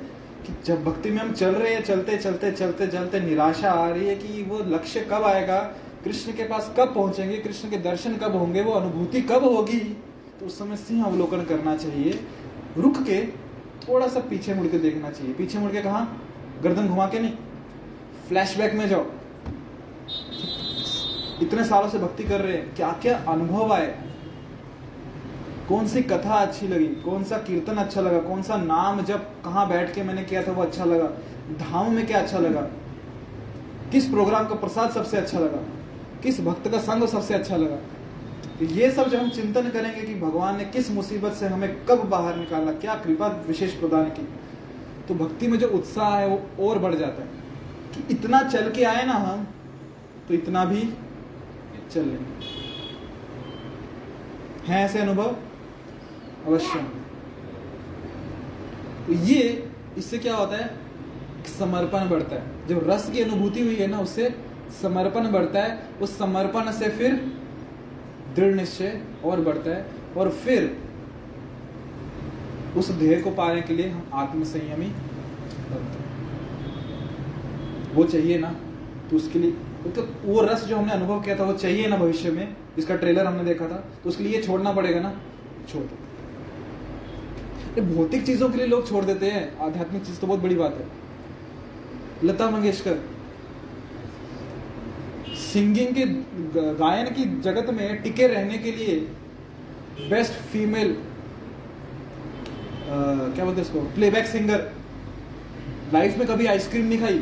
कि 0.41 0.53
जब 0.65 0.85
भक्ति 0.85 1.11
में 1.11 1.19
हम 1.19 1.33
चल 1.33 1.51
रहे 1.51 1.75
हैं, 1.75 1.83
चलते 1.83 2.17
चलते 2.17 2.51
चलते 2.53 2.87
चलते, 2.87 3.21
निराशा 3.21 3.71
आ 3.71 3.89
रही 3.89 4.07
है 4.07 4.15
कि 4.17 4.43
वो 4.43 4.59
लक्ष्य 4.59 5.01
कब 5.01 5.25
आएगा, 5.25 5.59
कृष्ण 6.05 6.33
के 6.33 6.45
पास 6.45 6.75
कब 6.79 6.95
पहुँचेंगे, 6.95 7.37
कृष्ण 7.37 7.71
के 7.71 7.77
दर्शन 7.77 8.17
कब 8.17 8.37
होंगे, 8.37 8.63
वो 8.63 8.73
अनुभूति 8.73 9.23
कब 9.23 9.45
होगी? 9.45 9.81
तो 10.41 10.47
उस 10.47 10.59
समय 10.59 10.77
सिंह 10.77 11.05
अवलोकन 11.05 11.45
करना 11.45 11.77
चाहिए, 11.77 12.21
रुक 12.77 13.03
के 13.03 13.27
थोड़ा 13.89 14.09
सा 14.09 14.21
पीछे 14.21 14.55
मुड़ 14.55 14.67
के 14.67 14.79
देखना 14.79 15.11
चाहिए। 15.11 15.35
पीछे 15.35 15.59
मुड़ 15.59 15.73
के 15.73 15.83
कहा? 15.83 16.07
गर्दन 16.63 16.89
घुमा 16.89 17.07
के 17.07 17.19
नहीं। 17.19 17.33
फ्लैशबैक 18.29 18.75
में 18.75 18.89
जाओ। 18.89 19.07
इतने 21.43 21.65
सालों 21.65 21.89
से 21.89 21.99
भक्ति 21.99 22.25
कर 22.25 22.41
रहे 22.41 22.53
हैं 22.53 22.75
क्या 22.75 22.93
क्या 23.03 23.25
अनुभव 23.29 23.73
आए? 23.73 24.10
कौन 25.71 25.89
सी 25.89 26.03
कथा 26.03 26.35
अच्छी 26.35 26.69
लगी? 26.69 26.87
कौन 26.87 27.25
सा 27.25 27.37
कीर्तन 27.39 27.77
अच्छा 27.77 28.01
लगा? 28.01 28.19
कौन 28.19 28.43
सा 28.43 28.57
नाम 28.57 29.01
जब 29.01 29.25
कहाँ 29.43 29.69
बैठ 29.69 29.95
के 29.95 30.03
मैंने 30.03 30.23
किया 30.25 30.43
था 30.43 30.53
वो 30.53 30.63
अच्छा 30.63 30.85
लगा? 30.85 31.07
धाम 31.61 31.93
में 31.93 32.07
क्या 32.07 32.21
अच्छा 32.21 32.39
लगा? 32.39 32.61
किस 33.93 34.09
प्रोग्राम 34.09 34.47
का 34.47 34.55
प्रसाद 34.55 34.91
सबसे 34.91 35.17
अच्छा 35.17 35.39
लगा? 35.39 35.63
किस 36.23 36.41
भक्त 36.41 36.69
का 36.69 36.79
संग 36.79 37.07
सबसे 37.09 37.35
अच्छा 37.35 37.57
लगा? 37.57 37.77
तो 38.59 38.65
ये 38.65 38.91
सब 38.91 39.09
जब 39.09 39.19
हम 39.19 39.31
चिंतन 39.31 39.69
करेंगे 39.69 40.03
कि 40.03 40.15
भगवान 40.15 40.57
ने 40.57 40.65
किस 40.65 40.91
मुसीबत 40.91 41.33
से 41.33 41.47
हमें 41.47 41.85
कब 41.87 42.05
बाहर 42.09 42.37
निकाला, 42.37 42.73
क्या 42.73 42.95
कृपा 42.95 43.27
विशेष 43.47 43.75
प्रदान 43.75 44.05
की 44.09 44.27
तो 45.09 45.15
भक्ति 45.15 45.49
में 45.49 45.59
जो 45.59 45.69
उत्साह 45.69 46.17
है 46.19 46.27
वो 46.29 46.69
और 46.69 46.79
बढ़ 46.79 46.95
जाता 46.95 47.23
है। 47.23 47.29
कि 47.95 48.15
इतना 48.15 48.43
चल 48.43 48.71
के 48.71 48.85
आए 48.85 49.05
ना 49.07 49.13
हम 49.13 49.47
तो 50.29 50.35
इतना 50.35 50.65
भी 50.65 50.83
चल 51.93 52.01
लेंगे। 52.01 52.59
है 54.67 54.85
ऐसे 54.85 54.99
अनुभव? 54.99 55.37
अवश्य। 56.47 56.79
तो 59.07 59.13
ये, 59.25 59.69
इससे 59.99 60.19
क्या 60.19 60.35
होता 60.37 60.57
है? 60.57 60.69
समर्पण 61.59 62.09
बढ़ता 62.09 62.37
है। 62.37 62.67
जब 62.69 62.91
रस 62.91 63.11
की 63.11 63.21
अनुभूति 63.23 63.63
हुई 63.63 63.75
है 63.75 63.87
ना, 63.87 63.99
उससे 64.01 64.35
समर्पण 64.83 65.31
बढ़ता 65.33 65.63
है। 65.63 65.79
उस 66.03 66.19
समर्पण 66.19 66.71
से 66.73 66.89
फिर 66.89 67.15
दृढ़ 68.37 68.55
निश्चय 68.55 69.01
और 69.25 69.41
बढ़ता 69.41 69.71
है। 69.71 69.87
और 70.17 70.31
फिर 70.37 70.77
उस 72.77 72.91
ध्येय 72.91 73.21
को 73.23 73.31
पाने 73.31 73.61
के 73.63 73.75
लिए 73.75 73.89
हम 73.89 74.11
आत्मसंयमी 74.15 74.87
बनते 74.87 75.99
हैं। 75.99 76.09
वो 77.95 78.05
चाहिए 78.05 78.39
ना 78.39 78.51
तो 79.11 79.17
उसके 79.17 79.39
लिए 79.39 79.51
तो 79.87 80.03
वो 80.25 80.41
रस 80.43 80.65
जो 80.65 80.77
हमने 80.77 80.93
अनुभव 80.93 81.21
किया 81.23 81.39
था, 81.39 81.45
वो 81.45 81.53
चाहिए 81.55 81.87
ना 81.89 81.97
भविष्य 81.97 82.31
में। 82.31 82.57
जिसका 82.77 82.97
ट्रेलर 82.97 83.27
हमने 83.27 83.45
देखा 83.45 83.69
था 83.69 83.77
तो 84.05 84.09
उसके 84.11 84.25
लिए 84.25 84.43
छोड़ना 84.43 84.73
पड़ेगा 84.73 85.01
ना? 85.01 85.13
छोड़ 85.69 85.83
ये 87.71 87.83
भौतिक 87.87 88.25
चीज़ों 88.27 88.49
के 88.51 88.59
लिए 88.59 88.67
लोग 88.67 88.89
छोड़ 88.89 89.05
देते 89.05 89.31
हैं। 89.31 89.59
आध्यात्मिक 89.61 90.05
चीज़ 90.05 90.21
तो 90.21 90.27
बहुत 90.27 90.41
बड़ी 90.41 90.55
बात 90.55 90.79
है। 90.79 90.87
लता 92.25 92.51
मंगेशकर, 92.51 92.99
सिंगिंग 95.43 95.95
के 95.95 96.05
गायन 96.75 97.07
की 97.15 97.25
जगत 97.43 97.71
में 97.75 98.03
टिके 98.03 98.27
रहने 98.27 98.59
के 98.59 98.73
लिए 98.73 98.97
बेस्ट 100.09 100.33
फीमेल 100.53 100.97
क्या 102.89 103.45
बोलते 103.45 103.61
इसको? 103.61 103.81
प्लेबैक 103.95 104.27
सिंगर 104.27 104.71
लाइफ 105.93 106.17
में 106.19 106.27
कभी 106.29 106.47
आइसक्रीम 106.47 106.87
नहीं 106.87 106.99
खाई। 107.01 107.19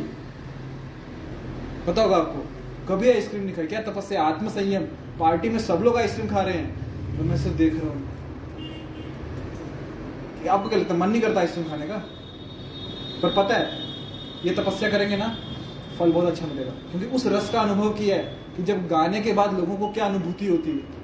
पता 1.86 2.02
होगा 2.02 2.16
आपको, 2.16 2.44
कभी 2.88 3.10
आइसक्रीम 3.10 3.42
नहीं 3.44 3.54
खाई। 3.54 3.66
क्या 3.66 3.80
तपस्या, 3.82 4.22
आत्मसंयम? 4.24 4.82
पार्टी 5.18 5.48
में 5.48 5.58
सब 5.60 5.82
लोग 5.84 5.96
आइसक्रीम 5.96 6.28
खा 6.28 6.40
रहे 6.40 6.54
हैं। 6.54 7.18
तो 7.18 7.24
मैं 7.24 7.36
सिर्फ़ 7.36 7.56
देख 7.56 7.74
रहा 7.74 7.90
हूँ। 7.90 8.17
आपको 10.46 10.68
क्या 10.68 10.78
लगता 10.78 10.94
है, 10.94 11.00
मन 11.00 11.08
नहीं 11.08 11.22
करता 11.22 11.40
आइसक्रीम 11.40 11.68
खाने 11.68 11.86
का? 11.86 11.96
पर 13.22 13.34
पता 13.36 13.56
है, 13.56 13.78
ये 14.44 14.54
तपस्या 14.54 14.90
करेंगे 14.90 15.16
ना, 15.16 15.28
फल 15.98 16.12
बहुत 16.12 16.26
अच्छा 16.26 16.46
मिलेगा। 16.46 16.70
क्योंकि 16.70 17.06
उस 17.06 17.26
रस 17.26 17.50
का 17.50 17.60
अनुभव 17.60 17.90
किया 17.90 18.16
है 18.16 18.22
कि 18.56 18.62
जब 18.62 18.86
गाने 18.88 19.20
के 19.20 19.32
बाद 19.32 19.54
लोगों 19.54 19.76
को 19.76 19.88
क्या 19.92 20.04
अनुभूति 20.04 20.46
होती 20.46 20.70
है, 20.70 20.96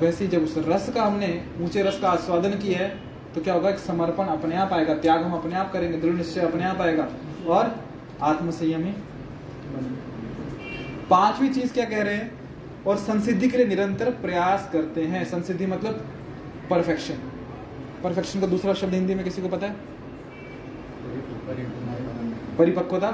वैसे 0.00 0.26
जब 0.26 0.42
उस 0.42 0.54
रस 0.58 0.88
का 0.94 1.02
हमने, 1.02 1.44
ऊँचे 1.60 1.82
रस 1.82 1.98
का 2.00 2.10
आस्वादन 2.10 2.50
किया 2.50 2.78
है 2.78 2.88
तो 3.34 3.40
क्या 3.40 3.54
होगा, 3.54 3.70
एक 3.70 3.78
समर्पण 3.78 4.26
अपने 4.26 4.56
आप 4.56 4.72
आएगा, 4.72 4.94
त्याग 4.94 5.22
हम 5.22 5.32
अपने 5.32 5.54
आप 5.54 5.72
करेंगे, 5.72 5.98
दृढ़ 5.98 6.14
निश्चय 6.14 6.40
अपने 6.40 6.64
आप 6.64 6.80
आएगा, 6.80 7.08
और 7.48 7.74
आत्मसंयमी 8.22 8.92
बनेंगे। 9.64 11.06
पांचवी 11.06 11.48
चीज़ 11.48 11.72
क्या 11.72 11.84
कह 11.84 12.02
रहे 12.02 12.14
हैं? 12.14 12.38
और 12.86 12.96
संसिद्धि 12.96 13.48
के 13.48 13.56
लिए 13.56 13.66
निरंतर 13.66 14.10
प्रयास 14.12 14.68
करते 14.72 15.04
हैं। 15.04 15.24
संसिद्धि 15.24 15.66
मतलब 15.66 16.06
परफेक्शन 16.70 17.14
परफेक्शन 18.04 18.40
का 18.40 18.46
दूसरा 18.46 18.74
शब्द 18.74 18.94
हिंदी 18.94 19.14
में 19.14 19.24
किसी 19.24 19.42
को 19.42 19.48
पता 19.48 19.66
है? 19.66 19.76
परिपक्वता। 22.58 23.10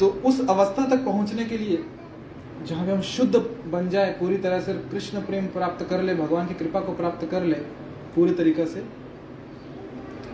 तो 0.00 0.06
उस 0.06 0.40
अवस्था 0.40 0.84
तक 0.88 1.04
पहुँचने 1.04 1.44
के 1.44 1.58
लिए, 1.58 1.84
जहाँ 2.66 2.86
पे 2.86 2.92
हम 2.92 3.00
शुद्ध 3.00 3.36
बन 3.66 3.88
जाए, 3.88 4.12
पूरी 4.12 4.36
तरह 4.36 4.60
से 4.60 4.74
कृष्ण 4.90 5.20
प्रेम 5.20 5.46
प्राप्त 5.46 5.86
कर 5.90 6.02
ले, 6.02 6.14
भगवान 6.14 6.46
की 6.46 6.54
कृपा 6.54 6.80
को 6.80 6.92
प्राप्त 6.92 7.28
कर 7.30 7.44
ले, 7.44 7.56
पूरी 8.14 8.32
तरीके 8.34 8.66
से, 8.66 8.84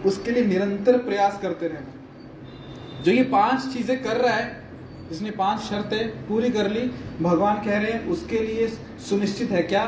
उसके 0.07 0.31
लिए 0.31 0.45
निरंतर 0.45 0.99
प्रयास 0.99 1.39
करते 1.43 1.69
रहना 1.69 3.03
जो 3.03 3.13
ये 3.13 3.23
पाँच 3.23 3.73
चीज़ें 3.73 4.03
कर 4.03 4.17
रहा 4.17 4.35
है 4.35 4.66
जिसने 5.09 5.31
पाँच 5.31 5.61
शर्तें 5.61 6.27
पूरी 6.29 6.51
कर 6.51 6.71
ली, 6.71 6.81
भगवान 7.21 7.57
कह 7.65 7.79
रहे 7.79 7.93
हैं, 7.93 8.07
उसके 8.07 8.39
लिए 8.39 8.69
सुनिश्चित 9.09 9.51
है 9.51 9.63
क्या? 9.63 9.85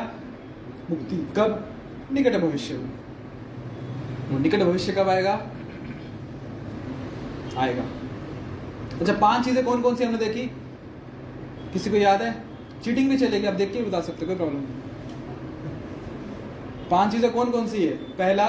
मुक्ति 0.89 1.15
कब? 1.37 1.65
निकट 2.11 2.35
भविष्य 2.37 2.73
में। 2.73 2.89
वो 4.31 4.39
निकट 4.39 4.59
भविष्य 4.59 4.91
कब 4.91 5.09
आएगा? 5.09 5.33
आएगा। 7.57 7.83
अच्छा 8.99 9.13
पाँच 9.13 9.45
चीज़ें 9.45 9.63
कौन 9.65 9.81
कौन 9.81 9.95
सी 9.95 10.03
हमने 10.03 10.17
देखी? 10.17 10.45
किसी 11.73 11.89
को 11.89 11.95
याद 11.95 12.21
है? 12.21 12.31
चीटिंग 12.83 13.09
भी 13.09 13.17
चलेगी, 13.17 13.45
आप 13.47 13.53
देख 13.53 13.73
के 13.73 13.81
बता 13.81 14.01
सकते 14.01 14.25
कोई 14.25 14.35
प्रॉब्लम 14.35 14.57
नहीं। 14.57 14.67
पाँच 16.89 17.11
चीज़ें 17.11 17.31
कौन 17.31 17.51
कौन 17.51 17.67
सी 17.67 17.85
है? 17.85 17.93
पहला 18.17 18.45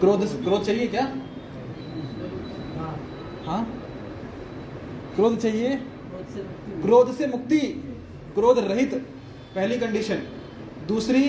क्रोध। 0.00 0.24
क्रोध 0.44 0.64
चाहिए 0.64 0.86
क्या? 0.86 1.02
हाँ? 3.50 3.62
क्रोध 5.14 5.38
चाहिए? 5.38 5.76
क्रोध 6.82 7.12
से 7.14 7.26
मुक्ति 7.26 7.58
क्रोध 8.34 8.58
रहित 8.60 8.94
पहली 9.54 9.78
कंडीशन 9.78 10.22
दूसरी 10.88 11.22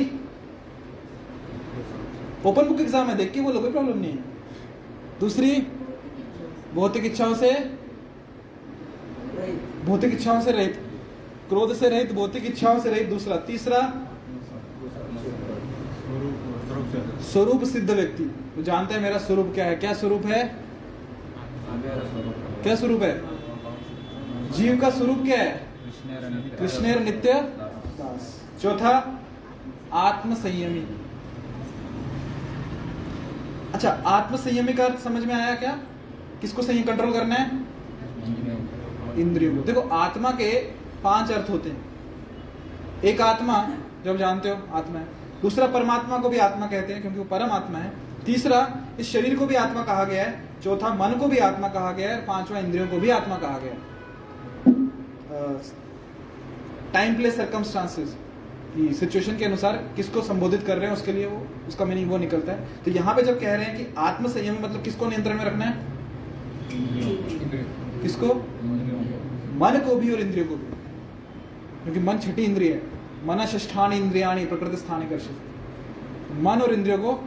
ओपन 2.45 2.67
बुक 2.67 2.79
एग्ज़ाम 2.81 3.09
है 3.09 3.15
देख 3.17 3.31
के 3.33 3.41
बोलो 3.41 3.59
कोई 3.61 3.71
प्रॉब्लम 3.71 3.97
नहीं 3.97 4.11
है. 4.11 4.23
दूसरी 5.19 5.51
भौतिक 6.75 7.05
इच्छाओं 7.05 7.35
से 7.35 7.51
भौतिक 9.85 10.13
इच्छाओं 10.13 10.41
से 10.41 10.51
रहित 10.51 10.79
क्रोध 11.49 11.75
से 11.75 11.89
रहित 11.89 12.11
भौतिक 12.13 12.45
इच्छाओं 12.45 12.79
से 12.79 12.89
रहित 12.89 13.09
दूसरा. 13.09 13.37
तीसरा 13.47 13.81
स्वरूप 17.31 17.63
सिद्ध 17.63 17.89
व्यक्ति. 17.91 18.23
वो 18.55 18.63
जानता 18.63 18.95
है 18.95 19.01
मेरा 19.01 19.17
स्वरूप 19.19 19.51
क्या 19.53 19.65
है? 19.65 19.75
क्या 19.75 19.93
स्वरूप 19.93 20.25
है? 20.25 20.70
क्या 22.63 22.75
स्वरूप 22.75 23.01
है? 23.03 23.13
जीव 24.51 24.79
का 24.81 24.89
स्वरूप 24.89 25.23
क्या 25.23 25.37
है? 25.37 25.51
कृष्णेर 26.59 26.99
नित्य 26.99 27.33
चौथा 28.61 29.19
आत्म 29.93 30.35
संयमी 30.35 30.83
अच्छा 33.73 33.89
आत्म 34.07 34.37
संयमी 34.37 34.73
का 34.73 34.87
समझ 34.95 35.23
में 35.25 35.33
आया 35.35 35.55
क्या? 35.55 35.71
किसको 36.41 36.61
संयम 36.61 36.83
कंट्रोल 36.83 37.13
करना 37.13 37.35
है? 37.35 37.45
इंद्रियों 39.19 39.55
को। 39.55 39.61
देखो, 39.61 39.81
आत्मा 39.81 40.31
के 40.31 40.51
पाँच 41.03 41.31
अर्थ 41.31 41.49
होते 41.49 41.69
हैं। 41.69 43.01
एक 43.03 43.21
आत्मा, 43.21 43.69
जो 44.05 44.11
आप 44.11 44.17
जानते 44.17 44.49
हो, 44.49 44.55
आत्मा 44.73 44.99
है। 44.99 45.05
दूसरा 45.41 45.67
परमात्मा 45.67 46.17
को 46.17 46.29
भी 46.29 46.37
आत्मा 46.37 46.67
कहते 46.67 46.93
हैं, 46.93 47.01
क्योंकि 47.01 47.19
वो 47.19 47.25
परम 47.25 47.51
आत्मा 47.51 47.79
है। 47.79 47.91
तीसरा, 48.25 48.77
इस 48.99 49.11
शरीर 49.13 49.37
को 49.39 49.45
भी 49.45 49.55
आत्मा 49.55 49.83
कहा 49.83 50.03
गया 50.03 50.23
है। 50.23 50.50
चौथा 50.63 50.93
मन 50.93 51.17
को 51.19 51.27
भी 51.27 51.37
आत्मा 51.37 51.67
कहा 51.67 51.91
गया 51.91 52.09
है 52.09 52.15
और 52.17 52.25
पांचवा 52.25 52.59
इंद्रियों 52.59 52.87
को 52.87 52.97
भी 52.97 53.09
आत्मा 53.09 53.35
कहा 53.35 53.59
गया 53.59 53.75
टाइम 56.93 57.15
प्लेस 57.15 57.37
सर्कमस्टांसेस 57.37 58.15
की 58.75 58.93
सिचुएशन 58.93 59.37
के 59.37 59.45
अनुसार 59.45 59.77
किसको 59.95 60.21
संबोधित 60.21 60.63
कर 60.63 60.77
रहे 60.77 60.87
हैं 60.87 60.93
उसके 60.93 61.13
लिए 61.13 61.25
वो, 61.25 61.47
उसका 61.67 61.85
मीनिंग 61.85 62.09
वो 62.11 62.17
निकलता 62.17 62.51
है। 62.51 62.83
तो 62.85 62.91
यहाँ 62.91 63.15
पे 63.15 63.21
जब 63.21 63.39
कह 63.39 63.53
रहे 63.55 63.65
हैं 63.65 63.77
कि 63.77 63.93
आत्म 63.97 64.27
संयम 64.27 64.55
मतलब 64.55 64.83
किसको 64.83 65.07
नियंत्रण 65.07 65.37
में 65.37 65.45
रखना 65.45 65.65
है? 65.65 65.73
किसको? 68.01 68.33
मन 69.59 69.81
को 69.87 69.95
भी 69.95 70.11
और 70.11 70.19
इंद्रियों 70.19 70.47
को 70.47 70.55
भी। 70.55 70.65
क्योंकि 71.83 71.99
मन 71.99 72.17
छठी 72.17 72.43
इंद्रिय 72.43 72.71
है। 72.73 72.81
मन 73.27 73.45
ष्ठान 73.45 73.93
इंद्रियाणी 73.93 74.45
प्रकृति 74.45 74.77
स्थान 74.77 75.07
कर्षित 75.09 76.37
मन 76.41 76.61
और 76.61 76.73
इंद्रियों 76.73 76.97
को 76.97 77.19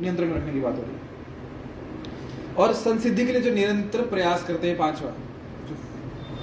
नियंत्रण 0.00 0.26
में 0.26 0.36
रखने 0.36 0.52
की 0.52 0.60
बात 0.60 0.76
हो 0.76 0.82
रही 0.82 0.92
है। 0.92 1.03
और 2.58 2.72
संसिद्धि 2.74 3.24
के 3.26 3.32
लिए 3.32 3.40
जो 3.40 3.52
निरंतर 3.54 4.02
प्रयास 4.08 4.44
करते 4.46 4.68
हैं 4.68 4.76
पांचवा 4.78 5.10
जो 5.68 5.76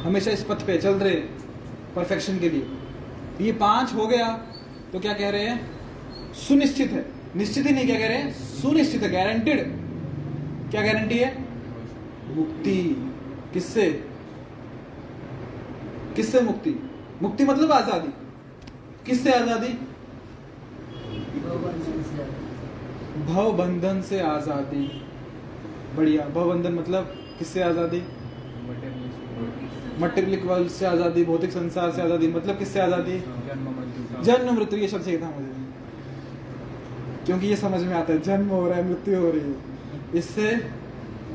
हमेशा 0.01 0.31
इस 0.31 0.43
पथ 0.43 0.65
पे 0.67 0.77
चल 0.77 0.93
रहे 0.95 1.15
परफेक्शन 1.95 2.39
के 2.39 2.49
लिए। 2.49 2.65
ये 3.41 3.51
पाँच 3.59 3.93
हो 3.93 4.07
गया 4.07 4.27
तो 4.93 4.99
क्या 4.99 5.13
कह 5.13 5.29
रहे 5.29 5.45
हैं? 5.45 5.59
सुनिश्चित 6.37 6.91
है। 6.91 7.05
निश्चित 7.35 7.65
ही 7.67 7.73
नहीं 7.73 7.85
क्या 7.85 7.97
कह 7.99 8.07
रहे 8.07 8.17
हैं? 8.17 8.31
सुनिश्चित 8.61 9.03
है 9.03 9.11
गारंटेड 9.11 9.59
क्या 10.71 10.81
गारंटी 10.81 11.17
है? 11.17 11.29
मुक्ति। 12.35 12.77
किससे? 13.53 13.89
किससे 16.15 16.41
मुक्ति? 16.41 16.75
मुक्ति 17.21 17.43
मतलब 17.45 17.71
आज़ादी। 17.71 18.13
किससे 19.05 19.31
आज़ादी? 19.33 19.73
भव 23.25 23.51
बंधन 23.57 24.01
से 24.01 24.19
आज़ादी। 24.21 24.85
बढ़िया 25.95 26.27
भव 26.35 26.49
बंधन 26.49 26.73
मतलब 26.73 27.13
किससे 27.39 27.61
आज़ादी? 27.63 28.01
मटेरियलिक 29.99 30.45
वर्ल्ड 30.45 30.69
से 30.69 30.85
आज़ादी 30.85 31.23
भौतिक 31.25 31.51
संसार 31.51 31.91
से 31.91 32.01
आज़ादी 32.01 32.27
मतलब 32.29 32.57
किससे 32.59 32.79
आज़ादी? 32.79 33.17
जन्म 34.23 34.53
मृत्यु 34.55 34.79
ये 34.79 34.87
शब्द 34.87 35.03
चाहिए 35.03 35.19
मुझे। 35.19 35.49
क्योंकि 37.25 37.47
ये 37.47 37.55
समझ 37.55 37.81
में 37.81 37.93
आता 37.93 38.13
है 38.13 38.21
जन्म 38.21 38.47
हो 38.49 38.67
रहा 38.67 38.77
है 38.77 38.87
मृत्यु 38.87 39.19
हो 39.21 39.29
रही 39.31 39.41
है। 39.41 39.55
इससे 40.15 40.47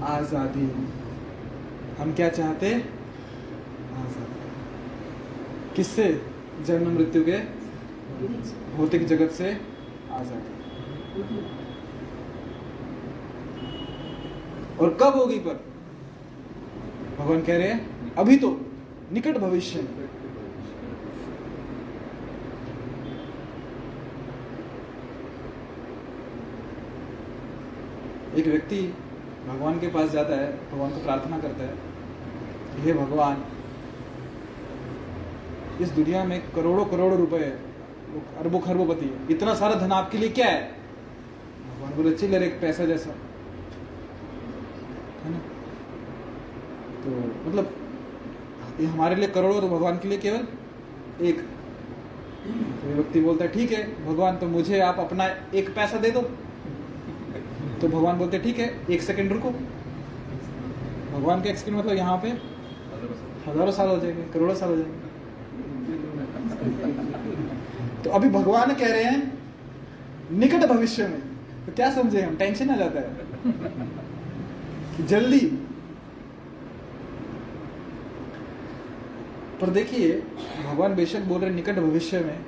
आज़ादी। 0.05 0.67
हम 1.99 2.13
क्या 2.15 2.29
चाहते? 2.31 2.73
आज़ादी। 3.97 4.41
किससे? 5.77 6.09
जन्म 6.67 6.95
मृत्यु 6.95 7.25
के 7.25 7.39
भौतिक 8.77 9.07
जगत 9.07 9.31
से 9.33 9.49
आज़ादी। 10.13 10.51
और 14.81 14.97
कब 15.03 15.17
होगी 15.17 15.39
पर? 15.39 15.65
भगवान 17.19 17.43
कह 17.43 17.57
रहे 17.59 17.69
हैं, 17.69 18.15
अभी 18.15 18.37
तो 18.37 18.49
निकट 19.13 19.39
भविष्य 19.39 19.83
में। 19.83 20.09
एक 28.37 28.47
व्यक्ति 28.47 28.81
भगवान 29.47 29.79
के 29.81 29.89
पास 29.89 30.11
जाता 30.11 30.37
है, 30.37 30.53
भगवान 30.73 30.91
को 30.91 31.03
प्रार्थना 31.05 31.39
करता 31.39 31.65
है 31.65 31.75
हे 32.77 32.93
भगवान, 32.93 33.45
इस 35.81 35.89
दुनिया 35.91 36.25
में 36.25 36.41
करोड़ों 36.53 36.85
करोड़ों 36.85 37.19
रुपए 37.19 37.39
है 37.39 37.51
अरबों 38.39 38.61
खरबोपति 38.61 39.07
है। 39.07 39.27
इतना 39.31 39.55
सारा 39.55 39.75
धन 39.75 39.93
आपके 39.93 40.19
लिए 40.19 40.29
क्या 40.29 40.47
है? 40.47 40.63
भगवान 41.71 41.93
बोले, 41.93 42.15
चिल्लर, 42.17 42.43
एक 42.43 42.61
पैसा 42.61 42.85
जैसा। 42.85 43.15
है 45.27 45.33
ना? 45.33 45.39
तो 47.03 47.11
मतलब 47.49 47.75
ये 48.81 48.87
हमारे 48.87 49.15
लिए 49.15 49.29
करोड़ों 49.29 49.61
और 49.63 49.69
भगवान 49.69 49.99
के 49.99 50.09
लिए 50.09 50.19
केवल 50.19 50.47
एक। 51.27 51.41
तो 52.47 52.95
व्यक्ति 52.95 53.21
बोलता 53.21 53.45
है, 53.45 53.51
ठीक 53.53 53.73
है, 53.73 53.83
भगवान 54.07 54.37
तो 54.37 54.47
मुझे 54.49 54.81
आप 54.81 54.99
अपना 55.01 55.25
एक 55.55 55.75
पैसा 55.75 55.99
दे 55.99 56.11
दो। 56.11 56.21
तो 57.81 57.89
भगवान 57.89 58.19
बोलते, 58.19 58.39
ठीक 58.39 58.59
है, 58.59 58.69
एक 58.91 59.03
सेकंड 59.03 59.33
रुको। 59.33 59.51
भगवान 61.11 61.43
का 61.43 61.51
एक 61.51 61.57
सेकंड 61.57 61.77
मतलब 61.77 61.97
यहाँ 61.97 62.17
पे 62.17 62.29
हज़ारों 63.47 63.73
साल 63.73 63.89
हो 63.89 63.97
जाएँगे, 63.99 64.23
करोड़ों 64.33 64.55
साल 64.55 64.71
हो 64.71 64.77
जाएँगे। 64.77 65.05
तो 68.05 68.11
अभी 68.11 68.29
भगवान 68.31 68.75
कह 68.75 68.93
रहे 68.93 69.05
हैं, 69.05 69.33
निकट 70.33 70.65
भविष्य 70.67 71.09
में। 71.09 71.21
तो 71.67 71.73
क्या 71.73 71.91
समझे 71.91 72.23
हम? 72.23 72.37
टेंशन 72.37 72.71
आ 72.71 72.77
जाता 72.77 73.01
है। 73.01 73.09
जल्दी। 75.01 75.47
पर 79.61 79.71
देखिए, 79.71 80.23
भगवान 80.67 80.95
बेशक 80.95 81.21
बोल 81.21 81.41
रहे 81.41 81.51
निकट 81.51 81.75
भविष्य 81.75 82.21
में। 82.21 82.45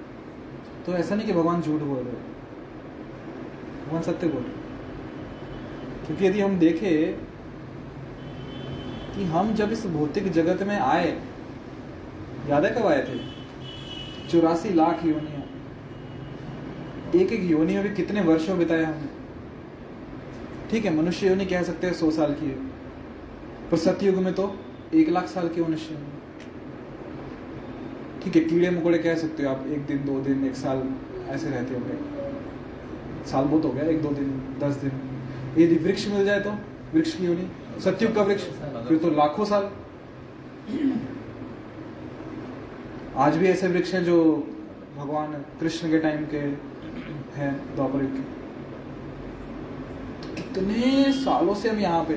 तो 0.87 0.93
ऐसा 0.93 1.15
नहीं 1.15 1.27
कि 1.27 1.33
भगवान 1.33 1.63
झूठ 1.63 1.81
बोल 1.81 1.99
रहे 1.99 2.15
भगवान 3.87 4.03
सत्य 4.03 4.29
बोल 4.29 4.43
रहे 4.43 6.07
क्योंकि 6.07 6.27
यदि 6.27 6.41
हम 6.41 6.59
देखें 6.59 7.13
कि 9.15 9.25
हम 9.25 9.55
जब 9.55 9.73
इस 9.73 9.87
भौतिक 9.87 10.33
जगत 10.33 10.63
में 10.63 10.79
आए, 10.81 11.23
याद 12.49 12.65
है 12.65 12.71
कब 12.71 12.87
आए 12.87 13.03
थे? 13.03 13.19
चौरासी 14.29 14.75
लाख 14.75 15.05
योनिया। 15.05 15.43
एक 17.21 17.33
एक 17.33 17.51
योनि 17.51 17.75
में 17.75 17.95
कितने 17.95 18.21
वर्षों 18.21 18.59
बिताए 18.59 18.85
हमने। 18.85 19.09
ठीक 20.71 20.85
है, 20.85 20.95
मनुष्य 20.97 21.29
योनि 21.29 21.45
कह 21.47 21.63
सकते 21.63 21.87
हैं 21.87 21.95
सौ 21.95 22.11
साल 22.11 22.35
की 22.35 22.47
है। 22.47 22.57
पर 23.71 23.77
सतयुग 23.77 24.17
में 24.17 24.33
तो 24.35 24.55
एक 24.95 25.09
लाख 25.09 25.27
साल 25.27 25.49
के 25.49 25.63
मनुष्य 25.63 25.95
हैं। 25.95 26.17
ठीक 28.23 28.37
है, 28.37 28.43
कीड़े 28.45 28.71
मकोड़े 28.71 28.99
कह 28.99 29.15
सकते 29.15 29.43
हो 29.43 29.51
आप, 29.51 29.67
एक 29.67 29.87
दिन, 29.87 30.05
दो 30.05 30.21
दिन, 30.21 30.45
एक 30.45 30.55
साल 30.55 30.83
ऐसे 31.29 31.51
रहते 31.51 31.75
होंगे। 31.75 33.27
साल 33.31 33.45
बहुत 33.45 33.65
हो 33.65 33.71
गया, 33.71 33.85
एक, 33.85 34.03
दो 34.03 34.09
दिन, 34.09 34.59
दस 34.61 34.75
दिन। 34.75 34.93
यदि 35.59 35.75
वृक्ष 35.75 36.09
मिल 36.09 36.25
जाए 36.25 36.41
तो 36.41 36.51
वृक्ष 36.95 37.15
की 37.15 37.27
होनी 37.27 37.49
सतयुग 37.81 38.15
का 38.15 38.23
वृक्ष, 38.23 38.45
फिर 38.89 38.99
तो 38.99 39.11
लाखों 39.11 39.45
साल। 39.45 39.71
आज 43.17 43.37
भी 43.37 43.47
ऐसे 43.47 43.69
वृक्ष 43.69 43.95
हैं 43.95 44.05
जो 44.05 44.47
भगवान 44.97 45.33
कृष्ण 45.61 45.91
के 45.91 45.99
टाइम 45.99 46.25
के 46.25 46.39
हैं 47.39 47.55
द्वापर 47.77 48.05
के। 48.07 48.38
तो 50.49 50.61
कितने 50.61 51.13
सालों 51.15 51.55
से 51.55 51.69
हम 51.69 51.79
यहाँ 51.79 52.05
पे 52.05 52.15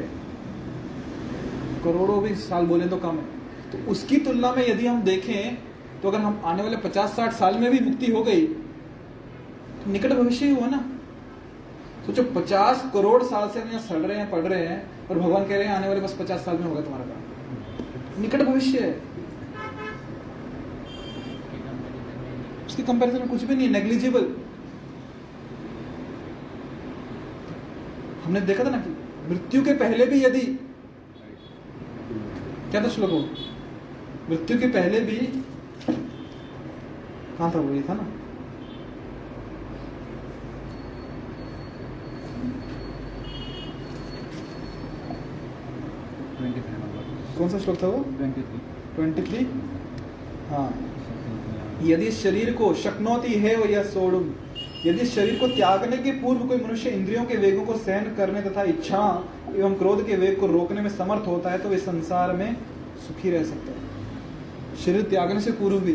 करोड़ों 1.83 2.21
भी 2.23 2.35
साल 2.37 2.65
बोले 2.65 2.87
तो 2.87 2.97
कम 2.97 3.17
है। 3.17 3.25
तो 3.71 3.91
उसकी 3.91 4.17
तुलना 4.19 4.51
में 4.53 4.67
यदि 4.67 4.87
हम 4.87 5.01
देखें 5.01 5.57
तो 6.01 6.09
अगर 6.09 6.19
हम 6.19 6.41
आने 6.45 6.63
वाले 6.63 6.77
पचास 6.79 7.15
साठ 7.15 7.33
साल 7.33 7.57
में 7.59 7.69
भी 7.71 7.79
मुक्ति 7.79 8.11
हो 8.11 8.23
गई 8.23 8.45
तो 8.45 9.91
निकट 9.91 10.13
भविष्य 10.13 10.45
ही 10.45 10.51
हुआ 10.51 10.67
ना। 10.67 10.83
सोचो, 12.05 12.23
पचास 12.35 12.83
करोड़ 12.93 13.21
साल 13.23 13.49
से 13.49 13.59
हम 13.59 13.69
यहाँ 13.69 13.81
सड़ 13.81 13.97
रहे 13.97 14.17
हैं 14.17 14.29
पढ़ 14.31 14.39
रहे 14.41 14.65
हैं, 14.67 15.07
और 15.09 15.19
भगवान 15.19 15.45
कह 15.45 15.57
रहे 15.57 15.67
हैं 15.67 15.75
आने 15.75 15.87
वाले 15.87 16.01
बस 16.01 16.15
पचास 16.19 16.45
साल 16.45 16.57
में 16.57 16.65
होगा 16.65 16.81
तुम्हारा 16.81 17.05
काम। 17.05 18.21
निकट 18.21 18.41
भविष्य 18.41 18.79
है। 18.79 18.91
उसकी 22.67 22.83
कंपैरिजन 22.83 23.19
में 23.19 23.27
कुछ 23.29 23.43
भी 23.43 23.55
नहीं 23.55 23.67
है 23.67 23.73
नेग्लिजिबल 23.73 24.27
हमने 28.31 28.41
देखा 28.47 28.63
था 28.63 28.69
ना 28.69 28.77
कि 28.77 28.89
मृत्यु 29.29 29.61
के 29.63 29.73
पहले 29.79 30.05
भी 30.05 30.17
यदि 30.23 30.41
क्या 32.71 32.83
था 32.83 32.89
श्लोक? 32.89 33.39
मृत्यु 34.29 34.59
के 34.59 34.67
पहले 34.67 34.99
भी 34.99 35.15
कहा 35.87 37.49
था 37.55 37.59
वो? 37.59 37.73
ये 37.73 37.81
था 37.89 37.93
ना? 37.93 38.05
कौन 47.37 47.49
सा 47.49 47.59
श्लोक 47.59 47.81
था 47.83 47.87
वो? 47.87 48.03
Twenty 48.95 49.21
three. 49.21 49.45
हाँ। 50.49 50.69
यदि 51.83 52.11
शरीर 52.13 52.53
को 52.53 52.73
शक्नोती 52.85 53.33
है 53.39 53.55
वो 53.57 53.65
यह 53.65 53.83
सोड़ुम। 53.91 54.33
यदि 54.85 55.05
शरीर 55.05 55.39
को 55.39 55.47
त्यागने 55.47 55.97
के 55.97 56.11
पूर्व 56.21 56.47
कोई 56.47 56.57
मनुष्य 56.57 56.89
इंद्रियों 56.89 57.23
के 57.25 57.37
वेगों 57.37 57.65
को 57.65 57.77
सहन 57.77 58.13
करने 58.15 58.41
तथा 58.41 58.63
इच्छा 58.63 59.01
एवं 59.55 59.73
क्रोध 59.73 60.05
के 60.07 60.15
वेग 60.15 60.39
को 60.39 60.47
रोकने 60.47 60.81
में 60.81 60.89
समर्थ 60.89 61.27
होता 61.27 61.49
है 61.49 61.57
तो 61.57 61.69
वे 61.69 61.77
संसार 61.77 62.33
में 62.33 62.55
सुखी 63.07 63.31
रह 63.31 63.43
सकता 63.43 63.71
है। 63.71 64.77
शरीर 64.77 65.01
त्यागने 65.01 65.41
से 65.41 65.51
पूर्व 65.51 65.79
भी 65.79 65.93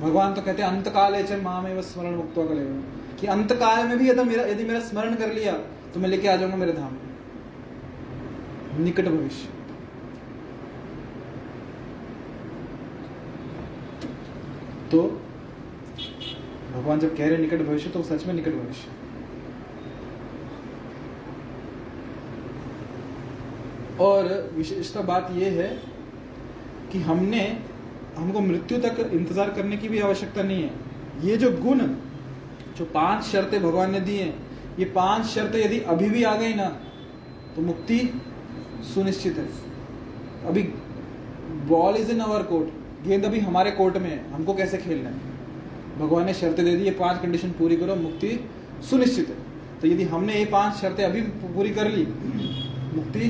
भगवान 0.00 0.34
तो 0.34 0.42
कहते 0.42 0.62
हैं 0.62 0.68
अंत 0.70 0.88
काल 0.88 1.14
है 1.14 1.40
माँ 1.42 1.60
में 1.62 1.80
स्मरण 1.82 2.14
मुक्त 2.16 2.34
कि 3.20 3.26
अंत 3.26 3.52
काल 3.52 3.86
में 3.88 3.96
भी 3.98 4.08
यदि 4.10 4.22
मेरा 4.24 4.44
यदि 4.46 4.64
मेरा 4.64 4.80
स्मरण 4.80 5.14
कर 5.14 5.32
लिया 5.34 5.52
तो 5.94 6.00
मैं 6.00 6.08
लेके 6.08 6.28
आ 6.28 6.36
जाऊँगा 6.36 6.56
मेरे 6.56 6.72
धाम 6.72 6.96
निकट 8.78 9.08
भविष्य। 9.08 9.48
तो 14.90 15.19
भगवान 16.72 16.98
जब 17.00 17.16
कह 17.16 17.28
रहे 17.28 17.38
निकट 17.38 17.62
भविष्य 17.62 17.90
तो 17.90 18.02
सच 18.04 18.26
में 18.26 18.34
निकट 18.34 18.54
भविष्य 18.54 18.88
और 24.00 24.28
विशेषता 24.54 25.00
बात 25.02 25.30
यह 25.32 25.52
है 25.52 25.68
कि 26.92 27.00
हमने, 27.00 27.40
हमको 28.16 28.40
मृत्यु 28.40 28.78
तक 28.80 29.10
इंतज़ार 29.12 29.50
करने 29.50 29.76
की 29.76 29.88
भी 29.88 29.98
आवश्यकता 30.00 30.42
नहीं 30.42 30.62
है। 30.62 30.70
ये 31.22 31.36
जो 31.36 31.50
गुण, 31.54 31.78
जो 32.76 32.84
पाँच 32.94 33.24
शर्तें 33.24 33.62
भगवान 33.62 33.90
ने 33.92 34.00
दी 34.00 34.16
हैं, 34.16 34.34
ये 34.78 34.84
पाँच 34.86 35.26
शर्तें 35.26 35.58
यदि 35.58 35.78
अभी 35.88 36.08
भी 36.10 36.22
आ 36.24 36.34
गई 36.36 36.54
ना 36.54 36.68
तो 37.56 37.62
मुक्ति 37.62 37.98
सुनिश्चित 38.94 39.38
है। 39.38 39.48
अभी 40.48 40.62
ball 41.68 41.96
is 41.96 42.10
in 42.12 42.20
our 42.20 42.42
court 42.44 43.04
गेंद 43.04 43.24
अभी 43.24 43.40
हमारे 43.40 43.70
कोर्ट 43.72 43.96
में 43.96 44.10
है, 44.10 44.18
हमको 44.32 44.54
कैसे 44.54 44.78
खेलना 44.78 45.08
है? 45.08 45.29
भगवान 45.98 46.24
ने 46.26 46.34
शर्तें 46.34 46.64
दे 46.64 46.76
दी, 46.76 46.84
ये 46.84 46.90
पाँच 46.90 47.20
कंडीशन 47.22 47.50
पूरी 47.50 47.76
करो, 47.76 47.94
मुक्ति 47.96 48.50
सुनिश्चित 48.90 49.28
है। 49.28 49.34
तो 49.80 49.88
यदि 49.88 50.04
हमने 50.04 50.34
ये 50.34 50.44
पाँच 50.44 50.74
शर्तें 50.74 51.04
अभी 51.04 51.20
पूरी 51.20 51.70
कर 51.70 51.88
ली, 51.88 52.04
मुक्ति 52.94 53.28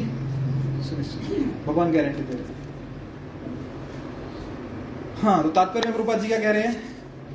सुनिश्चित 0.85 1.67
भगवान 1.67 1.93
गारंटी 1.93 2.23
दे 2.23 2.35
रहे 2.35 2.59
हाँ। 5.23 5.43
तो 5.43 5.49
तात्पर्य 5.49 5.93
प्रभुपाद 5.93 6.21
जी 6.21 6.29
क्या 6.29 6.39
कह 6.39 6.51
रहे 6.51 6.63
हैं? 6.63 6.83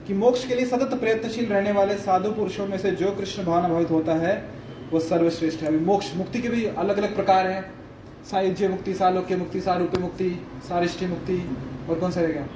कि 0.08 0.14
मोक्ष 0.14 0.48
के 0.48 0.56
लिए 0.56 0.66
सतत 0.66 0.94
प्रयत्नशील 0.94 1.46
रहने 1.46 1.72
वाले 1.72 1.96
साधु 1.98 2.32
पुरुषों 2.32 2.68
में 2.68 2.78
से 2.78 2.92
जो 2.92 3.12
कृष्ण 3.12 3.44
भावना 3.44 3.68
भावित 3.68 3.92
होता 3.92 4.14
है, 4.14 4.50
वो 4.92 5.00
सर्वश्रेष्ठ 5.00 5.62
है। 5.62 5.68
अभी 5.68 5.80
मोक्ष, 5.80 6.16
मुक्ति 6.16 6.42
के 6.42 6.50
भी 6.50 6.66
अलग 6.66 6.98
अलग 6.98 7.16
प्रकार 7.16 7.48
हैं। 7.48 7.74
सायुज्य 8.32 8.68
मुक्ति, 8.68 8.94
सालोक्य 8.94 9.36
मुक्ति 9.36 9.62
सारूप्य 9.62 10.00
मुक्ति 10.00 10.30
सारिष्टि 10.70 11.06
मुक्ति, 11.06 11.38
और 11.90 12.00
कौन 12.00 12.12
सा 12.12 12.22
रह 12.22 12.28
गया 12.28 12.48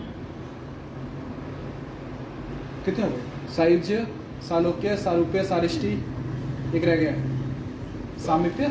कितने 2.89 3.05
हो 3.05 3.11
गए? 3.11 4.05
सालोक्य, 4.43 4.95
सारूप्य, 4.97 5.43
सारिष्टि, 5.45 5.87
एक 6.75 6.83
रह 6.85 6.95
गया। 6.95 7.13
सामिप्य? 8.25 8.67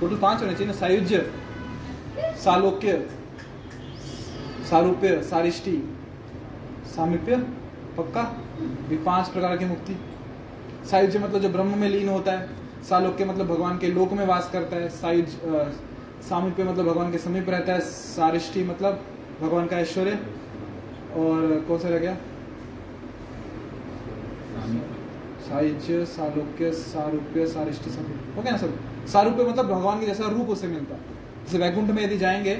टोटल 0.00 0.16
पाँच 0.16 0.40
होने 0.40 0.52
चाहिए 0.52 0.66
ना? 0.66 0.72
सायुज्य, 0.72 1.18
सालोक्य, 2.44 2.92
सारूप्य, 4.70 5.20
सारिष्टि, 5.22 5.76
सामिप्य, 6.86 7.36
पक्का? 7.96 8.22
ये 8.90 8.96
पाँच 8.96 9.28
प्रकार 9.28 9.56
की 9.56 9.64
मुक्ति। 9.64 9.96
सायुज्य 10.90 11.18
मतलब 11.18 11.40
जो 11.40 11.48
ब्रह्म 11.48 11.78
में 11.78 11.88
लीन 11.88 12.08
होता 12.08 12.32
है, 12.32 12.48
सालोक्य 12.88 13.24
मतलब 13.24 13.46
भगवान 13.48 13.78
के 13.78 13.86
लोक 13.88 14.12
में 14.12 14.26
वास 14.26 14.50
करता 14.52 14.76
है 14.76 14.88
सायुज 14.90 15.36
सामिप्य 16.28 16.64
मतलब 16.64 16.86
भगवान 16.86 17.12
के 17.12 17.18
समीप 17.18 17.48
रहता 17.50 17.72
है, 17.72 17.80
सारिष्टि 17.80 18.64
मतलब 18.64 19.04
भगवान 19.40 19.66
का 19.66 19.78
ऐश्वर्य 19.78 20.18
और 21.16 21.64
कौन 21.68 21.78
सा 21.78 21.88
रह 21.88 21.98
गया? 21.98 22.16
सायुज्य 25.42 26.04
सालोक्य, 26.06 26.70
सारूप्य, 26.72 27.46
सारिष्टि 27.46 27.90
सब। 27.90 28.06
हो 28.36 28.42
गया 28.42 28.52
ना 28.52 28.58
सब? 28.58 28.78
सारूप्य 29.08 29.44
मतलब 29.44 29.66
भगवान 29.66 30.00
के 30.00 30.06
जैसा 30.06 30.28
रूप 30.28 30.48
उसे 30.48 30.66
मिलता। 30.66 30.94
जैसे 31.44 31.58
वैकुंठ 31.58 31.90
में 31.90 32.02
यदि 32.02 32.18
जाएँगे 32.18 32.54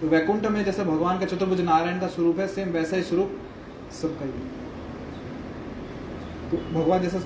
तो 0.00 0.08
वैकुंठ 0.08 0.46
में 0.46 0.64
जैसे 0.64 0.84
भगवान 0.84 1.18
का 1.18 1.26
चतुर्भुज 1.26 1.60
नारायण 1.60 2.00
का 2.00 2.06
स्वरूप 2.06 2.38
है 2.38 2.46
सेम 2.48 2.68
वैसा 2.68 2.96
ही 2.96 3.02
स्वरूप 3.02 3.38
सबका 3.92 4.24
ही 4.24 4.32
तो 6.50 6.56
भगवान 6.74 7.02
जैसा 7.02 7.18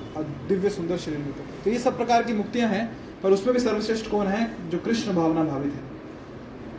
दिव्य 0.49 0.71
सुंदर 0.71 0.97
शरीर 0.99 1.19
है। 1.19 1.33
तो 1.65 1.71
ये 1.71 1.79
सब 1.79 1.97
प्रकार 1.97 2.23
की 2.23 2.33
मुक्तियाँ 2.33 2.69
हैं, 2.69 2.87
पर 3.23 3.33
उसमें 3.33 3.55
भी 3.55 3.61
सर्वश्रेष्ठ 3.61 4.11
कौन 4.11 4.27
है? 4.27 4.71
जो 4.71 4.79
कृष्ण 4.79 5.15
भावना 5.15 5.45
भावित 5.45 5.73
है, 5.73 5.81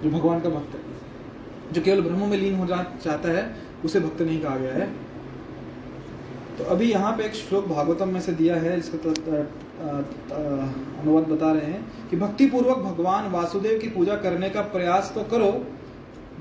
जो 0.04 0.10
भगवान 0.10 0.40
का 0.40 0.50
भक्त 0.50 0.76
है। 0.76 0.82
जो 1.74 1.82
केवल 1.82 2.02
ब्रह्म 2.02 2.30
में 2.30 2.38
लीन 2.38 2.56
हो 2.56 2.66
जा 2.66 2.86
चाहता 3.04 3.30
है, 3.30 3.56
उसे 3.86 4.00
भक्त 4.00 4.22
नहीं 4.22 4.42
कहा 4.42 4.58
गया 4.58 4.74
है। 4.74 4.90
तो 6.58 6.64
अभी 6.64 6.92
यहाँ 6.92 7.18
पे 7.18 7.24
एक 7.24 7.34
श्लोक 7.34 7.68
भागवतम 7.68 8.10
में 8.10 8.22
से 8.22 8.32
दिया 8.32 8.56
है 8.56 8.76
जिसका 8.82 8.98
त- 8.98 9.52
अनुवाद 11.02 11.24
बता 11.24 11.52
रहे 11.52 11.66
हैं 11.66 12.10
कि 12.10 12.18
भक्ति 12.18 12.46
पूर्वक 12.46 12.78
भगवान 12.78 13.32
वासुदेव 13.32 13.80
की 13.80 13.88
पूजा 13.88 14.16
करने 14.16 14.50
का 14.50 14.62
प्रयास 14.62 15.12
तो 15.16 15.24
करो, 15.24 15.66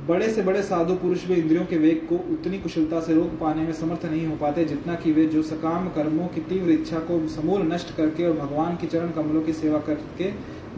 बड़े 0.06 0.30
से 0.30 0.42
बड़े 0.42 0.62
साधु 0.62 0.94
पुरुष 0.94 1.24
भी 1.24 1.34
इंद्रियों 1.34 1.66
के 1.66 1.78
वेग 1.78 2.06
को 2.08 2.14
उतनी 2.14 2.58
कुशलता 2.58 3.00
से 3.00 3.14
रोक 3.14 3.38
पाने 3.40 3.62
में 3.62 3.72
समर्थ 3.72 4.04
नहीं 4.04 4.26
हो 4.26 4.36
पाते, 4.36 4.64
जितना 4.64 4.94
कि 4.94 5.12
वे 5.12 5.26
जो 5.26 5.42
सकाम 5.42 5.88
कर्मों 5.88 6.28
की 6.28 6.40
तीव्र 6.40 6.70
इच्छा 6.70 6.98
को 6.98 7.28
समूल 7.28 7.62
नष्ट 7.62 7.96
करके 7.96 8.28
और 8.28 8.36
भगवान 8.36 8.76
की 8.76 8.86
चरण 8.86 9.10
कमलों 9.10 9.42
की 9.42 9.52
सेवा 9.52 9.78
करके 9.78 10.30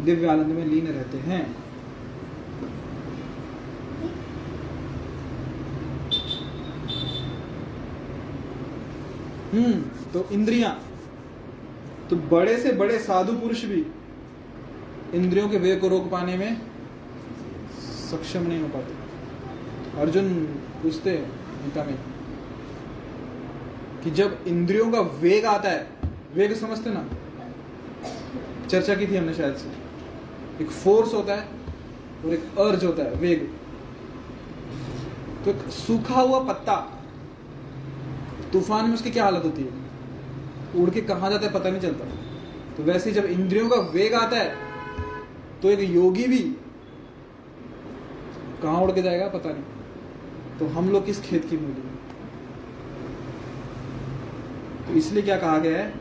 दिव्य 0.05 0.27
आनंद 0.27 0.47
में 0.47 0.67
लीन 0.67 0.87
रहते 0.87 1.19
हैं। 1.19 1.57
हम्म 9.57 10.11
तो 10.13 10.29
इंद्रियाँ 10.33 10.71
तो 12.11 12.17
बड़े 12.17 12.57
से 12.59 12.73
बड़े 12.73 12.99
साधु 12.99 13.33
पुरुष 13.33 13.65
भी 13.65 13.87
इंद्रियों 15.15 15.49
के 15.49 15.59
वेग 15.59 15.81
को 15.81 15.89
रोक 15.89 16.11
पाने 16.11 16.37
में 16.37 16.61
सक्षम 18.11 18.43
नहीं 18.43 18.61
हो 18.61 18.69
पाते। 18.69 20.01
अर्जुन 20.01 20.33
पूछते 20.83 21.13
गीता 21.65 21.85
में 21.85 21.97
कि 24.05 24.11
जब 24.11 24.45
इंद्रियों 24.47 24.91
का 24.93 25.01
वेग 25.01 25.45
आता 25.45 25.69
है, 25.69 25.87
वेग 26.35 26.55
समझते 26.55 26.91
ना? 26.91 27.05
चर्चा 28.69 28.95
की 28.95 29.07
थी 29.07 29.17
हमने 29.17 29.35
शायद 29.35 29.55
से। 29.55 30.65
एक 30.65 30.71
फोर्स 30.71 31.15
होता 31.15 31.35
है 31.35 31.49
और 32.25 32.33
एक 32.35 32.59
अर्ज़ 32.59 32.85
होता 32.85 33.03
है, 33.03 33.15
वेग। 33.15 33.49
तो 35.45 35.51
एक 35.51 35.57
सूखा 35.57 36.21
हुआ 36.21 36.41
पत्ता 36.45 36.96
तूफ़ान 38.57 38.87
में 38.87 38.95
उसकी 38.95 39.11
क्या 39.11 39.25
हालत 39.25 39.45
होती 39.45 39.63
है? 39.63 39.69
उड़ 40.77 40.91
के 40.91 41.01
कहाँ 41.05 41.31
जाता 41.31 41.47
है 41.47 41.53
पता 41.53 41.71
नहीं 41.71 41.81
चलता। 41.81 42.05
तो 42.77 42.83
वैसे 42.83 43.13
जब 43.13 43.25
इंद्रियों 43.27 43.69
का 43.69 43.77
वेग 43.93 44.15
आता 44.17 44.37
है 44.37 44.55
तो 45.63 45.71
एक 45.71 45.81
योगी 45.91 46.27
भी 46.27 46.39
कहाँ 48.63 48.81
उड़ 48.83 48.91
के 48.91 49.03
जाएगा 49.03 49.27
पता 49.29 49.51
नहीं। 49.51 50.59
तो 50.59 50.67
हम 50.75 50.89
लोग 50.91 51.05
किस 51.07 51.21
खेत 51.21 51.49
की 51.51 51.57
मूली 51.57 51.83
तो 54.87 54.93
इसलिए 54.99 55.23
क्या 55.23 55.37
कहा 55.37 55.59
गया 55.59 55.79
है? 55.79 55.93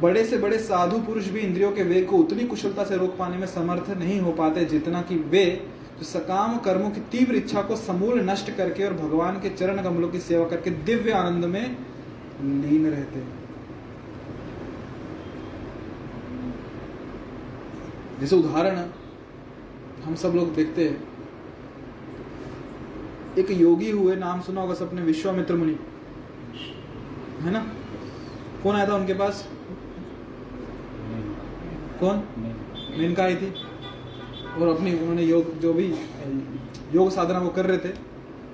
बड़े 0.00 0.24
से 0.24 0.38
बड़े 0.38 0.58
साधु 0.60 0.98
पुरुष 1.00 1.28
भी 1.28 1.40
इंद्रियों 1.40 1.70
के 1.72 1.82
वेग 1.82 2.06
को 2.08 2.16
उतनी 2.16 2.44
कुशलता 2.46 2.84
से 2.84 2.96
रोक 2.96 3.16
पाने 3.18 3.36
में 3.36 3.46
समर्थ 3.46 3.90
नहीं 3.98 4.18
हो 4.20 4.32
पाते 4.32 4.64
जितना 4.64 5.02
कि 5.02 5.16
वे 5.28 5.44
जो 5.98 6.04
सकाम 6.04 6.58
कर्मों 6.58 6.90
की 6.90 7.00
तीव्र 7.00 7.34
इच्छा 7.34 7.62
को 7.62 7.76
समूल 7.76 8.20
नष्ट 8.20 8.50
करके 8.56 8.84
और 8.84 8.94
भगवान 8.94 9.40
के 9.40 9.50
चरण 9.50 9.82
कमलों 9.82 10.08
की 10.08 10.20
सेवा 10.20 10.48
करके 10.48 10.70
दिव्य 10.70 11.12
आनंद 11.12 11.44
में 11.44 11.76
लीन 12.42 12.86
रहते 12.86 13.18
हैं। 13.18 13.44
जैसे 18.20 18.36
उदाहरण 18.36 18.76
हम 20.04 20.14
सब 20.14 20.28
लोग 20.28 20.54
देखते 20.54 20.88
हैं। 20.88 21.16
एक 23.38 23.50
योगी 23.50 23.90
हुए 23.90 24.16
नाम 24.16 24.40
सुना 24.40 24.60
होगा 24.60 24.74
सबने 24.74 25.02
विश्वामित्र 25.02 25.54
मुनि। 25.54 25.76
है 27.40 27.50
ना? 27.50 27.66
कौन 28.62 28.76
आया 28.76 28.88
था 28.88 28.94
उनके 28.94 29.14
पास? 29.14 29.48
कौन? 32.00 32.22
मेनका 32.98 33.24
आई 33.24 33.36
थी। 33.36 33.65
और 34.56 34.68
अपनी 34.68 34.98
उन्होंने 34.98 35.22
योग, 35.22 35.58
जो 35.58 35.72
भी, 35.72 35.94
योग 36.94 37.10
साधना 37.10 37.38
वो 37.38 37.48
कर 37.48 37.66
रहे 37.66 37.78
थे, 37.78 37.94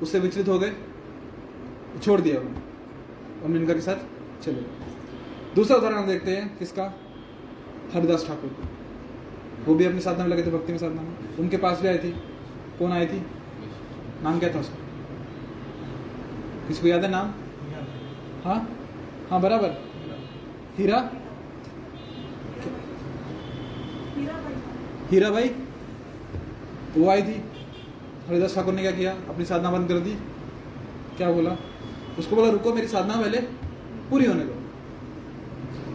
उससे 0.03 0.19
विचलित 0.19 0.49
हो 0.49 0.59
गए, 0.59 0.73
छोड़ 2.03 2.21
दिया 2.21 2.41
उन्होंने। 2.41 2.61
और 3.43 3.49
मेनका 3.49 3.75
के 3.75 3.81
साथ 3.81 3.97
चले। 4.43 4.63
दूसरा 5.55 5.77
उदाहरण 5.77 5.97
हम 5.97 6.07
देखते 6.07 6.37
हैं, 6.37 6.59
किसका? 6.59 6.95
हरिदास 7.95 8.27
ठाकुर। 8.27 8.57
वो 9.67 9.75
भी 9.75 9.85
अपनी 9.85 10.01
साधना 10.01 10.25
में 10.25 10.31
लगे 10.31 10.47
थे, 10.47 10.51
भक्ति 10.51 10.73
में 10.73 10.79
साधना 10.79 11.03
में। 11.03 11.37
उनके 11.39 11.57
पास 11.57 11.81
भी 11.81 11.89
आई 11.89 11.99
थी। 11.99 12.11
कौन 12.79 12.93
आई 12.93 13.07
थी? 13.07 13.27
नाम 14.23 14.39
क्या 14.39 14.55
था 14.55 14.61
उसका? 14.61 14.75
किसको 16.69 16.89
याद 16.89 17.05
है 17.05 17.11
नाम? 17.11 17.33
हाँ? 18.45 18.79
हाँ 19.31 19.41
बराबर। 19.41 19.69
हीरा? 20.77 21.11
हीरा 25.11 25.31
भाई? 25.31 25.55
वो 26.97 27.09
आई 27.09 27.23
थी। 27.23 27.45
हरिदास 28.29 28.55
ठाकुर 28.55 28.75
ने 28.75 28.83
क्या 28.83 28.91
किया? 28.91 29.13
अपनी 29.13 29.45
साधना 29.45 29.71
बंद 29.71 29.89
कर 29.89 29.99
दी। 29.99 30.11
क्या 31.17 31.31
बोला? 31.31 31.57
उसको 32.19 32.37
बोला, 32.37 32.51
रुको, 32.51 32.75
मेरी 32.75 32.87
साधना 32.87 33.17
पहले 33.17 33.39
पूरी 34.11 34.27
होने 34.27 34.45
दो। 34.45 34.53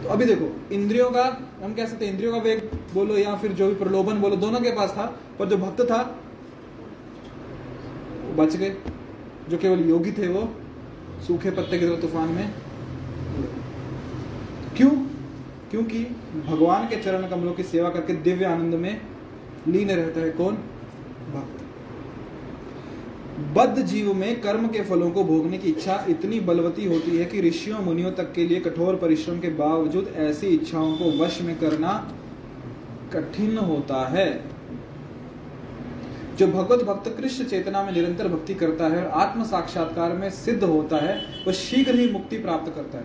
तो 0.02 0.08
अभी 0.08 0.24
देखो, 0.24 0.74
इंद्रियों 0.74 1.10
का, 1.10 1.50
हम 1.64 1.74
कह 1.74 1.86
सकते 1.86 2.06
इंद्रियों 2.06 2.32
का 2.32 2.38
वेग 2.38 2.70
बोलो 2.94 3.16
या 3.16 3.36
फिर 3.36 3.52
जो 3.52 3.68
भी 3.68 3.74
प्रलोभन 3.74 4.14
बोलो, 4.14 4.36
दोनों 4.36 4.60
के 4.60 4.70
पास 4.70 4.90
था, 4.90 5.20
पर 5.38 5.46
जो 5.46 5.56
भक्त 5.56 5.80
था, 5.80 6.20
वो 8.24 8.44
बच 8.44 8.56
गए। 8.56 8.76
जो 9.50 9.58
केवल 9.58 9.80
योगी 9.88 10.12
थे, 10.12 10.28
वो 10.28 10.48
सूखे 11.26 11.50
पत्ते 11.50 11.78
की 11.78 11.86
तरह 11.86 12.00
तूफ़ान 12.00 12.28
में 12.28 12.54
क्यों? 14.76 14.90
क्योंकि 15.70 16.04
भगवान 16.46 16.88
के 16.88 16.96
चरण 16.96 17.28
कमलों 17.28 17.52
की 17.52 17.62
सेवा 17.62 17.90
करके 17.90 18.12
दिव्य 18.12 18.44
आनंद 18.44 18.74
में 18.74 19.00
लीन 19.68 19.90
रहता 19.90 20.20
है 20.20 20.30
कौन? 20.30 20.58
बद्ध 23.54 23.82
जीव 23.82 24.14
में 24.14 24.40
कर्म 24.40 24.68
के 24.68 24.80
फलों 24.80 25.10
को 25.10 25.24
भोगने 25.24 25.58
की 25.58 25.68
इच्छा 25.68 26.06
इतनी 26.08 26.40
बलवती 26.40 26.84
होती 26.84 27.16
है 27.16 27.24
कि 27.24 27.40
ऋषियों 27.40 27.78
मुनियों 27.78 28.12
तक 28.12 28.32
के 28.32 28.46
लिए 28.46 28.60
कठोर 28.60 28.96
परिश्रम 28.96 29.40
के 29.40 29.48
बावजूद 29.48 30.12
ऐसी 30.16 30.46
इच्छाओं 30.46 30.92
को 30.92 31.24
वश 31.24 31.42
में 31.42 31.60
करना 31.60 32.12
कठिन 33.12 33.58
होता 33.58 34.08
है। 34.08 34.58
जो 36.36 36.46
भगवत 36.46 36.84
भक्त 36.84 37.08
कृष्ण 37.18 37.44
चेतना 37.44 37.82
में 37.82 37.92
निरंतर 37.92 38.28
भक्ति 38.28 38.54
करता 38.54 38.84
है 38.84 39.04
और 39.04 39.10
आत्म 39.10 39.44
साक्षात्कार 39.44 40.12
में 40.12 40.30
सिद्ध 40.30 40.64
होता 40.64 40.96
है, 40.96 41.22
वह 41.46 41.52
शीघ्र 41.52 41.94
ही 41.94 42.12
मुक्ति 42.12 42.38
प्राप्त 42.38 42.74
करता 42.74 42.98
है। 42.98 43.04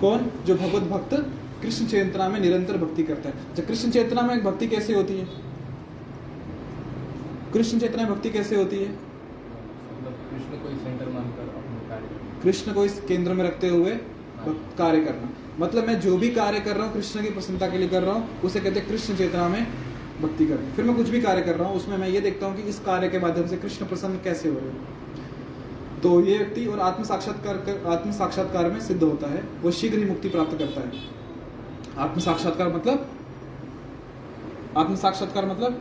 कौन? 0.00 0.30
जो 0.46 0.54
भगवत 0.54 0.82
भक्त 0.82 1.32
कृष्ण 1.66 1.86
चेतना 1.88 2.28
में 2.28 2.38
निरंतर 2.40 2.76
भक्ति 2.78 3.02
करता 3.02 3.28
है। 3.28 3.54
जब 3.54 3.66
कृष्ण 3.66 3.90
चेतना 3.90 4.22
में 4.22 4.42
भक्ति 4.44 4.66
कैसे 4.68 4.94
होती 4.94 5.14
है? 5.18 5.24
कृष्ण 7.54 7.78
चेतना 7.78 8.02
में 8.02 8.12
भक्ति 8.12 8.30
कैसे 8.30 8.56
होती 8.56 8.76
है? 8.76 8.88
मतलब 8.88 10.18
कृष्ण 10.30 10.58
को 10.58 10.68
सेंटर 10.84 11.08
मानकर 11.14 11.46
करना। 11.88 12.40
कृष्ण 12.42 12.72
को 12.72 12.84
इस 12.84 13.00
केंद्र 13.08 13.32
में 13.32 13.44
रखते 13.44 13.68
हुए 13.68 13.90
कार्य 14.78 15.00
करना। 15.04 15.30
मतलब 15.60 15.86
मैं 15.86 15.98
जो 16.00 16.16
भी 16.16 16.28
कार्य 16.32 16.60
कर 16.60 16.76
रहा 16.76 16.86
हूँ 16.86 16.92
कृष्ण 16.94 17.22
की 17.22 17.30
प्रसन्नता 17.30 17.68
के 17.68 17.78
लिए 17.78 17.88
कर 17.88 18.02
रहा 18.02 18.14
हूँ 18.14 18.40
उसे 18.44 18.60
कहते 18.60 18.80
हैं 18.80 18.88
कृष्ण 18.88 19.16
चेतना 19.16 19.48
में 19.48 19.66
भक्ति 20.20 20.46
करना 20.46 20.74
फिर 20.76 20.84
मैं 20.84 20.96
कुछ 20.96 21.08
भी 21.08 21.20
कार्य 21.20 21.42
कर 21.42 21.56
रहा 21.56 21.68
हूँ 21.68 21.76
उसमें 21.76 21.96
मैं 21.96 22.08
ये 22.08 22.20
देखता 22.20 22.46
हूँ 22.46 22.56
कि 22.56 22.62
इस 22.70 22.78
कार्य 22.86 23.08
के 23.08 23.18
माध्यम 23.18 23.46
से 23.46 23.56
कृष्ण 23.56 23.86
प्रसन्न 23.86 24.20
कैसे 24.24 24.48
हो 24.48 24.58
रहे 24.58 24.70
हैं। 24.70 26.00
तो 26.02 26.20
ये 26.20 26.36
व्यक्ति 26.38 26.66
और 26.66 26.80
आत्म 26.82 27.04
साक्षात्कार 27.04 27.84
आत्म 27.88 28.12
साक्षात्कार 28.12 28.70
में 28.70 28.80
सिद्ध 28.82 29.02
होता 29.02 29.30
है 29.30 29.42
वो 29.62 29.70
शीघ्र 29.72 29.98
ही 29.98 30.04
मुक्ति 30.04 30.28
प्राप्त 30.28 30.58
करता 30.58 30.80
है। 30.80 30.90
आत्म 31.98 32.20
साक्षात्कार 32.20 32.68
मतलब? 32.68 33.06
आत्म 34.76 34.94
साक्षात्कार 34.94 35.44
मतलब? 35.44 35.80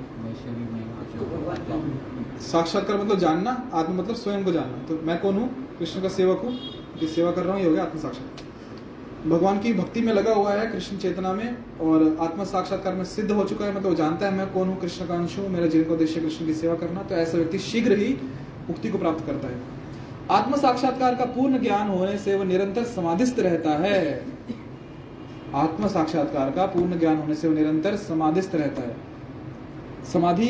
साक्षात्कार 2.42 2.98
मतलब 2.98 3.20
जानना, 3.20 3.52
आत्म 3.74 3.94
मतलब 3.94 4.16
स्वयं 4.16 4.44
को 4.44 4.52
जानना। 4.52 4.78
तो 4.88 5.00
मैं 5.04 5.20
कौन 5.22 5.38
हूँ? 5.38 5.50
कृष्ण 5.80 6.02
का 6.02 6.10
सेवक 6.10 6.42
हूँ। 6.44 6.54
कि 7.00 7.08
सेवा 7.08 7.32
कर 7.32 7.44
रहा 7.44 7.54
हूँ, 7.54 7.62
ये 7.62 7.68
हो 7.68 7.74
गया 7.74 7.84
आत्म 7.84 8.00
साक्षात्कार 8.00 9.30
भगवान 9.30 9.60
की 9.60 9.74
भक्ति 9.74 10.02
में 10.02 10.14
लगा 10.14 10.34
हुआ 10.34 10.54
है 10.54 10.68
कृष्ण 10.72 10.98
चेतना 10.98 11.34
में 11.34 11.58
और 11.82 12.18
आत्म 12.22 12.44
साक्षात्कार 12.44 12.94
में 12.94 13.04
सिद्ध 13.04 13.32
हो 13.32 13.44
चुका 13.44 13.66
है 13.66 13.76
मतलब 13.76 13.90
वो 13.90 13.96
जानता 13.96 14.26
है 14.26 14.34
मैं 14.34 14.52
कौन 14.54 14.68
हूँ 14.70 14.80
कृष्ण 14.82 15.06
का 15.06 15.14
अंश 15.14 15.38
हूँ, 15.40 15.48
मेरा 15.50 15.68
जीवन 15.68 15.86
का 15.86 15.94
उद्देश्य 15.94 16.22
कृष्ण 16.22 16.46
की 16.46 16.54
सेवा 16.54 16.76
करना। 16.76 17.04
तो 17.04 17.16
ऐसा 17.16 17.38
व्यक्ति 17.38 17.60
शीघ्र 17.60 17.98
ही 17.98 18.14
मुक्ति 18.68 18.90
को 18.90 18.98
प्राप्त 18.98 19.26
करता 19.26 19.48
है। 19.48 19.62
आत्म 20.32 20.58
साक्षात्कार 20.58 21.16
का 21.16 21.26
पूर्ण 21.26 21.62
ज्ञान 21.62 21.90
होने 21.90 22.18
से 22.18 22.36
वह 22.36 22.46
निरंतर 22.46 22.84
समाधिस्थ 22.84 23.40
रहता 23.40 23.70
है। 23.70 24.26
आत्म 25.56 25.88
साक्षात्कार 25.88 26.52
का 26.52 26.66
पूर्ण 26.66 27.00
ज्ञान 27.00 27.18
होने 27.18 27.36
से 27.36 27.48
वो 27.48 27.54
निरंतर 27.54 27.96
समाधिस्थ 27.96 28.56
रहता 28.56 28.82
है। 28.82 28.96
समाधि, 30.14 30.48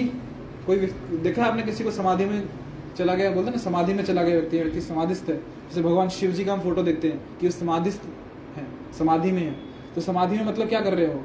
कोई 0.65 0.77
देखा 1.23 1.45
आपने 1.45 1.63
किसी 1.63 1.83
को 1.83 1.91
समाधि 1.91 2.25
में 2.25 2.49
चला 2.97 3.15
गया? 3.15 3.31
बोलते 3.31 3.51
ना, 3.51 3.57
समाधि 3.57 3.93
में 3.93 4.03
चला 4.03 4.23
गया 4.23 4.35
व्यक्ति 4.35 4.59
व्यक्ति 4.59 4.81
समाधिस्थ 4.81 5.29
है। 5.29 5.37
जैसे 5.37 5.81
भगवान 5.81 6.09
शिव 6.09 6.31
जी 6.31 6.45
का 6.45 6.53
हम 6.53 6.59
फ़ोटो 6.59 6.83
देखते 6.83 7.09
हैं 7.09 7.37
कि 7.39 7.51
समाधिस्थ 7.51 8.01
है, 8.55 8.67
समाधि 8.99 9.31
में 9.31 9.41
है। 9.41 9.55
तो 9.95 10.01
समाधि 10.01 10.37
में 10.37 10.45
मतलब 10.45 10.69
क्या 10.69 10.81
कर 10.81 10.93
रहे 10.93 11.05
हो? 11.05 11.23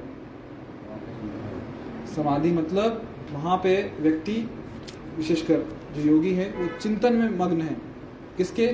समाधि 2.17 2.53
मतलब 2.53 3.03
वहाँ 3.33 3.57
पे 3.57 3.93
व्यक्ति, 4.01 4.51
विशेषकर 5.17 5.77
जो 5.97 6.03
योगी 6.03 6.35
है, 6.35 6.51
वो 6.51 6.79
चिंतन 6.79 7.13
में 7.13 7.39
मग्न 7.39 7.63
है। 7.63 7.77
किसके? 8.37 8.67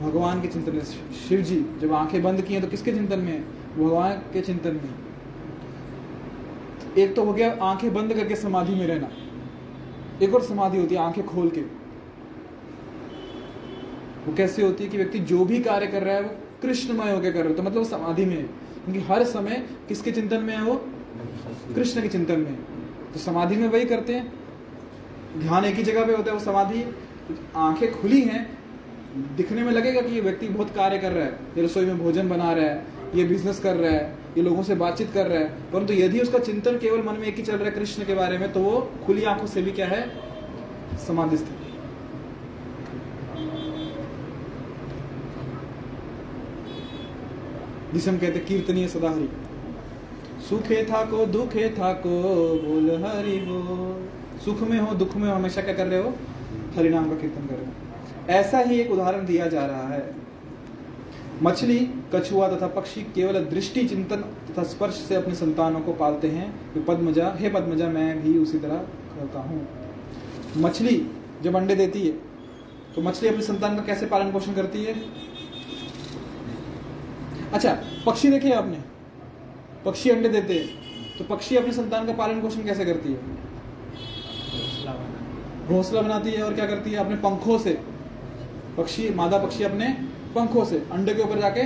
भगवान 0.00 0.42
के 0.42 0.48
चिंतन 0.48 0.76
में। 0.76 0.84
शिव 1.28 1.40
जी, 1.40 1.66
जब 1.80 1.92
आँखें 1.92 2.22
बंद 2.22 2.42
की 2.42 2.54
हैं 2.54 2.62
तो 2.62 2.68
किसके 2.68 2.92
चिंतन 2.92 3.18
में 3.18 3.32
है? 3.32 3.59
भगवान 3.76 4.12
के 4.12 4.40
चिंतन 4.40 4.74
में। 4.74 4.94
एक 6.98 7.16
तो 7.16 7.24
हो 7.24 7.32
गया 7.32 7.58
आँखें 7.62 7.94
बंद 7.94 8.14
करके 8.14 8.36
समाधि 8.36 8.74
में 8.74 8.86
रहना। 8.86 9.08
एक 10.22 10.34
और 10.34 10.42
समाधि 10.42 10.78
होती 10.78 10.94
है 10.94 11.00
आँखें 11.00 11.26
खोल 11.26 11.50
के। 11.50 11.60
वो 14.26 14.34
कैसे 14.36 14.62
होती 14.62 14.84
है 14.84 14.90
कि 14.90 14.96
व्यक्ति 14.96 15.18
जो 15.18 15.44
भी 15.44 15.60
कार्य 15.60 15.86
कर 15.86 16.02
रहा 16.02 16.14
है, 16.14 16.22
वो 16.22 16.34
कृष्णमय 16.62 17.12
होकर 17.12 17.32
कर 17.32 17.38
रहा 17.38 17.48
है। 17.48 17.54
तो 17.54 17.62
मतलब 17.62 17.84
समाधि 17.84 18.24
में 18.24 18.36
है। 18.36 18.42
क्योंकि 18.42 19.00
हर 19.00 19.24
समय 19.24 19.66
किसके 19.88 20.12
चिंतन 20.12 20.42
में 20.42 20.56
है 20.56 20.62
वो? 20.62 20.74
कृष्ण 21.74 22.02
के 22.02 22.08
चिंतन 22.08 22.40
में। 22.40 22.54
तो 23.12 23.18
समाधि 23.18 23.56
में 23.56 23.68
वही 23.68 23.84
करते 23.84 24.14
हैं। 24.14 24.32
ध्यान 25.38 25.64
एक 25.64 25.74
ही 25.74 25.82
जगह 25.82 26.06
पे 26.06 26.12
होता 26.12 26.30
है 26.30 26.38
वो 26.38 26.44
समाधि। 26.44 26.96
आँखें 27.56 28.00
खुली 28.00 28.22
हैं, 28.22 28.58
दिखने 29.36 29.62
में 29.62 29.72
लगेगा 29.72 30.00
कि 30.00 30.14
ये 30.14 30.20
व्यक्ति 30.20 30.48
बहुत 30.48 30.70
कार्य 30.70 30.98
कर 30.98 31.12
रहा 31.12 31.24
है। 31.24 31.38
रसोई 31.58 31.86
में 31.86 31.98
भोजन 31.98 32.28
बना 32.28 32.52
रहा 32.52 32.64
है। 32.64 32.99
ये 33.14 33.24
बिज़नेस 33.24 33.58
कर 33.60 33.76
रहा 33.76 33.90
है, 33.90 34.18
ये 34.36 34.42
लोगों 34.42 34.62
से 34.62 34.74
बातचीत 34.74 35.12
कर 35.14 35.26
रहा 35.26 35.38
है। 35.38 35.48
परंतु 35.72 35.92
यदि 35.92 36.20
उसका 36.20 36.38
चिंतन 36.38 36.78
केवल 36.78 37.02
मन 37.02 37.20
में 37.20 37.26
एक 37.28 37.36
ही 37.36 37.42
चल 37.42 37.56
रहा 37.56 37.64
है 37.64 37.70
कृष्ण 37.70 38.04
के 38.04 38.14
बारे 38.14 38.38
में 38.38 38.52
तो 38.52 38.60
वो 38.60 38.80
खुली 39.06 39.24
आँखों 39.24 39.46
से 39.46 39.62
भी 39.62 39.70
क्या 39.70 39.86
है? 39.86 40.02
समाधि 41.06 41.36
है। 41.36 41.58
जिसे 47.94 48.10
हम 48.10 48.18
कहते 48.18 48.38
कीर्तनीय 48.38 48.88
सदा 48.88 49.10
हरि 49.10 49.28
सुखे 50.48 50.82
था 50.84 51.04
को 51.04 51.24
दुखे 51.26 51.68
था 51.70 51.92
को 51.92 52.10
बोल 52.58 52.90
हरि 53.04 53.36
बोल 53.38 54.38
सुख 54.44 54.60
में 54.60 54.78
हो, 54.78 54.94
दुख 54.94 55.16
में 55.16 55.28
हो, 55.28 55.34
हमेशा 55.34 55.62
क्या 55.62 55.74
कर 55.74 55.86
रहे 55.86 56.02
हो? 56.02 56.14
हरिनाम 56.76 57.08
का 57.10 57.16
कीर्तन 57.16 57.46
कर 57.46 57.54
रहे 57.54 57.64
हो। 57.64 57.72
ऐसा 58.28 58.58
ही 58.58 58.80
एक 58.80 58.90
उदाहरण 58.90 59.26
दिया 59.26 59.46
जा 59.46 59.66
रहा 59.66 59.88
है। 59.88 60.19
मछली, 61.42 61.78
कछुआ 62.14 62.48
तथा 62.48 62.66
पक्षी 62.68 63.02
केवल 63.14 63.44
दृष्टि, 63.44 63.86
चिंतन 63.88 64.22
तथा 64.48 64.62
स्पर्श 64.62 64.94
से 64.98 65.14
अपने 65.14 65.34
संतानों 65.34 65.80
को 65.80 65.92
पालते 65.92 66.28
हैं। 66.28 66.48
कि 66.74 66.80
पद्मजा, 66.80 67.32
हे 67.38 67.48
पद्मजा, 67.50 67.88
मैं 67.88 68.22
भी 68.22 68.36
उसी 68.38 68.58
तरह 68.58 68.76
करता 69.14 69.40
हूँ। 69.40 69.66
मछली 70.56 70.96
जब 71.42 71.56
अंडे 71.56 71.74
देती 71.74 72.00
है 72.00 72.12
तो 72.94 73.02
मछली 73.02 73.28
अपने 73.28 73.42
संतान 73.42 73.76
का 73.76 73.82
कैसे 73.82 74.06
पालन 74.06 74.32
पोषण 74.32 74.52
करती 74.52 74.84
है? 74.84 74.94
अच्छा 77.52 77.76
पक्षी 78.06 78.30
देखे 78.30 78.52
आपने? 78.52 78.78
पक्षी 79.84 80.10
अंडे 80.10 80.28
देते 80.28 80.54
हैं 80.54 81.18
तो 81.18 81.24
पक्षी 81.26 81.56
अपने 81.56 81.72
संतान 81.72 82.06
का 82.06 82.12
पालन 82.12 82.40
पोषण 82.40 82.64
कैसे 82.64 82.84
करती 82.84 83.12
है? 83.12 83.18
घोंसला 85.68 86.00
बनाती 86.02 86.30
है 86.30 86.42
और 86.42 86.54
क्या 86.54 86.66
करती 86.66 86.90
है? 86.90 86.96
अपने 86.96 87.16
पंखों 87.18 87.58
से। 87.58 87.78
पक्षी, 88.76 89.08
मादा 89.14 89.38
पक्षी 89.38 89.64
अपने 89.64 89.86
पंखों 90.34 90.64
से, 90.64 90.78
अंडे 90.92 91.14
के 91.14 91.22
ऊपर 91.22 91.38
जाके 91.38 91.62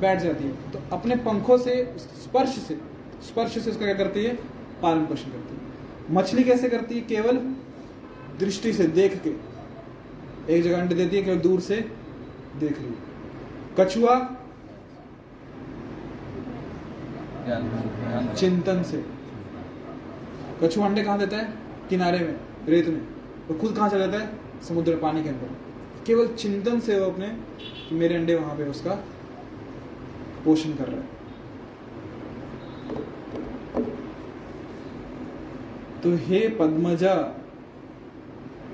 बैठ 0.00 0.20
जाती 0.20 0.44
है। 0.44 0.70
तो 0.70 0.78
अपने 0.92 1.16
पंखों 1.16 1.58
से, 1.58 1.94
स्पर्श 1.98 2.48
से 2.48 2.78
स्पर्श 3.22 3.58
से 3.58 3.70
उसका 3.70 3.84
क्या 3.84 3.94
करती 3.94 4.24
है? 4.24 4.34
पालन 4.82 5.06
पोषण 5.06 5.30
करती 5.30 5.54
है। 5.54 5.60
मछली 6.10 6.44
कैसे 6.44 6.68
करती 6.68 6.94
है? 6.94 7.00
केवल 7.00 7.36
दृष्टि 8.38 8.72
से 8.72 8.84
देख 8.84 9.20
के। 9.22 9.32
एक 10.56 10.62
जगह 10.62 10.80
अंडे 10.80 10.94
देती 10.94 11.16
है, 11.16 11.22
केवल 11.22 11.38
दूर 11.38 11.60
से 11.60 11.76
देख 12.60 12.78
रही 12.78 12.86
है। 12.86 13.12
कछुआ 13.80 14.14
चिंतन 18.34 18.82
से। 18.82 19.04
कछुआ 20.62 20.86
अंडे 20.86 21.02
कहाँ 21.02 21.18
देता 21.18 21.36
है? 21.36 21.52
किनारे 21.88 22.18
में, 22.18 22.36
रेत 22.66 22.88
में। 22.88 23.00
और 23.50 23.58
खुद 23.58 23.76
कहाँ 23.76 23.88
चला 23.88 24.06
जाता 24.06 24.24
है? 24.24 24.30
समुद्र 24.68 24.96
पानी 24.96 25.22
के 25.22 25.28
अंदर। 25.28 25.50
केवल 26.06 26.26
चिंतन 26.26 26.80
से 26.80 27.00
वो 27.00 27.06
अपने 27.06 27.26
कि 27.92 27.98
मेरे 27.98 28.14
अंडे 28.14 28.34
वहाँ 28.34 28.56
पे 28.56 28.64
उसका 28.64 28.94
पोषण 30.44 30.72
कर 30.72 30.88
रहा 30.88 31.00
है। 31.00 31.06
तो 36.02 36.16
हे 36.26 36.48
पद्मजा, 36.48 37.42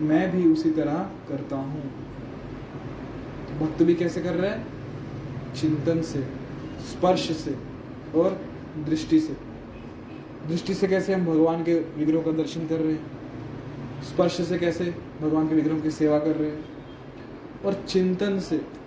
मैं 0.01 0.31
भी 0.31 0.53
उसी 0.53 0.71
तरह 0.71 1.11
करता 1.29 1.57
हूँ। 1.57 1.83
तो 3.47 3.67
भक्त 3.67 3.83
भी 3.83 3.95
कैसे 3.95 4.21
कर 4.21 4.35
रहा 4.35 4.53
है? 4.53 4.65
चिंतन 5.55 6.03
से, 6.03 6.23
स्पर्श 6.81 7.33
से 7.33 7.57
और 8.15 8.41
दृष्टि 8.87 9.21
से। 9.21 9.37
दृष्टि 10.49 10.75
से 10.75 10.89
कैसे 10.89 11.15
हम 11.15 11.27
भगवान 11.27 11.65
के 11.65 11.75
विग्रहों 11.75 12.23
का 12.23 12.31
दर्शन 12.31 12.67
कर 12.67 12.81
रहे 12.81 12.93
हैं? 12.93 14.03
स्पर्श 14.03 14.41
से 14.41 14.59
कैसे 14.59 14.95
भगवान 15.21 15.49
के 15.49 15.55
विग्रहों 15.55 15.81
की 15.81 15.91
सेवा 15.91 16.19
कर 16.19 16.37
रहे 16.37 16.51
हैं? 16.51 16.65
और 17.65 17.85
चिंतन 17.89 18.41
से 18.41 18.79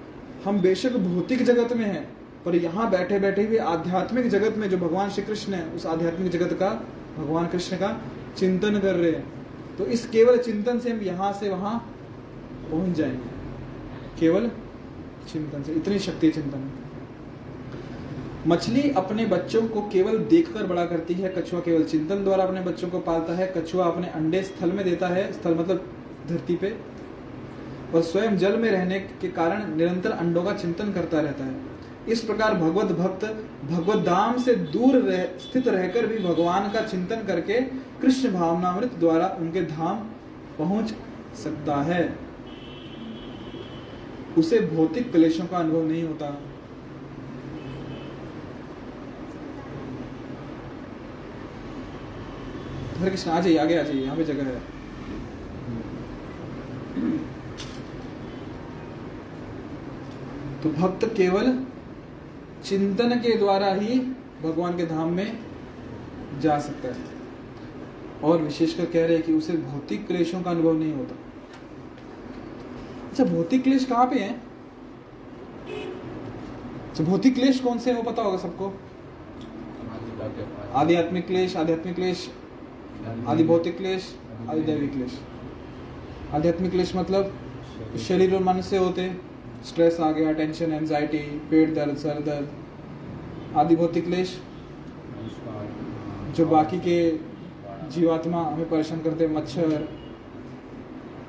हम 0.46 0.62
बेशक 0.62 0.92
भौतिक 0.92 1.44
जगत 1.44 1.74
में 1.74 1.86
हैं, 1.86 2.18
पर 2.46 2.56
यहाँ 2.56 2.90
बैठे 2.92 3.20
बैठे 3.20 3.44
हुए 3.44 3.58
आध्यात्मिक 3.58 4.30
जगत 4.30 4.58
में 4.58 4.70
जो 4.70 4.78
भगवान 4.78 5.10
श्री 5.10 5.24
कृष्ण 5.24 5.54
है, 5.54 5.66
उस 5.66 5.86
आध्यात्मिक 5.86 6.32
जगत 6.32 6.54
का 6.54 6.70
भगवान 7.18 7.48
कृष्ण 7.48 7.78
का 7.78 8.02
चिंतन 8.38 8.80
कर 8.80 8.96
रहे 8.96 9.12
हैं। 9.12 9.34
तो 9.78 9.86
इस 9.86 10.10
केवल 10.10 10.38
चिंतन 10.38 10.80
से 10.80 10.92
हम 10.92 11.02
यहाँ 11.02 11.34
से 11.34 11.50
वहाँ 11.50 11.96
पहुँच 12.72 12.98
जाएँगे। 12.98 14.20
केवल 14.20 14.52
चिंतन 15.34 15.64
से, 15.64 15.74
इतनी 15.74 16.00
शक्ति 16.00 16.30
चिंतन। 16.30 16.72
मछली 18.48 18.90
अपने 18.90 19.26
बच्चों 19.26 19.68
को 19.68 19.82
केवल 19.82 20.18
देखकर 20.18 20.64
बड़ा 20.64 20.86
करती 20.86 21.14
है, 21.14 21.34
कछुआ 21.38 21.60
केवल 21.60 21.84
चिंतन 21.84 22.24
द्वारा 22.24 22.44
अपने 22.44 22.62
बच्चों 22.62 22.90
को 22.90 23.00
पालता 23.00 23.34
है, 23.34 23.54
कछुआ 23.58 23.86
अपने 23.86 24.08
अंडे 24.08 24.44
स्थल 24.44 24.72
में 24.72 24.86
देता 24.86 25.08
है, 25.08 25.34
स्थल 25.34 25.56
मतलब 25.56 25.90
धरती 26.30 26.56
पे 26.56 26.91
और 27.96 28.02
स्वयं 28.02 28.38
जल 28.38 28.58
में 28.58 28.70
रहने 28.72 29.00
के 29.22 29.28
कारण 29.30 29.76
निरंतर 29.78 30.12
अंडों 30.12 30.44
का 30.44 30.54
चिंतन 30.54 30.92
करता 30.94 31.20
रहता 31.20 31.44
है। 31.44 31.70
इस 32.08 32.24
प्रकार 32.24 32.54
भगवत 32.54 32.92
भक्त 32.98 33.26
भगवत 33.66 34.06
धाम 34.06 34.38
से 34.38 34.56
दूर 34.56 34.96
रह, 34.98 35.24
स्थित 35.40 35.68
रहकर 35.68 36.06
भी 36.08 36.18
भगवान 36.20 36.70
का 36.72 36.82
चिंतन 36.84 37.26
करके 37.28 37.60
कृष्ण 38.02 38.32
भावनामृत 38.34 38.94
द्वारा 39.00 39.28
उनके 39.40 39.62
धाम 39.66 39.98
पहुँच 40.58 40.94
सकता 41.38 41.76
है। 41.84 42.04
उसे 44.38 44.60
भौतिक 44.68 45.12
क्लेशों 45.12 45.46
का 45.46 45.58
अनुभव 45.58 45.88
नहीं 45.88 46.04
होता। 46.04 46.30
कृष्ण 53.02 53.32
आ 53.32 53.40
जाइए 53.40 53.58
आगे 53.58 53.78
आ 53.80 53.84
जाइए 53.84 54.04
यहाँ 54.04 54.16
पे 54.18 54.24
जगह 54.24 54.44
है। 54.46 54.60
तो 60.64 60.70
भक्त 60.72 61.06
केवल 61.18 61.58
चिंतन 62.66 63.20
के 63.20 63.36
द्वारा 63.38 63.74
ही 63.74 64.00
भगवान 64.44 64.78
के 64.78 64.86
धाम 64.86 65.14
में 65.14 65.40
जा 66.42 66.60
सकता 66.60 66.88
है। 66.88 67.10
और 68.24 68.42
विशेषकर 68.42 68.86
कह 68.86 69.06
रहे 69.06 69.16
हैं 69.16 69.26
कि 69.26 69.34
उसे 69.34 69.54
भौतिक 69.54 70.06
क्लेशों 70.08 70.42
का 70.42 70.52
अनुभव 70.52 70.74
नहीं 70.74 70.94
होता। 70.94 71.16
अच्छा 73.10 73.24
भौतिक 73.26 73.64
क्लेश 73.64 73.86
कहाँ 73.86 74.06
पे 74.06 74.20
हैं? 74.20 74.36
अच्छा 76.90 77.04
भौतिक 77.04 77.34
क्लेश 77.36 77.60
कौन 77.60 77.80
से 77.80 77.92
हैं 77.92 77.98
वो 77.98 78.04
पता 78.12 78.24
होगा 78.24 78.38
सबको? 78.38 78.74
आध्यात्मिक 80.74 81.28
क्लेश 81.28 81.56
आध्यात्मिक 81.58 81.96
क्लेश, 81.96 82.30
आदि 83.28 83.44
भौतिक 83.44 83.78
क्लेश, 83.78 84.16
आदि 84.50 84.62
दैविक 84.62 84.92
क्लेश। 84.94 85.20
आध्यात्मिक 86.34 86.72
क्लेश 86.72 86.96
मतलब 86.96 87.34
शरीर 88.00 88.36
और 88.36 88.44
मन 88.44 88.62
से 88.62 88.78
होते 88.78 89.02
स्ट्रेस 89.66 90.00
आ 90.00 90.12
गया 90.12 90.32
टेंशन 90.34 90.72
एंजाइटी 90.74 91.20
पेट 91.50 91.74
दर्द, 91.76 91.98
सर 91.98 92.22
दर्द, 92.24 92.50
आदि 93.58 93.76
भौतिक 93.76 94.06
क्लेश 94.06 94.40
जो 96.36 96.46
बाकी 96.48 96.80
के 96.80 97.00
जीवात्मा 97.92 98.42
हमें 98.44 98.70
परेशान 98.70 99.02
करते 99.02 99.28
मच्छर, 99.28 99.88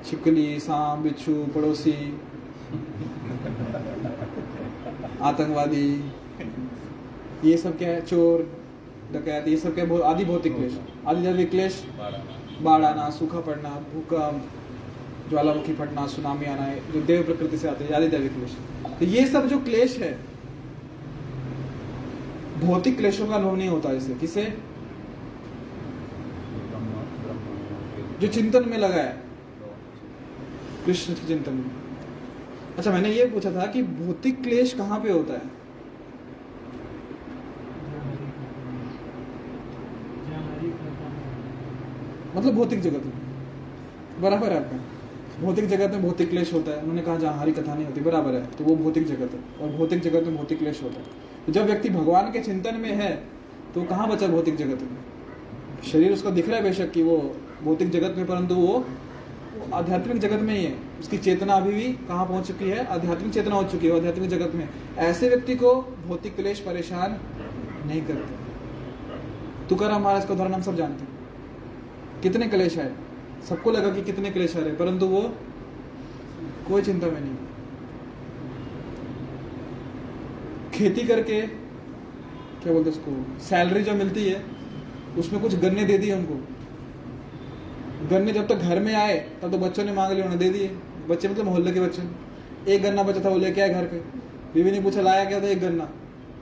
छिपकली, 0.07 0.59
सांप, 0.61 0.99
बिच्छू, 0.99 1.35
पड़ोसी, 1.55 1.97
आतंकवादी, 5.23 5.89
ये 7.45 7.57
सब 7.57 7.79
क्या 7.79 7.89
है? 7.89 8.01
चोर, 8.03 8.49
डकैत, 9.13 9.49
ये 9.49 9.57
सब 9.57 9.75
क्या 9.75 9.85
आदि 10.11 10.25
भौतिक 10.25 10.57
क्लेश 10.57 10.79
आदि 11.07 11.23
दैविक 11.23 11.51
क्लेश 11.51 11.85
बाढ़ 12.63 12.85
आना, 12.85 13.09
सूखा 13.11 13.41
पड़ना, 13.41 13.71
भूकंप 13.95 14.51
ज्वालामुखी 15.33 15.75
फटना, 15.75 16.07
सुनामी 16.07 16.47
आना 16.47 16.63
है 16.63 16.93
जो 16.93 17.01
देव 17.03 17.23
प्रकृति 17.23 17.59
से 17.59 17.69
आते 17.69 17.85
हैं 17.85 17.93
आदि 17.93 18.09
दैविक 18.09 18.33
क्लेश। 18.35 18.57
तो 18.99 19.05
ये 19.05 19.27
सब 19.27 19.47
जो 19.49 19.59
क्लेश 19.61 19.97
है, 19.99 20.13
भौतिक 22.61 22.97
क्लेशों 22.97 23.27
का 23.27 23.35
अनुभव 23.35 23.57
नहीं 23.57 23.69
होता 23.69 23.93
इससे 23.93 24.15
किसे? 24.15 24.45
जो 28.21 28.29
चिंतन 28.29 28.69
में 28.69 28.77
लगा 28.79 28.95
है। 28.95 29.23
कृष्ण 30.87 31.15
के 31.15 31.27
चिंतन 31.27 31.55
में। 31.55 31.71
अच्छा 32.79 32.93
मैंने 32.93 33.11
ये 33.11 33.25
पूछा 33.27 33.51
था 33.53 33.67
कि 33.67 33.83
भौतिक 33.83 34.43
क्लेश 34.43 34.75
कहाँ 34.75 35.01
पे 35.01 35.13
होता 35.13 35.35
है? 35.35 35.51
मतलब 42.37 42.55
भौतिक 42.55 42.81
जगत 42.81 43.05
में। 43.05 43.21
बराबर 44.21 44.53
है 44.53 44.65
आपका। 44.65 44.79
भौतिक 45.41 45.67
जगत 45.67 45.93
में 45.93 46.03
भौतिक 46.03 46.31
क्लेश 46.31 46.53
होता 46.53 46.71
है। 46.71 46.79
उन्होंने 46.79 47.03
कहा, 47.03 47.17
जहाँ 47.17 47.39
हरी 47.39 47.53
कथा 47.53 47.75
नहीं 47.75 47.87
होती, 47.87 48.01
बराबर 48.01 48.35
है। 48.35 48.47
तो 48.49 48.65
वो 48.65 48.75
भौतिक 48.77 49.07
जगत 49.07 49.35
है 49.35 49.41
और 49.61 49.77
भौतिक 49.77 50.01
जगत 50.01 50.27
में 50.27 50.37
भौतिक 50.37 50.59
क्लेश 50.59 50.83
होता 50.83 51.01
है। 51.01 51.07
तो 51.47 51.53
जब 51.53 51.67
व्यक्ति 51.67 51.89
भगवान 51.91 52.31
के 52.33 52.41
चिंतन 52.41 52.77
में 52.77 52.91
है 52.93 53.13
तो 53.75 53.83
कहाँ 53.85 54.09
बचा 54.09 54.27
भौतिक 54.27 54.57
जगत 54.57 54.83
में? 54.83 54.97
शरीर 55.83 56.13
उसका 56.13 56.31
दिख 56.31 56.49
रहा 56.49 56.57
है 56.57 56.63
बेशक 56.63 56.91
कि 56.91 57.03
वो 57.03 57.17
भौतिक 57.65 57.91
जगत 57.91 58.15
में, 58.17 58.27
परंतु 58.27 58.55
वो 58.55 58.85
आध्यात्मिक 59.75 60.19
जगत 60.19 60.41
में 60.41 60.55
ही 60.55 60.65
है। 60.65 60.75
उसकी 61.01 61.19
चेतना 61.19 61.55
अभी 61.55 61.73
भी 61.73 61.93
कहाँ 62.09 62.27
पहुँच 62.27 62.47
चुकी 62.47 62.69
है? 62.71 62.85
आध्यात्मिक 62.87 63.33
चेतना 63.35 63.55
हो 63.55 63.63
चुकी 63.65 63.87
है, 63.87 63.97
आध्यात्मिक 63.97 64.31
जगत 64.31 64.55
में। 64.55 64.69
ऐसे 65.01 65.29
व्यक्ति 65.29 65.55
को 65.55 65.75
भौतिक 66.07 66.37
क्लेश 66.37 66.61
परेशान 66.61 67.19
नहीं 67.87 68.03
करते। 68.03 69.69
तुकार 69.69 69.91
महाराज 69.93 70.25
का 70.25 70.35
उदाहरण 70.35 70.55
हम 70.55 70.63
सब 70.63 70.77
जानते 70.77 71.03
हैं। 71.03 72.21
कितने 72.23 72.49
क्लेश 72.49 72.79
आए? 72.79 72.93
सबको 73.49 73.71
लगा 73.71 73.91
कि 73.91 74.03
कितने 74.03 74.31
क्लेश 74.31 74.57
आ 74.57 74.61
रहे 74.61 74.75
परंतु 74.77 75.07
वो 75.07 75.23
कोई 76.69 76.83
चिंता 76.83 77.07
में 77.07 77.21
नहीं। 77.21 77.37
खेती 80.75 81.07
करके, 81.07 81.41
क्या 82.63 82.73
बोलते 82.73 82.91
उसको 82.91 83.13
सैलरी 83.41 83.83
जो 83.83 83.95
मिलती 83.95 84.25
है, 84.25 84.43
उसमें 85.19 85.41
कुछ 85.43 85.55
गन्ने 85.55 85.85
दे 85.85 85.99
दिए 85.99 86.15
उनको 86.15 86.35
गन्ने 88.11 88.33
जब 88.33 88.47
तक 88.49 88.55
घर 88.57 88.81
में 88.81 88.95
आए, 88.95 89.19
तब 89.43 89.51
तो 89.51 89.59
बच्चों 89.59 89.85
ने 89.85 89.93
मांग 89.93 90.13
लिए 90.13 90.23
उन्हें 90.25 90.39
दे 90.39 90.49
दिए। 90.51 90.69
बच्चे 91.09 91.29
मतलब 91.29 91.45
मोहल्ले 91.45 91.73
के 91.73 91.81
बच्चे। 91.81 92.03
एक 92.73 92.83
गन्ना 92.83 93.03
बचा 93.03 93.21
था, 93.25 93.29
वो 93.29 93.39
लेके 93.39 93.61
आए 93.61 93.69
घर 93.69 93.85
पे। 93.85 93.99
बीवी 94.55 94.71
ने 94.71 94.81
पूछा, 94.81 95.01
लाया 95.01 95.25
क्या 95.25 95.41
था 95.41 95.47
एक 95.47 95.61
गन्ना? 95.61 95.85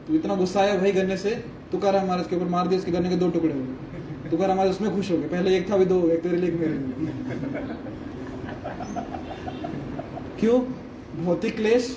तो 0.07 0.15
इतना 0.15 0.35
गुस्सा 0.35 0.61
आया, 0.61 0.77
भाई 0.77 0.93
गन्ने 0.93 1.17
से 1.17 1.31
तो 1.31 1.71
तुकाराम 1.73 2.07
महाराज 2.07 2.27
के 2.27 2.37
ऊपर 2.37 2.49
मार 2.49 2.69
दिया 2.69 2.79
उसके 2.81 2.93
गन्ने 2.93 3.09
के 3.09 3.17
दो 3.17 3.29
टुकड़े 3.31 3.53
हो 3.53 3.61
गए। 3.61 3.90
तुकाराम 4.31 4.57
महाराज 4.57 4.75
उसमें 4.75 4.95
खुश 4.95 5.11
हो 5.11 5.17
गए 5.19 5.29
पहले 5.29 5.57
एक 5.57 5.71
था, 5.71 5.75
अभी 5.75 5.85
दो 5.85 6.09
एक 6.09 6.23
तेरे 6.23 6.37
लिए 6.37 6.51
मेरे 6.53 6.73
लिए। 6.73 7.13
क्यों? 10.41 10.59
भौतिक 11.25 11.57
क्लेश 11.57 11.97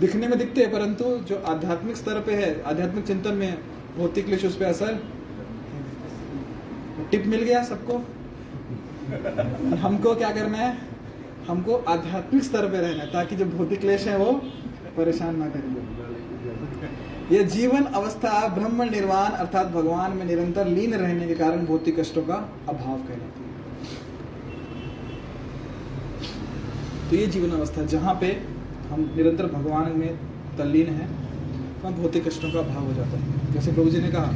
दिखने 0.00 0.28
में 0.28 0.38
दिखते 0.38 0.60
हैं, 0.60 0.70
परंतु 0.72 1.04
जो 1.28 1.36
आध्यात्मिक 1.46 1.96
स्तर 1.96 2.20
पे 2.20 2.32
है, 2.34 2.62
आध्यात्मिक 2.62 3.06
चिंतन 3.06 3.34
में 3.34 3.58
भौतिक 3.96 4.24
क्लेश, 4.26 4.44
उस 4.44 4.56
पर 4.56 4.64
असर 4.64 4.98
टिप 7.10 7.26
मिल 7.26 7.42
गया 7.42 7.62
सबको। 7.64 7.96
हमको 9.76 10.14
क्या 10.14 10.30
करना 10.32 10.58
है? 10.58 10.76
हमको 11.48 11.74
आध्यात्मिक 11.88 12.42
स्तर 12.42 12.68
पे 12.70 12.78
रहना 12.78 13.02
है, 13.02 13.10
ताकि 13.12 13.36
जो 13.36 13.44
भौतिक 13.46 13.80
क्लेश 13.80 14.06
है 14.06 14.16
वो 14.18 14.32
परेशान 14.96 15.36
ना 15.36 15.48
करिए 15.48 15.93
यह 17.32 17.42
जीवन 17.48 17.84
अवस्था 17.94 18.30
ब्रह्म 18.54 18.82
निर्वाण 18.82 19.30
अर्थात 19.34 19.66
भगवान 19.66 20.16
में 20.16 20.24
निरंतर 20.26 20.66
लीन 20.68 20.94
रहने 20.94 21.26
के 21.26 21.34
कारण 21.34 21.64
भौतिक 21.66 21.98
कष्टों 22.00 22.22
का 22.22 22.34
अभाव 22.68 22.98
कहलाती 22.98 23.40
है। 23.40 23.52
तो 27.10 27.16
ये 27.16 27.26
जीवन 27.26 27.50
अवस्था 27.50 27.84
जहाँ 27.86 28.14
पे 28.20 28.30
हम 28.90 29.00
निरंतर 29.16 29.46
भगवान 29.46 29.92
में 29.98 30.18
तल्लीन 30.58 30.88
है 30.88 31.06
तो 31.80 31.88
हम 31.88 31.94
भौतिक 31.94 32.26
कष्टों 32.28 32.50
का 32.52 32.58
अभाव 32.60 32.84
हो 32.84 32.92
जाता 32.94 33.18
है। 33.18 33.52
जैसे 33.54 33.72
प्रभु 33.72 33.90
जी 33.90 34.00
ने 34.00 34.08
कहा 34.08 34.32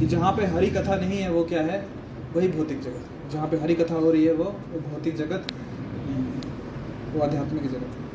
कि 0.00 0.06
जहाँ 0.06 0.32
पे 0.32 0.46
हरि 0.46 0.70
कथा 0.70 0.96
नहीं 0.96 1.18
है, 1.18 1.30
वो 1.30 1.44
क्या 1.44 1.62
है? 1.62 1.86
वही 2.34 2.48
भौतिक 2.48 2.80
जगत। 2.82 3.32
जहाँ 3.32 3.48
पे 3.48 3.56
हरि 3.56 3.74
कथा 3.74 3.94
हो 3.96 4.10
रही 4.10 4.24
है, 4.24 4.32
वो 4.32 4.44
वो 4.44 4.80
भौतिक 4.80 5.16
जगत 5.16 5.52
नहीं 5.52 6.24
है। 6.24 7.14
वो 7.14 7.20
आध्यात्मिक 7.20 7.62
जगत 7.64 7.96
है। 7.96 8.09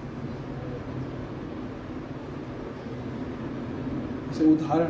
जैसे 4.36 4.51
उदाहरण 4.51 4.89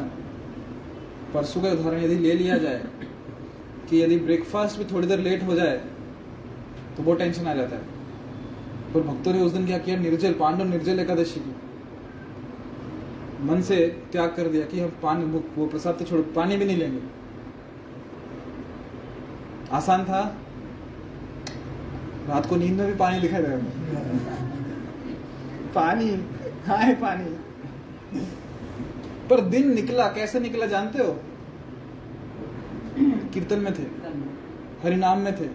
परसों 1.33 1.61
का 1.61 1.69
उदाहरण 1.71 2.03
यदि 2.03 2.15
ले 2.19 2.33
लिया 2.33 2.55
जाए 2.57 2.81
कि 3.89 3.97
यदि 4.01 4.15
ब्रेकफास्ट 4.19 4.77
भी 4.77 4.85
थोड़ी 4.85 5.07
देर 5.07 5.19
लेट 5.19 5.43
हो 5.43 5.55
जाए 5.55 5.75
तो 6.97 7.03
वो 7.03 7.13
टेंशन 7.15 7.47
आ 7.47 7.53
जाता 7.53 7.75
है। 7.75 7.81
पर 8.93 9.01
भक्तों 9.01 9.33
ने 9.33 9.41
उस 9.41 9.51
दिन 9.51 9.65
क्या 9.65 9.77
किया? 9.77 9.97
निर्जल 9.97 10.33
पांडव 10.33 10.63
निर्जल 10.65 10.99
एकादशी 10.99 11.39
की। 11.39 11.53
मन 13.45 13.61
से 13.61 13.77
त्याग 14.11 14.29
कर 14.37 14.47
दिया 14.47 14.65
कि 14.65 14.79
हम 14.79 14.91
पानी 15.03 15.25
वो, 15.25 15.65
प्रसाद 15.67 15.95
तो 15.95 16.05
छोड़ो 16.05 16.23
पानी 16.35 16.57
भी 16.57 16.65
नहीं 16.65 16.77
लेंगे। 16.77 17.01
आसान 19.71 20.03
था। 20.05 20.21
रात 22.29 22.45
को 22.45 22.55
नींद 22.55 22.77
में 22.77 22.87
भी 22.87 22.95
पानी 22.97 23.19
दिखाई 23.19 23.41
देगा 23.41 23.57
पानी 25.75 26.09
हाँ 26.67 26.77
है 26.77 26.93
पानी। 27.01 27.25
पर 29.29 29.41
दिन 29.41 29.73
निकला 29.75 30.07
कैसे 30.07 30.39
निकला 30.39 30.65
जानते 30.65 31.03
हो? 31.03 31.19
कीर्तन 33.33 33.59
में 33.59 33.73
थे। 33.73 33.83
हरिनाम 34.83 35.19
में 35.19 35.33
थे। 35.35 35.47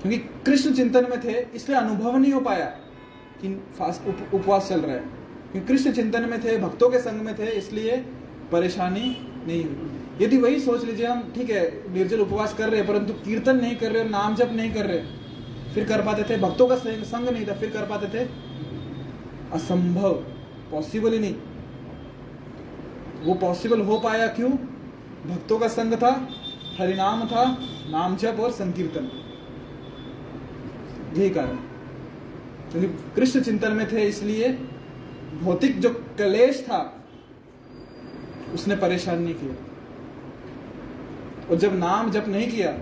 क्योंकि 0.00 0.18
कृष्ण 0.18 0.72
चिंतन 0.72 1.06
में 1.10 1.20
थे 1.24 1.32
इसलिए 1.54 1.78
अनुभव 1.78 2.16
नहीं 2.16 2.32
हो 2.32 2.40
पाया 2.40 2.64
कि 3.40 3.54
फास्ट 3.78 4.08
उप, 4.08 4.18
उपवास 4.34 4.68
चल 4.68 4.80
रहा 4.80 4.94
है। 4.94 5.02
क्योंकि 5.52 5.68
कृष्ण 5.68 5.92
चिंतन 5.92 6.28
में 6.28 6.44
थे 6.44 6.56
भक्तों 6.58 6.88
के 6.90 6.98
संग 6.98 7.20
में 7.20 7.38
थे 7.38 7.50
इसलिए 7.50 7.96
परेशानी 8.52 9.16
नहीं 9.46 9.64
हुई। 9.64 10.26
यदि 10.26 10.38
वही 10.38 10.60
सोच 10.60 10.84
लीजिए 10.84 11.06
हम 11.06 11.32
ठीक 11.34 11.50
है 11.50 11.92
निर्जल 11.94 12.20
उपवास 12.20 12.54
कर 12.54 12.68
रहे 12.68 12.80
हैं 12.80 12.88
परंतु 12.88 13.12
कीर्तन 13.12 13.56
नहीं 13.56 13.76
कर 13.76 13.92
रहे 13.92 14.04
नाम 14.04 14.34
जप 14.34 14.50
नहीं 14.52 14.74
कर 14.74 14.86
रहे 14.86 15.02
फिर 15.74 15.84
कर 15.84 16.02
पाते 16.02 16.22
थे 16.22 16.36
भक्तों 16.40 16.66
का 16.68 16.76
संग 16.76 17.28
नहीं 17.28 17.46
था 17.46 17.54
फिर 17.54 17.70
कर 17.70 17.86
पाते 17.86 18.06
थे? 18.08 18.28
असंभव 19.52 20.12
पॉसिबल 20.70 21.12
ही 21.12 21.18
नहीं। 21.18 21.34
वो 23.24 23.34
पॉसिबल 23.34 23.80
हो 23.80 23.98
पाया 23.98 24.26
क्यों? 24.26 24.50
भक्तों 25.26 25.58
का 25.58 25.68
संग 25.68 25.94
था, 25.94 26.28
हरिनाम 26.78 27.26
था, 27.26 27.58
नाम 27.90 28.16
जप 28.16 28.36
और 28.40 28.50
संकीर्तन। 28.50 29.10
यही 31.16 31.30
कारण। 31.30 31.56
क्योंकि 32.72 32.88
कृष्ण 32.88 33.40
चिंतन 33.40 33.72
में 33.72 33.92
थे 33.92 34.02
इसलिए 34.02 34.48
भौतिक 35.42 35.80
जो 35.80 35.90
कलेश 36.18 36.64
था, 36.68 37.04
उसने 38.54 38.76
परेशान 38.76 39.22
नहीं 39.22 39.34
किया। 39.34 39.54
और 41.50 41.56
जब 41.56 41.78
नाम 41.78 42.10
जप 42.10 42.24
नहीं 42.28 42.50
किया, 42.50 42.72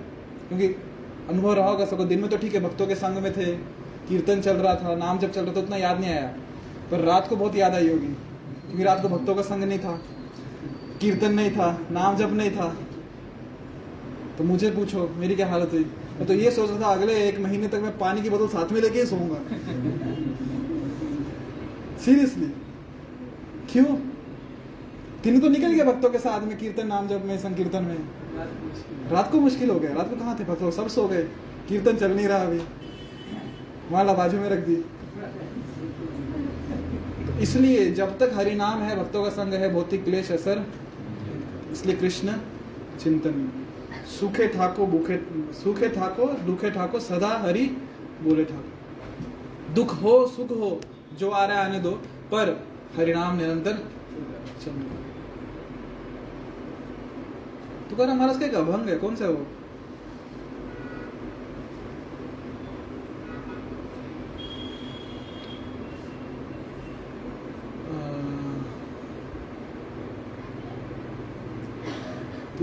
क्योंकि 0.48 0.66
अनुभव 1.28 1.52
रहा 1.52 1.70
होगा 1.70 1.84
सबको, 1.84 2.04
दिन 2.04 2.20
में 2.20 2.30
तो 2.30 2.36
ठीक 2.36 2.54
है, 2.54 2.60
भक्तों 2.60 2.86
के 2.86 2.94
संग 2.94 3.18
में 3.18 3.32
थे, 3.32 3.56
कीर्तन 4.08 4.40
चल 4.40 4.56
रहा 4.56 4.74
था, 4.74 4.94
नाम 4.94 5.18
जब 5.18 5.32
चल 5.32 5.44
रहा 5.44 5.54
था, 5.54 5.60
उतना 5.60 5.76
याद 5.76 6.00
नहीं 6.00 6.10
आया। 6.10 6.34
पर 6.90 7.00
रात 7.00 7.28
को 7.28 7.36
बहुत 7.36 7.56
याद 7.56 7.74
आई 7.74 7.88
होगी, 7.88 8.06
क्योंकि 8.06 8.82
रात 8.82 9.02
को 9.02 9.08
भक्तों 9.08 9.34
का 9.34 9.42
संग 9.42 9.64
नहीं 9.64 9.78
था। 9.78 10.02
कीर्तन 11.02 11.32
नहीं 11.34 11.50
था, 11.50 11.86
नाम 11.90 12.16
जब 12.16 12.36
नहीं 12.36 12.50
था। 12.50 12.76
तो 14.38 14.44
मुझे 14.44 14.70
पूछो, 14.70 15.08
मेरी 15.16 15.34
क्या 15.34 15.46
हालत 15.46 15.70
हुई? 15.72 15.84
मैं 16.18 16.26
तो 16.26 16.34
ये 16.34 16.50
सोच 16.50 16.70
रहा 16.70 16.80
था, 16.80 16.86
अगले 16.86 17.14
एक 17.28 17.40
महीने 17.40 17.68
तक 17.68 17.78
मैं 17.78 17.98
पानी 17.98 18.22
की 18.22 18.30
बोतल 18.30 18.46
साथ 18.46 18.72
में 18.72 18.80
लेके 18.80 19.00
ही 19.00 19.06
सोऊँगा। 19.06 19.38
सीरियसली 22.04 22.46
क्यों? 23.72 23.84
दिन 25.24 25.40
तो 25.40 25.48
निकल 25.48 25.72
गया 25.72 25.84
भक्तों 25.84 26.10
के 26.10 26.18
साथ 26.18 26.40
में 26.40 26.58
कीर्तन, 26.58 26.86
नाम 26.86 27.08
जब 27.08 27.24
में, 27.24 27.38
संकीर्तन 27.38 27.84
में। 27.84 27.98
रात 29.12 29.30
को 29.32 29.40
मुश्किल 29.40 29.70
हो 29.70 29.78
गया। 29.80 29.92
रात 29.92 30.10
को 30.10 30.16
कहाँ 30.16 30.36
थे 30.40 30.44
भक्त? 30.44 30.76
सब 30.76 30.88
सो 30.88 31.08
गए। 31.08 31.22
कीर्तन 31.68 31.96
चल 31.96 32.10
नहीं 32.10 32.26
रहा 32.26 32.38
अभी। 32.38 32.60
माला 33.92 34.12
बाजू 34.12 34.38
में 34.38 34.48
रख 34.48 34.58
दी। 34.58 34.76
तो 37.26 37.38
इसलिए 37.38 37.90
जब 37.92 38.18
तक 38.18 38.32
हरि 38.34 38.54
नाम 38.54 38.82
है, 38.82 38.96
भक्तों 38.96 39.22
का 39.24 39.30
संग 39.30 39.54
है, 39.54 39.72
भौतिक 39.72 40.04
क्लेश 40.04 40.30
असर 40.32 40.66
इसलिए 41.72 41.96
कृष्ण 41.96 42.32
चिंतन। 43.00 43.52
सुखे 44.08 44.46
ठाको 44.48 44.86
भूखे, 44.86 45.16
सुखे 45.52 45.88
ठाको 45.88 46.26
दुखे 46.44 46.70
ठाको 46.70 47.00
सदा 47.00 47.38
हरि 47.38 47.66
बोले 48.22 48.44
ठाको 48.44 49.74
दुख 49.74 50.02
हो, 50.02 50.26
सुख 50.26 50.50
हो, 50.50 50.80
जो 51.18 51.30
आ 51.30 51.44
रहा 51.46 51.58
है 51.58 51.64
आने 51.64 51.80
दो, 51.80 51.90
पर 52.32 52.66
हरिनाम 52.96 53.36
निरंतर 53.36 53.78
चल 54.64 54.70
रहा 54.70 54.80
महाराज 58.14 58.38
का 58.38 58.46
एक 58.46 58.54
अभंग 58.54 58.88
है? 58.88 58.96
कौन 58.96 59.16
सा 59.16 59.24
है 59.24 59.30
वो? 59.30 59.46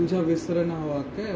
तुझा 0.00 0.20
विसर 0.26 0.58
ना 0.64 0.74
हवा 0.74 0.98
काय 1.16 1.32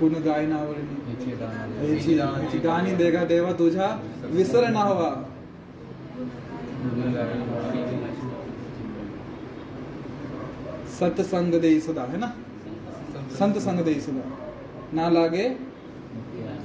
कुण 0.00 0.14
गाय 0.24 0.46
नावरणी 0.46 1.34
दाना। 1.36 2.80
देगा 2.98 3.22
देवा 3.24 3.52
तुझा 3.58 3.86
विसर 4.32 4.68
ना 4.70 4.80
हवा 4.80 5.08
सत्संग 10.98 11.54
दे 11.62 11.70
सदा 11.80 12.04
है 12.04 12.18
ना? 12.18 12.30
संत 13.38 13.58
संग 13.58 13.80
दे 13.84 13.94
सदा। 14.00 14.24
ना 14.94 15.08
लागे 15.08 15.48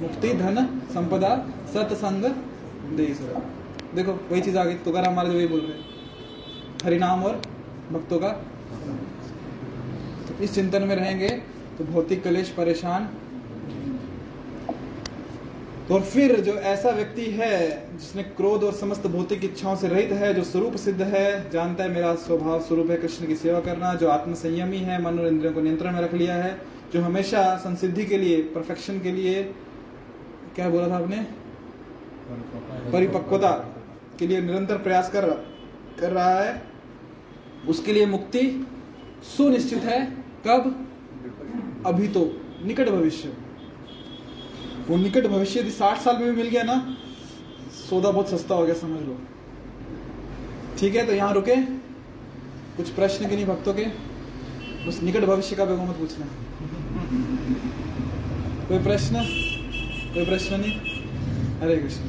मुक्ति 0.00 0.32
धन 0.34 0.56
संपदा 0.94 1.34
सत्संग 1.74 2.24
दे 2.96 3.06
सदा। 3.14 3.40
देखो 3.94 4.12
वही 4.30 4.40
चीज़ 4.42 4.58
आ 4.58 4.64
गई 4.64 4.74
तुकाराम 4.84 5.14
महाराज 5.14 5.34
वही 5.34 5.46
बोल 5.48 5.60
रहे 5.60 5.78
हरिनाम 6.84 7.22
और 7.24 7.40
भक्तों 7.92 8.18
का 8.18 8.30
इस 10.40 10.54
चिंतन 10.54 10.82
में 10.82 10.94
रहेंगे 10.96 11.28
तो 11.78 11.84
भौतिक 11.84 12.22
कलेश 12.24 12.48
परेशान। 12.48 13.08
तो 15.88 15.98
फिर 16.00 16.40
जो 16.40 16.52
ऐसा 16.52 16.90
व्यक्ति 16.90 17.24
है, 17.30 17.56
जिसने 17.98 18.22
क्रोध 18.22 18.62
और 18.64 18.72
समस्त 18.72 19.06
भौतिक 19.06 19.44
इच्छाओं 19.44 19.76
से 19.76 19.88
रहित 19.88 20.12
है, 20.12 20.32
जो 20.34 20.44
स्वरूप 20.44 20.76
सिद्ध 20.76 21.02
है, 21.02 21.50
जानता 21.50 21.84
है 21.84 21.90
मेरा 21.90 22.14
स्वभाव 22.14 22.60
स्वरूप 22.60 22.90
है, 22.90 22.96
कृष्ण 22.96 23.26
की 23.26 23.36
सेवा 23.36 23.60
करना, 23.60 23.94
जो 23.94 24.08
आत्म 24.08 24.34
संयमी 24.34 24.78
है, 24.78 25.02
मन 25.02 25.18
और 25.18 25.26
इंद्रियों 25.26 25.52
को 25.54 25.60
नियंत्रण 25.60 25.92
में 25.92 26.00
रख 26.00 26.14
लिया 26.14 26.34
है, 26.34 26.58
जो 26.92 27.02
हमेशा 27.02 27.56
संसिद्धि 27.56 28.04
के 28.04 28.18
लिए 28.18 28.42
परफेक्शन 28.42 29.00
के 29.00 29.12
लिए, 29.12 29.42
क्या 30.54 30.68
बोला 30.68 30.88
था 30.88 30.96
आपने? 30.96 31.16
परिपक्वता 32.92 33.50
के 34.18 34.26
लिए 34.26 34.40
निरंतर 34.40 34.78
प्रयास 34.78 35.10
कर 35.10 35.30
कर 36.00 36.10
रहा 36.10 36.40
है, 36.40 36.62
उसके 37.68 37.92
लिए 37.92 38.06
मुक्ति 38.06 38.66
सुनिश्चित 39.36 39.82
है। 39.82 40.23
कब? 40.46 40.62
अभी 41.86 42.08
तो 42.08 42.20
निकट 42.64 42.88
भविष्य। 42.88 43.32
वो 44.88 44.96
निकट 44.96 45.26
भविष्य 45.26 45.60
यदि 45.60 45.70
साठ 45.70 45.98
साल 46.00 46.16
में 46.16 46.24
भी 46.24 46.36
मिल 46.36 46.48
गया 46.48 46.62
ना 46.62 46.74
सौदा 47.80 48.10
बहुत 48.10 48.30
सस्ता 48.30 48.54
हो 48.54 48.64
गया 48.66 48.74
समझ 48.74 49.00
लो। 49.02 49.18
ठीक 50.78 50.94
है 50.96 51.06
तो 51.06 51.12
यहाँ 51.12 51.32
रुके। 51.34 51.56
कुछ 52.76 52.88
प्रश्न 52.90 53.28
के 53.28 53.36
नहीं 53.36 53.46
भक्तों 53.46 53.74
के। 53.74 53.84
बस 54.86 55.00
निकट 55.02 55.24
भविष्य 55.24 55.56
का 55.56 55.64
बेगो 55.64 55.82
मत 55.82 55.96
पूछना। 55.96 56.26
कोई 58.68 58.78
प्रश्न? 58.82 59.24
कोई 60.14 60.24
प्रश्न 60.24 60.60
नहीं? 60.60 60.74
हरे 61.60 61.76
कृष्ण। 61.76 62.02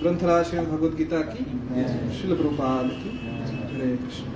ग्रंथराज 0.00 0.44
श्रीमद 0.46 0.68
भगवद 0.68 0.94
गीता 0.96 1.20
की 1.30 1.44
शिल 2.18 2.36
प्रभुपाद 2.36 2.90
की। 2.94 3.10
हरे 3.74 3.96
कृष्ण। 3.96 4.30